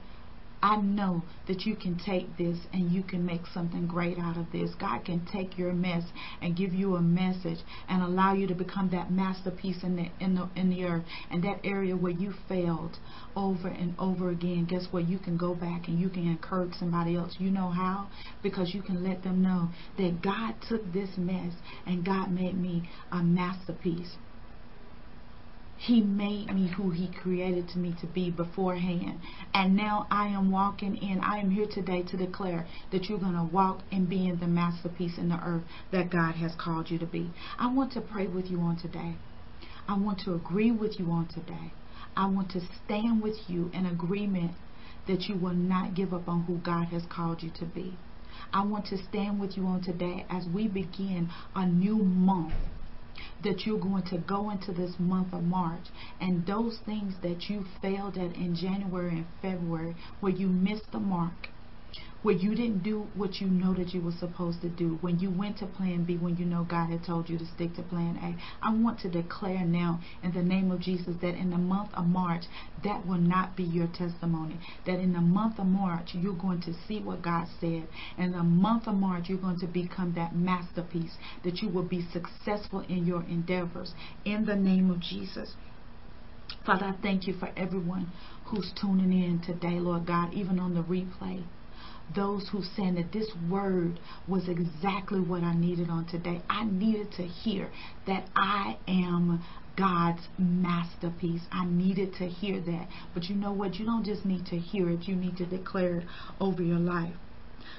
I 0.62 0.76
know 0.76 1.22
that 1.46 1.62
you 1.62 1.74
can 1.74 1.96
take 1.98 2.36
this 2.36 2.58
and 2.72 2.92
you 2.92 3.02
can 3.02 3.24
make 3.24 3.46
something 3.46 3.86
great 3.86 4.18
out 4.18 4.36
of 4.36 4.52
this. 4.52 4.70
God 4.74 5.06
can 5.06 5.24
take 5.24 5.56
your 5.56 5.72
mess 5.72 6.04
and 6.42 6.56
give 6.56 6.74
you 6.74 6.96
a 6.96 7.00
message 7.00 7.58
and 7.88 8.02
allow 8.02 8.34
you 8.34 8.46
to 8.46 8.54
become 8.54 8.90
that 8.90 9.10
masterpiece 9.10 9.82
in 9.82 9.96
the 9.96 10.08
in 10.20 10.34
the 10.34 10.50
in 10.56 10.68
the 10.68 10.84
earth 10.84 11.04
and 11.30 11.42
that 11.44 11.60
area 11.64 11.96
where 11.96 12.12
you 12.12 12.34
failed 12.46 12.98
over 13.34 13.68
and 13.68 13.94
over 13.98 14.30
again. 14.30 14.66
Guess 14.66 14.88
what? 14.90 15.08
You 15.08 15.18
can 15.18 15.38
go 15.38 15.54
back 15.54 15.88
and 15.88 15.98
you 15.98 16.10
can 16.10 16.26
encourage 16.26 16.74
somebody 16.74 17.16
else. 17.16 17.36
You 17.38 17.50
know 17.50 17.70
how? 17.70 18.10
Because 18.42 18.74
you 18.74 18.82
can 18.82 19.02
let 19.02 19.22
them 19.22 19.42
know 19.42 19.70
that 19.96 20.20
God 20.22 20.54
took 20.68 20.92
this 20.92 21.10
mess 21.16 21.54
and 21.86 22.04
God 22.04 22.30
made 22.30 22.58
me 22.58 22.88
a 23.12 23.22
masterpiece. 23.22 24.16
He 25.82 26.02
made 26.02 26.54
me 26.54 26.66
who 26.68 26.90
He 26.90 27.08
created 27.08 27.74
me 27.74 27.94
to 28.02 28.06
be 28.06 28.30
beforehand. 28.30 29.18
And 29.54 29.74
now 29.74 30.06
I 30.10 30.26
am 30.26 30.50
walking 30.50 30.94
in. 30.94 31.20
I 31.20 31.38
am 31.38 31.50
here 31.50 31.66
today 31.66 32.02
to 32.02 32.18
declare 32.18 32.66
that 32.92 33.08
you're 33.08 33.18
going 33.18 33.32
to 33.32 33.44
walk 33.44 33.80
in 33.90 34.04
being 34.04 34.36
the 34.36 34.46
masterpiece 34.46 35.16
in 35.16 35.30
the 35.30 35.42
earth 35.42 35.64
that 35.90 36.10
God 36.10 36.34
has 36.34 36.54
called 36.54 36.90
you 36.90 36.98
to 36.98 37.06
be. 37.06 37.30
I 37.58 37.72
want 37.72 37.92
to 37.92 38.02
pray 38.02 38.26
with 38.26 38.50
you 38.50 38.60
on 38.60 38.76
today. 38.76 39.16
I 39.88 39.96
want 39.96 40.20
to 40.26 40.34
agree 40.34 40.70
with 40.70 41.00
you 41.00 41.10
on 41.10 41.28
today. 41.28 41.72
I 42.14 42.26
want 42.26 42.50
to 42.50 42.60
stand 42.84 43.22
with 43.22 43.38
you 43.48 43.70
in 43.72 43.86
agreement 43.86 44.52
that 45.08 45.30
you 45.30 45.36
will 45.36 45.54
not 45.54 45.94
give 45.94 46.12
up 46.12 46.28
on 46.28 46.42
who 46.42 46.58
God 46.58 46.88
has 46.88 47.04
called 47.06 47.42
you 47.42 47.50
to 47.58 47.64
be. 47.64 47.96
I 48.52 48.66
want 48.66 48.84
to 48.88 48.98
stand 49.08 49.40
with 49.40 49.56
you 49.56 49.64
on 49.64 49.82
today 49.82 50.26
as 50.28 50.44
we 50.46 50.68
begin 50.68 51.30
a 51.54 51.64
new 51.64 51.96
month 51.96 52.52
that 53.42 53.66
you're 53.66 53.78
going 53.78 54.04
to 54.04 54.18
go 54.18 54.50
into 54.50 54.72
this 54.72 54.92
month 54.98 55.32
of 55.32 55.42
March. 55.42 55.84
And 56.20 56.46
those 56.46 56.78
things 56.84 57.14
that 57.22 57.48
you 57.48 57.64
failed 57.80 58.16
at 58.16 58.34
in 58.36 58.54
January 58.54 59.18
and 59.18 59.26
February 59.42 59.96
where 60.20 60.32
you 60.32 60.48
missed 60.48 60.90
the 60.92 61.00
mark 61.00 61.48
where 62.22 62.34
you 62.34 62.54
didn't 62.54 62.82
do 62.82 63.08
what 63.14 63.40
you 63.40 63.46
know 63.48 63.72
that 63.72 63.94
you 63.94 64.00
were 64.02 64.12
supposed 64.12 64.60
to 64.60 64.68
do, 64.68 64.98
when 65.00 65.18
you 65.18 65.30
went 65.30 65.56
to 65.58 65.66
plan 65.66 66.04
B, 66.04 66.18
when 66.18 66.36
you 66.36 66.44
know 66.44 66.64
God 66.64 66.90
had 66.90 67.02
told 67.02 67.30
you 67.30 67.38
to 67.38 67.46
stick 67.46 67.74
to 67.76 67.82
plan 67.82 68.18
A. 68.22 68.66
I 68.66 68.74
want 68.74 69.00
to 69.00 69.08
declare 69.08 69.64
now 69.64 70.00
in 70.22 70.32
the 70.32 70.42
name 70.42 70.70
of 70.70 70.80
Jesus 70.80 71.16
that 71.22 71.34
in 71.34 71.48
the 71.48 71.56
month 71.58 71.90
of 71.94 72.06
March, 72.06 72.44
that 72.84 73.06
will 73.06 73.18
not 73.18 73.56
be 73.56 73.62
your 73.62 73.86
testimony. 73.86 74.60
That 74.84 75.00
in 75.00 75.14
the 75.14 75.20
month 75.20 75.58
of 75.58 75.66
March, 75.66 76.10
you're 76.12 76.34
going 76.34 76.60
to 76.62 76.74
see 76.86 77.00
what 77.00 77.22
God 77.22 77.46
said. 77.58 77.88
In 78.18 78.32
the 78.32 78.42
month 78.42 78.86
of 78.86 78.96
March, 78.96 79.24
you're 79.28 79.38
going 79.38 79.60
to 79.60 79.66
become 79.66 80.12
that 80.16 80.36
masterpiece, 80.36 81.16
that 81.42 81.62
you 81.62 81.70
will 81.70 81.88
be 81.88 82.06
successful 82.12 82.80
in 82.80 83.06
your 83.06 83.22
endeavors. 83.24 83.94
In 84.26 84.44
the 84.44 84.56
name 84.56 84.90
of 84.90 85.00
Jesus. 85.00 85.54
Father, 86.66 86.84
I 86.84 86.94
thank 87.00 87.26
you 87.26 87.32
for 87.32 87.48
everyone 87.56 88.12
who's 88.44 88.70
tuning 88.78 89.12
in 89.12 89.40
today, 89.40 89.80
Lord 89.80 90.06
God, 90.06 90.34
even 90.34 90.58
on 90.58 90.74
the 90.74 90.82
replay 90.82 91.44
those 92.14 92.48
who 92.50 92.62
said 92.76 92.96
that 92.96 93.12
this 93.12 93.30
word 93.48 94.00
was 94.26 94.48
exactly 94.48 95.20
what 95.20 95.42
I 95.42 95.54
needed 95.54 95.90
on 95.90 96.06
today. 96.06 96.42
I 96.48 96.64
needed 96.64 97.12
to 97.12 97.22
hear 97.22 97.70
that 98.06 98.28
I 98.34 98.78
am 98.88 99.42
God's 99.76 100.22
masterpiece. 100.38 101.42
I 101.52 101.66
needed 101.66 102.14
to 102.14 102.26
hear 102.26 102.60
that. 102.60 102.88
But 103.14 103.24
you 103.24 103.36
know 103.36 103.52
what? 103.52 103.76
You 103.76 103.86
don't 103.86 104.04
just 104.04 104.24
need 104.24 104.46
to 104.46 104.58
hear 104.58 104.90
it, 104.90 105.04
you 105.04 105.16
need 105.16 105.36
to 105.38 105.46
declare 105.46 105.98
it 105.98 106.06
over 106.40 106.62
your 106.62 106.78
life. 106.78 107.14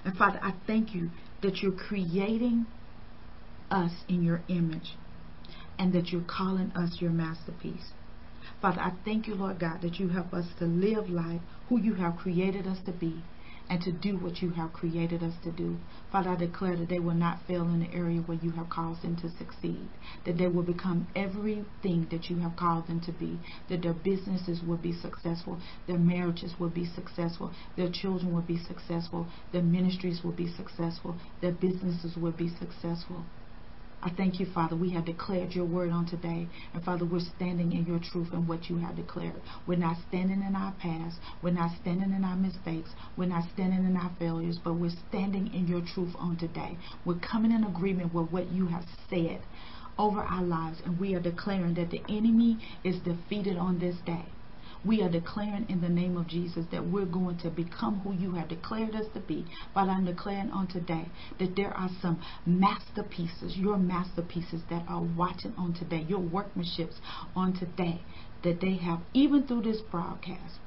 And 0.06 0.18
Father, 0.18 0.40
I 0.42 0.54
thank 0.66 0.96
you 0.96 1.10
that 1.42 1.58
you're 1.58 1.72
creating 1.72 2.66
us 3.70 3.92
in 4.08 4.24
your 4.24 4.42
image 4.48 4.96
and 5.78 5.94
that 5.94 6.10
you're 6.10 6.26
calling 6.28 6.72
us 6.76 6.98
your 7.00 7.12
masterpiece. 7.12 7.92
Father, 8.62 8.80
I 8.80 8.94
thank 9.04 9.28
you, 9.28 9.36
Lord 9.36 9.60
God, 9.60 9.82
that 9.82 9.96
you 9.96 10.10
help 10.10 10.34
us 10.34 10.46
to 10.60 10.66
live 10.66 11.10
life 11.10 11.42
who 11.70 11.80
you 11.80 11.96
have 11.96 12.18
created 12.18 12.68
us 12.68 12.78
to 12.86 12.92
be 12.92 13.24
and 13.72 13.82
to 13.82 13.92
do 13.94 14.18
what 14.18 14.42
you 14.42 14.50
have 14.50 14.74
created 14.74 15.24
us 15.24 15.34
to 15.46 15.50
do. 15.50 15.78
Father, 16.12 16.32
I 16.32 16.36
declare 16.36 16.76
that 16.76 16.90
they 16.90 17.00
will 17.00 17.14
not 17.14 17.40
fail 17.48 17.62
in 17.64 17.80
the 17.80 17.94
area 17.94 18.20
where 18.20 18.38
you 18.44 18.52
have 18.52 18.70
caused 18.70 19.02
them 19.02 19.16
to 19.16 19.30
succeed, 19.38 19.88
that 20.26 20.38
they 20.38 20.48
will 20.48 20.64
become 20.64 21.08
everything 21.16 22.06
that 22.12 22.30
you 22.30 22.36
have 22.40 22.58
called 22.58 22.88
them 22.88 23.00
to 23.00 23.14
be, 23.14 23.40
that 23.70 23.82
their 23.82 23.94
businesses 23.94 24.62
will 24.62 24.76
be 24.76 24.92
successful, 24.92 25.58
their 25.88 25.98
marriages 25.98 26.54
will 26.60 26.70
be 26.70 26.86
successful, 26.86 27.50
their 27.78 27.90
children 27.90 28.34
will 28.34 28.42
be 28.42 28.60
successful, 28.68 29.26
their 29.54 29.64
ministries 29.64 30.22
will 30.22 30.34
be 30.34 30.54
successful, 30.58 31.16
their 31.40 31.54
businesses 31.54 32.18
will 32.18 32.34
be 32.34 32.50
successful. 32.60 33.24
I 34.04 34.10
thank 34.10 34.40
you, 34.40 34.48
Father. 34.48 34.76
We 34.76 34.90
have 34.92 35.06
declared 35.06 35.52
your 35.54 35.66
word 35.66 35.92
on 35.92 36.08
today. 36.08 36.48
And 36.74 36.84
Father, 36.84 37.06
we're 37.06 37.20
standing 37.36 37.72
in 37.72 37.86
your 37.86 38.00
truth 38.00 38.30
and 38.34 38.48
what 38.48 38.68
you 38.68 38.78
have 38.78 38.96
declared. 38.96 39.42
We're 39.68 39.78
not 39.78 39.98
standing 40.08 40.42
in 40.42 40.56
our 40.56 40.74
past. 40.80 41.20
We're 41.44 41.52
not 41.52 41.72
standing 41.82 42.12
in 42.12 42.24
our 42.24 42.36
mistakes. 42.36 42.90
We're 43.16 43.28
not 43.28 43.44
standing 43.54 43.86
in 43.86 43.96
our 43.96 44.12
failures, 44.18 44.58
but 44.64 44.74
we're 44.74 44.90
standing 45.10 45.54
in 45.54 45.68
your 45.68 45.82
truth 45.82 46.16
on 46.18 46.38
today. 46.38 46.80
We're 47.06 47.20
coming 47.20 47.52
in 47.52 47.64
agreement 47.64 48.12
with 48.12 48.32
what 48.32 48.52
you 48.52 48.68
have 48.68 48.86
said 49.08 49.42
over 50.00 50.22
our 50.22 50.44
lives, 50.44 50.82
and 50.84 51.00
we 51.00 51.14
are 51.14 51.20
declaring 51.20 51.76
that 51.76 51.92
the 51.92 52.02
enemy 52.10 52.58
is 52.84 53.00
defeated 53.04 53.58
on 53.58 53.78
this 53.78 53.98
day. 54.06 54.26
We 54.84 55.04
are 55.04 55.10
declaring 55.10 55.68
in 55.70 55.82
the 55.82 55.90
name 55.90 56.18
of 56.18 56.28
Jesus 56.28 56.66
that 56.72 56.88
we're 56.88 57.06
going 57.06 57.38
to 57.40 57.52
become 57.52 58.00
who 58.00 58.14
you 58.14 58.34
have 58.34 58.50
declared 58.50 58.96
us 58.96 59.06
to 59.14 59.20
be. 59.20 59.46
But 59.76 59.90
I'm 59.90 60.06
declaring 60.06 60.50
on 60.50 60.68
today 60.68 61.06
that 61.38 61.56
there 61.56 61.72
are 61.72 61.90
some 62.02 62.20
masterpieces, 62.48 63.58
your 63.58 63.78
masterpieces 63.78 64.64
that 64.72 64.86
are 64.88 65.04
watching 65.04 65.54
on 65.56 65.74
today, 65.74 66.06
your 66.10 66.20
workmanships 66.20 66.96
on 67.36 67.54
today, 67.54 68.02
that 68.44 68.60
they 68.60 68.78
have, 68.78 69.02
even 69.14 69.46
through 69.46 69.62
this 69.62 69.82
broadcast, 69.82 70.60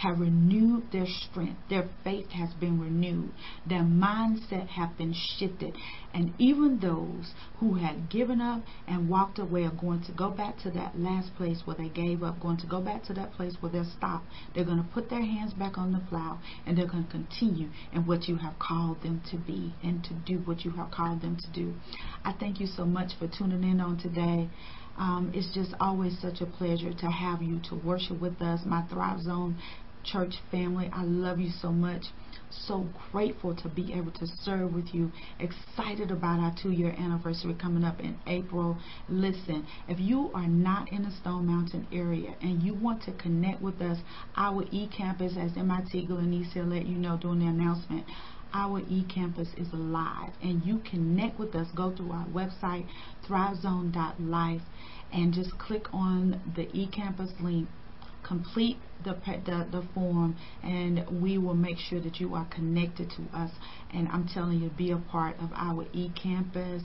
have 0.00 0.18
renewed 0.18 0.90
their 0.92 1.06
strength. 1.06 1.60
Their 1.68 1.88
faith 2.02 2.30
has 2.30 2.54
been 2.54 2.80
renewed. 2.80 3.30
Their 3.68 3.82
mindset 3.82 4.68
have 4.68 4.96
been 4.96 5.14
shifted. 5.14 5.76
And 6.14 6.32
even 6.38 6.80
those 6.80 7.34
who 7.58 7.74
had 7.74 8.08
given 8.08 8.40
up 8.40 8.62
and 8.88 9.10
walked 9.10 9.38
away 9.38 9.64
are 9.64 9.70
going 9.70 10.02
to 10.04 10.12
go 10.12 10.30
back 10.30 10.58
to 10.60 10.70
that 10.70 10.98
last 10.98 11.34
place 11.36 11.62
where 11.66 11.76
they 11.76 11.90
gave 11.90 12.22
up, 12.22 12.40
going 12.40 12.56
to 12.58 12.66
go 12.66 12.80
back 12.80 13.04
to 13.04 13.14
that 13.14 13.32
place 13.32 13.56
where 13.60 13.70
they're 13.70 13.84
stopped. 13.96 14.26
They're 14.54 14.64
going 14.64 14.82
to 14.82 14.88
put 14.94 15.10
their 15.10 15.24
hands 15.24 15.52
back 15.52 15.76
on 15.76 15.92
the 15.92 16.00
plow 16.08 16.38
and 16.66 16.78
they're 16.78 16.86
going 16.86 17.04
to 17.04 17.10
continue 17.10 17.68
in 17.92 18.06
what 18.06 18.26
you 18.26 18.36
have 18.36 18.58
called 18.58 19.02
them 19.02 19.20
to 19.30 19.36
be 19.36 19.74
and 19.82 20.02
to 20.04 20.14
do 20.14 20.38
what 20.46 20.64
you 20.64 20.70
have 20.72 20.90
called 20.90 21.20
them 21.20 21.36
to 21.36 21.52
do. 21.52 21.74
I 22.24 22.32
thank 22.32 22.58
you 22.58 22.66
so 22.66 22.86
much 22.86 23.12
for 23.18 23.28
tuning 23.28 23.64
in 23.64 23.80
on 23.80 23.98
today. 23.98 24.48
Um, 25.00 25.32
it's 25.34 25.52
just 25.54 25.74
always 25.80 26.20
such 26.20 26.42
a 26.42 26.46
pleasure 26.46 26.92
to 26.92 27.06
have 27.06 27.40
you 27.40 27.60
to 27.70 27.74
worship 27.74 28.20
with 28.20 28.42
us. 28.42 28.60
My 28.66 28.82
Thrive 28.82 29.22
Zone 29.22 29.56
church 30.04 30.34
family. 30.50 30.90
I 30.92 31.04
love 31.04 31.38
you 31.38 31.50
so 31.50 31.70
much. 31.72 32.04
So 32.50 32.88
grateful 33.12 33.54
to 33.56 33.68
be 33.68 33.92
able 33.92 34.10
to 34.12 34.26
serve 34.42 34.74
with 34.74 34.92
you. 34.92 35.12
Excited 35.38 36.10
about 36.10 36.40
our 36.40 36.54
two 36.60 36.72
year 36.72 36.94
anniversary 36.98 37.54
coming 37.54 37.84
up 37.84 38.00
in 38.00 38.18
April. 38.26 38.76
Listen, 39.08 39.66
if 39.88 40.00
you 40.00 40.30
are 40.34 40.48
not 40.48 40.92
in 40.92 41.02
the 41.02 41.12
Stone 41.12 41.46
Mountain 41.46 41.86
area 41.92 42.34
and 42.42 42.62
you 42.62 42.74
want 42.74 43.02
to 43.04 43.12
connect 43.12 43.62
with 43.62 43.80
us, 43.80 43.98
our 44.36 44.64
e-campus, 44.72 45.34
as 45.38 45.56
MIT 45.56 46.06
Glenyce 46.08 46.56
let 46.56 46.86
you 46.86 46.96
know 46.96 47.16
during 47.16 47.40
the 47.40 47.46
announcement, 47.46 48.04
our 48.52 48.80
e-campus 48.88 49.48
is 49.56 49.68
live 49.72 50.32
and 50.42 50.64
you 50.64 50.80
connect 50.90 51.38
with 51.38 51.54
us. 51.54 51.68
Go 51.76 51.94
to 51.94 52.10
our 52.10 52.26
website, 52.26 52.86
thrivezone.life, 53.28 54.62
and 55.12 55.32
just 55.32 55.56
click 55.58 55.86
on 55.92 56.40
the 56.56 56.68
e-campus 56.76 57.30
link 57.40 57.68
complete 58.30 58.76
the, 59.02 59.14
the, 59.24 59.66
the 59.72 59.84
form 59.92 60.36
and 60.62 61.04
we 61.20 61.36
will 61.36 61.54
make 61.54 61.78
sure 61.78 62.00
that 62.00 62.20
you 62.20 62.34
are 62.34 62.46
connected 62.54 63.10
to 63.10 63.36
us 63.36 63.50
and 63.92 64.06
I'm 64.08 64.28
telling 64.32 64.60
you 64.60 64.70
be 64.70 64.92
a 64.92 64.98
part 65.10 65.36
of 65.40 65.50
our 65.56 65.84
e-campus 65.92 66.82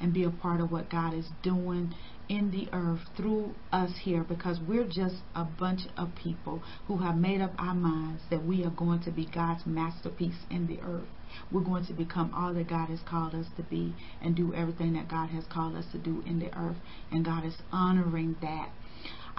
and 0.00 0.12
be 0.12 0.24
a 0.24 0.30
part 0.30 0.60
of 0.60 0.72
what 0.72 0.90
God 0.90 1.14
is 1.14 1.26
doing 1.44 1.94
in 2.28 2.50
the 2.50 2.68
earth 2.72 3.00
through 3.16 3.54
us 3.70 3.92
here 4.02 4.24
because 4.24 4.58
we're 4.66 4.88
just 4.88 5.16
a 5.36 5.44
bunch 5.44 5.82
of 5.96 6.08
people 6.20 6.62
who 6.88 6.98
have 6.98 7.16
made 7.16 7.40
up 7.40 7.52
our 7.58 7.74
minds 7.74 8.22
that 8.30 8.44
we 8.44 8.64
are 8.64 8.70
going 8.70 9.00
to 9.02 9.12
be 9.12 9.26
God's 9.32 9.64
masterpiece 9.66 10.36
in 10.50 10.66
the 10.66 10.80
earth. 10.80 11.06
We're 11.52 11.62
going 11.62 11.86
to 11.86 11.92
become 11.92 12.32
all 12.34 12.52
that 12.54 12.68
God 12.68 12.88
has 12.88 13.00
called 13.08 13.34
us 13.34 13.46
to 13.56 13.62
be 13.62 13.94
and 14.20 14.34
do 14.34 14.52
everything 14.52 14.94
that 14.94 15.08
God 15.08 15.28
has 15.28 15.44
called 15.52 15.76
us 15.76 15.84
to 15.92 15.98
do 15.98 16.22
in 16.26 16.38
the 16.38 16.52
earth. 16.58 16.76
And 17.12 17.24
God 17.24 17.44
is 17.44 17.54
honoring 17.70 18.36
that. 18.40 18.70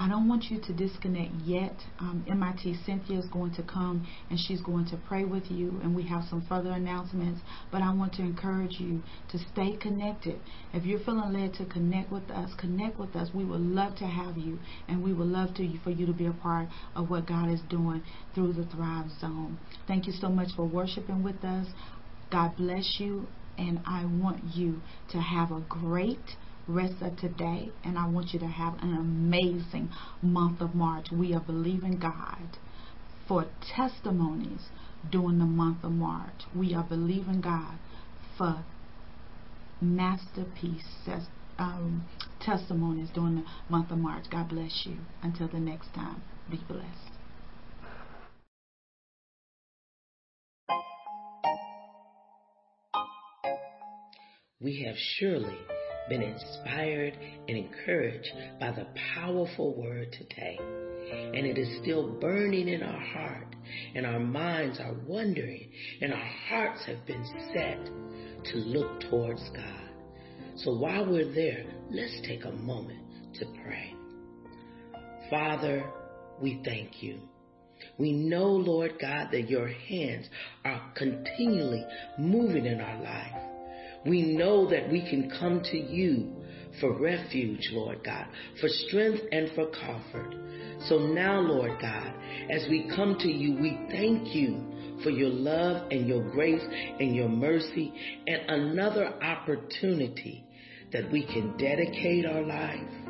I 0.02 0.08
don't 0.08 0.30
want 0.30 0.46
you 0.46 0.62
to 0.62 0.72
disconnect 0.72 1.34
yet. 1.44 1.76
Um, 2.00 2.24
MIT 2.26 2.78
Cynthia 2.86 3.20
is 3.20 3.26
going 3.26 3.54
to 3.56 3.64
come 3.64 4.08
and 4.30 4.40
she's 4.40 4.62
going 4.62 4.86
to 4.86 4.98
pray 5.10 5.26
with 5.26 5.52
you, 5.52 5.78
and 5.84 5.94
we 5.94 6.08
have 6.08 6.24
some 6.30 6.42
further 6.48 6.72
announcements. 6.72 7.42
But 7.70 7.82
I 7.82 7.94
want 7.94 8.14
to 8.14 8.22
encourage 8.22 8.80
you 8.80 9.04
to 9.32 9.38
stay 9.52 9.76
connected. 9.76 10.40
If 10.74 10.86
you're 10.86 11.02
feeling 11.02 11.34
led 11.34 11.54
to 11.56 11.66
connect 11.66 12.14
with 12.14 12.32
us, 12.32 12.50
connect 12.58 12.98
with 12.98 13.14
us. 13.18 13.32
We 13.34 13.44
would 13.44 13.60
love 13.60 13.98
to 13.98 14.06
have 14.06 14.38
you, 14.38 14.60
and 14.88 15.04
we 15.04 15.12
would 15.12 15.28
love 15.28 15.54
to 15.56 15.78
for 15.84 15.90
you 15.90 16.06
to 16.06 16.14
be 16.14 16.28
a 16.28 16.32
part 16.32 16.70
of 16.96 17.10
what 17.10 17.28
God 17.28 17.52
is 17.52 17.60
doing 17.70 18.02
through 18.34 18.54
the 18.54 18.64
Thrive 18.68 19.12
Zone. 19.20 19.60
Thank 19.86 20.08
you 20.08 20.14
so 20.14 20.30
much 20.30 20.56
for 20.56 20.66
worshiping 20.66 21.24
with 21.24 21.44
us. 21.44 21.68
God 22.32 22.56
bless 22.56 23.02
you, 23.02 23.28
and 23.58 23.82
I 23.86 24.06
want 24.06 24.56
you 24.56 24.80
to 25.12 25.18
have 25.18 25.52
a 25.52 25.60
great 25.68 26.38
rest 26.70 27.02
of 27.02 27.18
today, 27.18 27.72
and 27.84 27.98
I 27.98 28.08
want 28.08 28.34
you 28.34 28.40
to 28.40 28.48
have 28.48 28.76
an 28.82 28.96
amazing 28.96 29.90
month 30.22 30.62
of 30.62 30.76
March. 30.76 31.08
We 31.12 31.34
are 31.34 31.42
believing 31.42 32.00
God 32.00 32.58
for 33.28 33.46
testimonies 33.76 34.70
during 35.12 35.40
the 35.40 35.46
month 35.46 35.84
of 35.84 35.92
March. 35.92 36.44
We 36.56 36.74
are 36.74 36.84
believing 36.84 37.42
God 37.42 37.80
for 38.38 38.64
masterpieces, 39.82 41.28
um, 41.58 42.06
testimonies 42.40 43.10
during 43.14 43.36
the 43.36 43.46
month 43.70 43.92
of 43.92 43.98
March. 43.98 44.26
God 44.30 44.50
bless 44.50 44.84
you. 44.86 44.98
Until 45.24 45.48
the 45.48 45.60
next 45.60 45.94
time, 45.94 46.22
be 46.50 46.60
blessed. 46.68 46.86
We 54.62 54.84
have 54.86 54.96
surely 54.98 55.58
been 56.10 56.22
inspired 56.22 57.18
and 57.48 57.58
encouraged 57.58 58.32
by 58.60 58.72
the 58.72 58.88
powerful 59.16 59.76
word 59.76 60.12
today. 60.12 60.58
And 60.60 61.46
it 61.46 61.58
is 61.58 61.82
still 61.82 62.20
burning 62.20 62.68
in 62.68 62.84
our 62.84 63.00
heart, 63.00 63.56
and 63.96 64.06
our 64.06 64.20
minds 64.20 64.80
are 64.80 64.96
wondering, 65.08 65.70
and 66.02 66.14
our 66.14 66.32
hearts 66.50 66.86
have 66.86 67.06
been 67.06 67.26
set 67.54 67.86
to 68.52 68.58
look 68.58 69.02
towards 69.10 69.42
God. 69.56 69.90
So 70.58 70.76
while 70.76 71.10
we're 71.10 71.34
there, 71.34 71.66
let's 71.90 72.20
take 72.28 72.46
a 72.46 72.52
moment 72.52 73.36
to 73.36 73.46
pray. 73.64 73.96
Father, 75.30 75.90
we 76.42 76.62
thank 76.66 77.02
you. 77.02 77.20
We 77.98 78.12
know, 78.12 78.48
Lord 78.48 78.94
God, 79.00 79.30
that 79.32 79.50
your 79.50 79.68
hands 79.68 80.28
are 80.66 80.92
continually 80.96 81.86
moving 82.18 82.66
in 82.66 82.82
our 82.82 83.02
life. 83.02 83.49
We 84.06 84.22
know 84.22 84.70
that 84.70 84.90
we 84.90 85.02
can 85.02 85.32
come 85.40 85.62
to 85.64 85.78
you 85.78 86.36
for 86.80 86.94
refuge, 86.94 87.70
Lord 87.74 88.04
God, 88.04 88.26
for 88.60 88.70
strength 88.70 89.22
and 89.32 89.50
for 89.56 89.68
comfort. 89.68 90.36
So 90.88 91.00
now, 91.00 91.42
Lord 91.42 91.80
God, 91.82 92.14
as 92.50 92.66
we 92.70 92.90
come 92.96 93.18
to 93.20 93.28
you, 93.28 93.60
we 93.60 93.78
thank 93.92 94.34
you 94.34 95.00
for 95.04 95.10
your 95.10 95.30
love 95.30 95.92
and 95.92 96.08
your 96.08 96.30
grace 96.32 96.64
and 97.00 97.16
your 97.16 97.30
mercy 97.30 97.94
and 98.28 98.50
another 98.50 99.14
opportunity 99.22 100.46
that 100.94 101.12
we 101.12 101.26
can 101.26 101.58
dedicate 101.58 102.26
our 102.26 102.42
life 102.42 103.10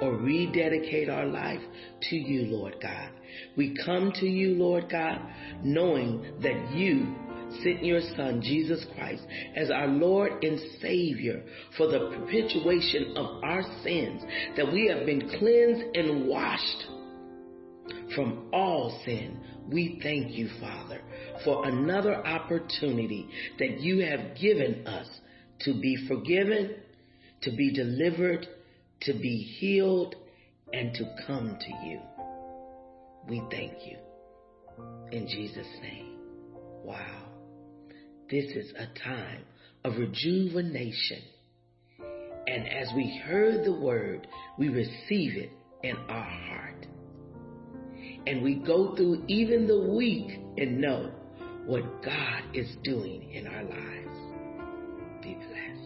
or 0.00 0.14
rededicate 0.14 1.08
our 1.08 1.26
life 1.26 1.60
to 2.02 2.16
you, 2.16 2.56
Lord 2.56 2.76
God. 2.80 3.10
We 3.56 3.76
come 3.84 4.12
to 4.16 4.26
you, 4.26 4.54
Lord 4.54 4.88
God, 4.90 5.20
knowing 5.62 6.40
that 6.40 6.72
you 6.72 7.14
sent 7.62 7.84
your 7.84 8.00
Son, 8.16 8.40
Jesus 8.42 8.84
Christ, 8.94 9.22
as 9.56 9.70
our 9.70 9.88
Lord 9.88 10.44
and 10.44 10.60
Savior 10.80 11.42
for 11.76 11.86
the 11.86 12.10
perpetuation 12.16 13.14
of 13.16 13.42
our 13.42 13.62
sins, 13.82 14.22
that 14.56 14.72
we 14.72 14.86
have 14.88 15.06
been 15.06 15.28
cleansed 15.38 15.96
and 15.96 16.28
washed 16.28 16.86
from 18.14 18.48
all 18.52 19.00
sin. 19.04 19.40
We 19.70 20.00
thank 20.02 20.32
you, 20.32 20.48
Father, 20.60 21.00
for 21.44 21.66
another 21.66 22.26
opportunity 22.26 23.28
that 23.58 23.80
you 23.80 24.04
have 24.04 24.36
given 24.36 24.86
us 24.86 25.08
to 25.60 25.78
be 25.80 26.06
forgiven, 26.08 26.76
to 27.42 27.50
be 27.50 27.72
delivered, 27.72 28.46
to 29.02 29.12
be 29.12 29.36
healed, 29.58 30.14
and 30.72 30.94
to 30.94 31.04
come 31.26 31.58
to 31.60 31.86
you. 31.86 32.00
We 33.28 33.42
thank 33.50 33.74
you. 33.86 33.98
In 35.12 35.26
Jesus' 35.26 35.66
name. 35.82 36.16
Wow. 36.84 37.37
This 38.30 38.44
is 38.44 38.72
a 38.72 38.86
time 38.98 39.44
of 39.84 39.96
rejuvenation. 39.96 41.22
And 42.46 42.68
as 42.68 42.88
we 42.94 43.22
heard 43.24 43.64
the 43.64 43.72
word, 43.72 44.26
we 44.58 44.68
receive 44.68 45.36
it 45.36 45.50
in 45.82 45.96
our 45.96 46.30
heart. 46.48 46.86
And 48.26 48.42
we 48.42 48.56
go 48.56 48.94
through 48.96 49.24
even 49.28 49.66
the 49.66 49.80
week 49.80 50.40
and 50.58 50.78
know 50.80 51.10
what 51.64 52.02
God 52.02 52.42
is 52.52 52.68
doing 52.84 53.30
in 53.32 53.46
our 53.46 53.64
lives. 53.64 55.22
Be 55.22 55.34
blessed. 55.34 55.77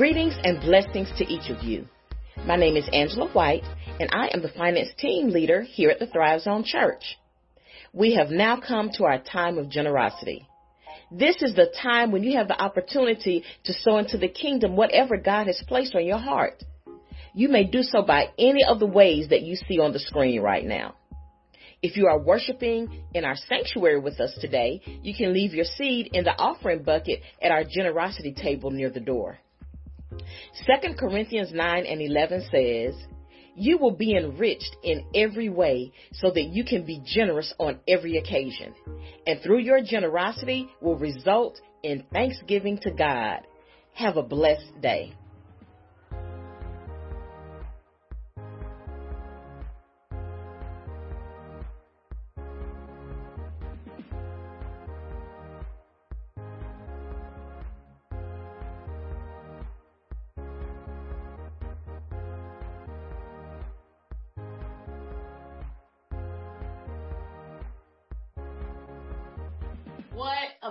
Greetings 0.00 0.34
and 0.44 0.58
blessings 0.62 1.12
to 1.18 1.26
each 1.26 1.50
of 1.50 1.62
you. 1.62 1.86
My 2.46 2.56
name 2.56 2.74
is 2.74 2.88
Angela 2.90 3.28
White, 3.32 3.64
and 4.00 4.08
I 4.14 4.30
am 4.32 4.40
the 4.40 4.48
finance 4.48 4.88
team 4.96 5.28
leader 5.28 5.60
here 5.60 5.90
at 5.90 5.98
the 5.98 6.06
Thrive 6.06 6.40
Zone 6.40 6.64
Church. 6.64 7.18
We 7.92 8.14
have 8.14 8.30
now 8.30 8.58
come 8.58 8.88
to 8.94 9.04
our 9.04 9.18
time 9.18 9.58
of 9.58 9.68
generosity. 9.68 10.48
This 11.10 11.42
is 11.42 11.54
the 11.54 11.70
time 11.82 12.12
when 12.12 12.22
you 12.22 12.38
have 12.38 12.48
the 12.48 12.58
opportunity 12.58 13.44
to 13.64 13.74
sow 13.74 13.98
into 13.98 14.16
the 14.16 14.28
kingdom 14.28 14.74
whatever 14.74 15.18
God 15.18 15.48
has 15.48 15.62
placed 15.68 15.94
on 15.94 16.06
your 16.06 16.16
heart. 16.16 16.64
You 17.34 17.50
may 17.50 17.64
do 17.64 17.82
so 17.82 18.00
by 18.00 18.30
any 18.38 18.64
of 18.64 18.78
the 18.78 18.86
ways 18.86 19.28
that 19.28 19.42
you 19.42 19.54
see 19.54 19.80
on 19.80 19.92
the 19.92 19.98
screen 19.98 20.40
right 20.40 20.64
now. 20.64 20.94
If 21.82 21.98
you 21.98 22.06
are 22.06 22.18
worshiping 22.18 23.04
in 23.12 23.26
our 23.26 23.36
sanctuary 23.36 24.00
with 24.00 24.18
us 24.18 24.34
today, 24.40 24.80
you 25.02 25.14
can 25.14 25.34
leave 25.34 25.52
your 25.52 25.66
seed 25.66 26.08
in 26.14 26.24
the 26.24 26.32
offering 26.38 26.84
bucket 26.84 27.20
at 27.42 27.50
our 27.50 27.64
generosity 27.64 28.32
table 28.32 28.70
near 28.70 28.88
the 28.88 29.00
door. 29.00 29.40
2 30.66 30.94
Corinthians 30.94 31.52
9 31.52 31.86
and 31.86 32.00
11 32.00 32.48
says, 32.50 32.94
You 33.54 33.78
will 33.78 33.96
be 33.96 34.16
enriched 34.16 34.76
in 34.82 35.04
every 35.14 35.48
way 35.48 35.92
so 36.12 36.30
that 36.30 36.50
you 36.52 36.64
can 36.64 36.84
be 36.84 37.02
generous 37.04 37.52
on 37.58 37.80
every 37.88 38.18
occasion. 38.18 38.74
And 39.26 39.40
through 39.42 39.60
your 39.60 39.80
generosity 39.82 40.68
will 40.80 40.96
result 40.96 41.60
in 41.82 42.04
thanksgiving 42.12 42.78
to 42.82 42.90
God. 42.90 43.40
Have 43.94 44.16
a 44.16 44.22
blessed 44.22 44.80
day. 44.80 45.14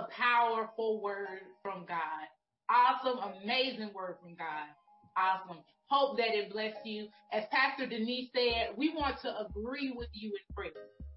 A 0.00 0.08
powerful 0.10 1.00
word 1.02 1.42
from 1.62 1.84
God. 1.86 2.26
Awesome, 2.70 3.18
amazing 3.42 3.90
word 3.94 4.16
from 4.22 4.34
God. 4.34 4.68
Awesome. 5.16 5.62
Hope 5.88 6.18
that 6.18 6.34
it 6.34 6.52
blessed 6.52 6.84
you. 6.86 7.08
As 7.32 7.44
Pastor 7.50 7.86
Denise 7.86 8.28
said, 8.34 8.76
we 8.76 8.92
want 8.94 9.18
to 9.22 9.40
agree 9.40 9.92
with 9.94 10.08
you 10.12 10.30
in 10.30 10.54
prayer. 10.54 10.70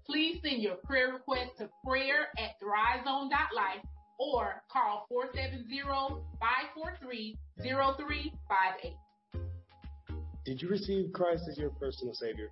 Please 0.04 0.40
send 0.44 0.62
your 0.62 0.76
prayer 0.84 1.12
request 1.12 1.52
to 1.58 1.70
prayer 1.86 2.26
at 2.38 2.60
thrivezone.life 2.62 3.84
or 4.18 4.62
call 4.70 5.06
470-543-0358. 5.12 7.36
Did 10.44 10.60
you 10.60 10.68
receive 10.68 11.12
Christ 11.14 11.44
as 11.48 11.56
your 11.56 11.70
personal 11.70 12.12
Savior? 12.14 12.50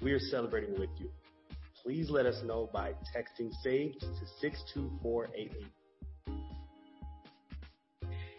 We 0.00 0.12
are 0.12 0.20
celebrating 0.20 0.78
with 0.78 0.90
you. 0.98 1.10
Please 1.82 2.10
let 2.10 2.26
us 2.26 2.40
know 2.44 2.68
by 2.72 2.92
texting 3.14 3.50
SAVED 3.62 3.98
to 3.98 4.06
62488. 4.40 5.50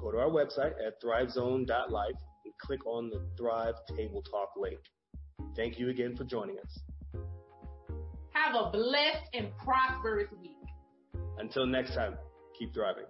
Go 0.00 0.12
to 0.12 0.16
our 0.16 0.30
website 0.30 0.72
at 0.82 0.94
thrivezone.life 1.04 2.16
and 2.46 2.54
click 2.62 2.86
on 2.86 3.10
the 3.10 3.20
Thrive 3.36 3.74
Table 3.94 4.22
Talk 4.22 4.48
link. 4.56 4.78
Thank 5.56 5.78
you 5.78 5.88
again 5.90 6.16
for 6.16 6.24
joining 6.24 6.58
us. 6.58 6.78
Have 8.30 8.54
a 8.54 8.70
blessed 8.70 9.28
and 9.32 9.48
prosperous 9.58 10.28
week. 10.42 10.56
Until 11.38 11.66
next 11.66 11.94
time, 11.94 12.16
keep 12.58 12.74
thriving. 12.74 13.04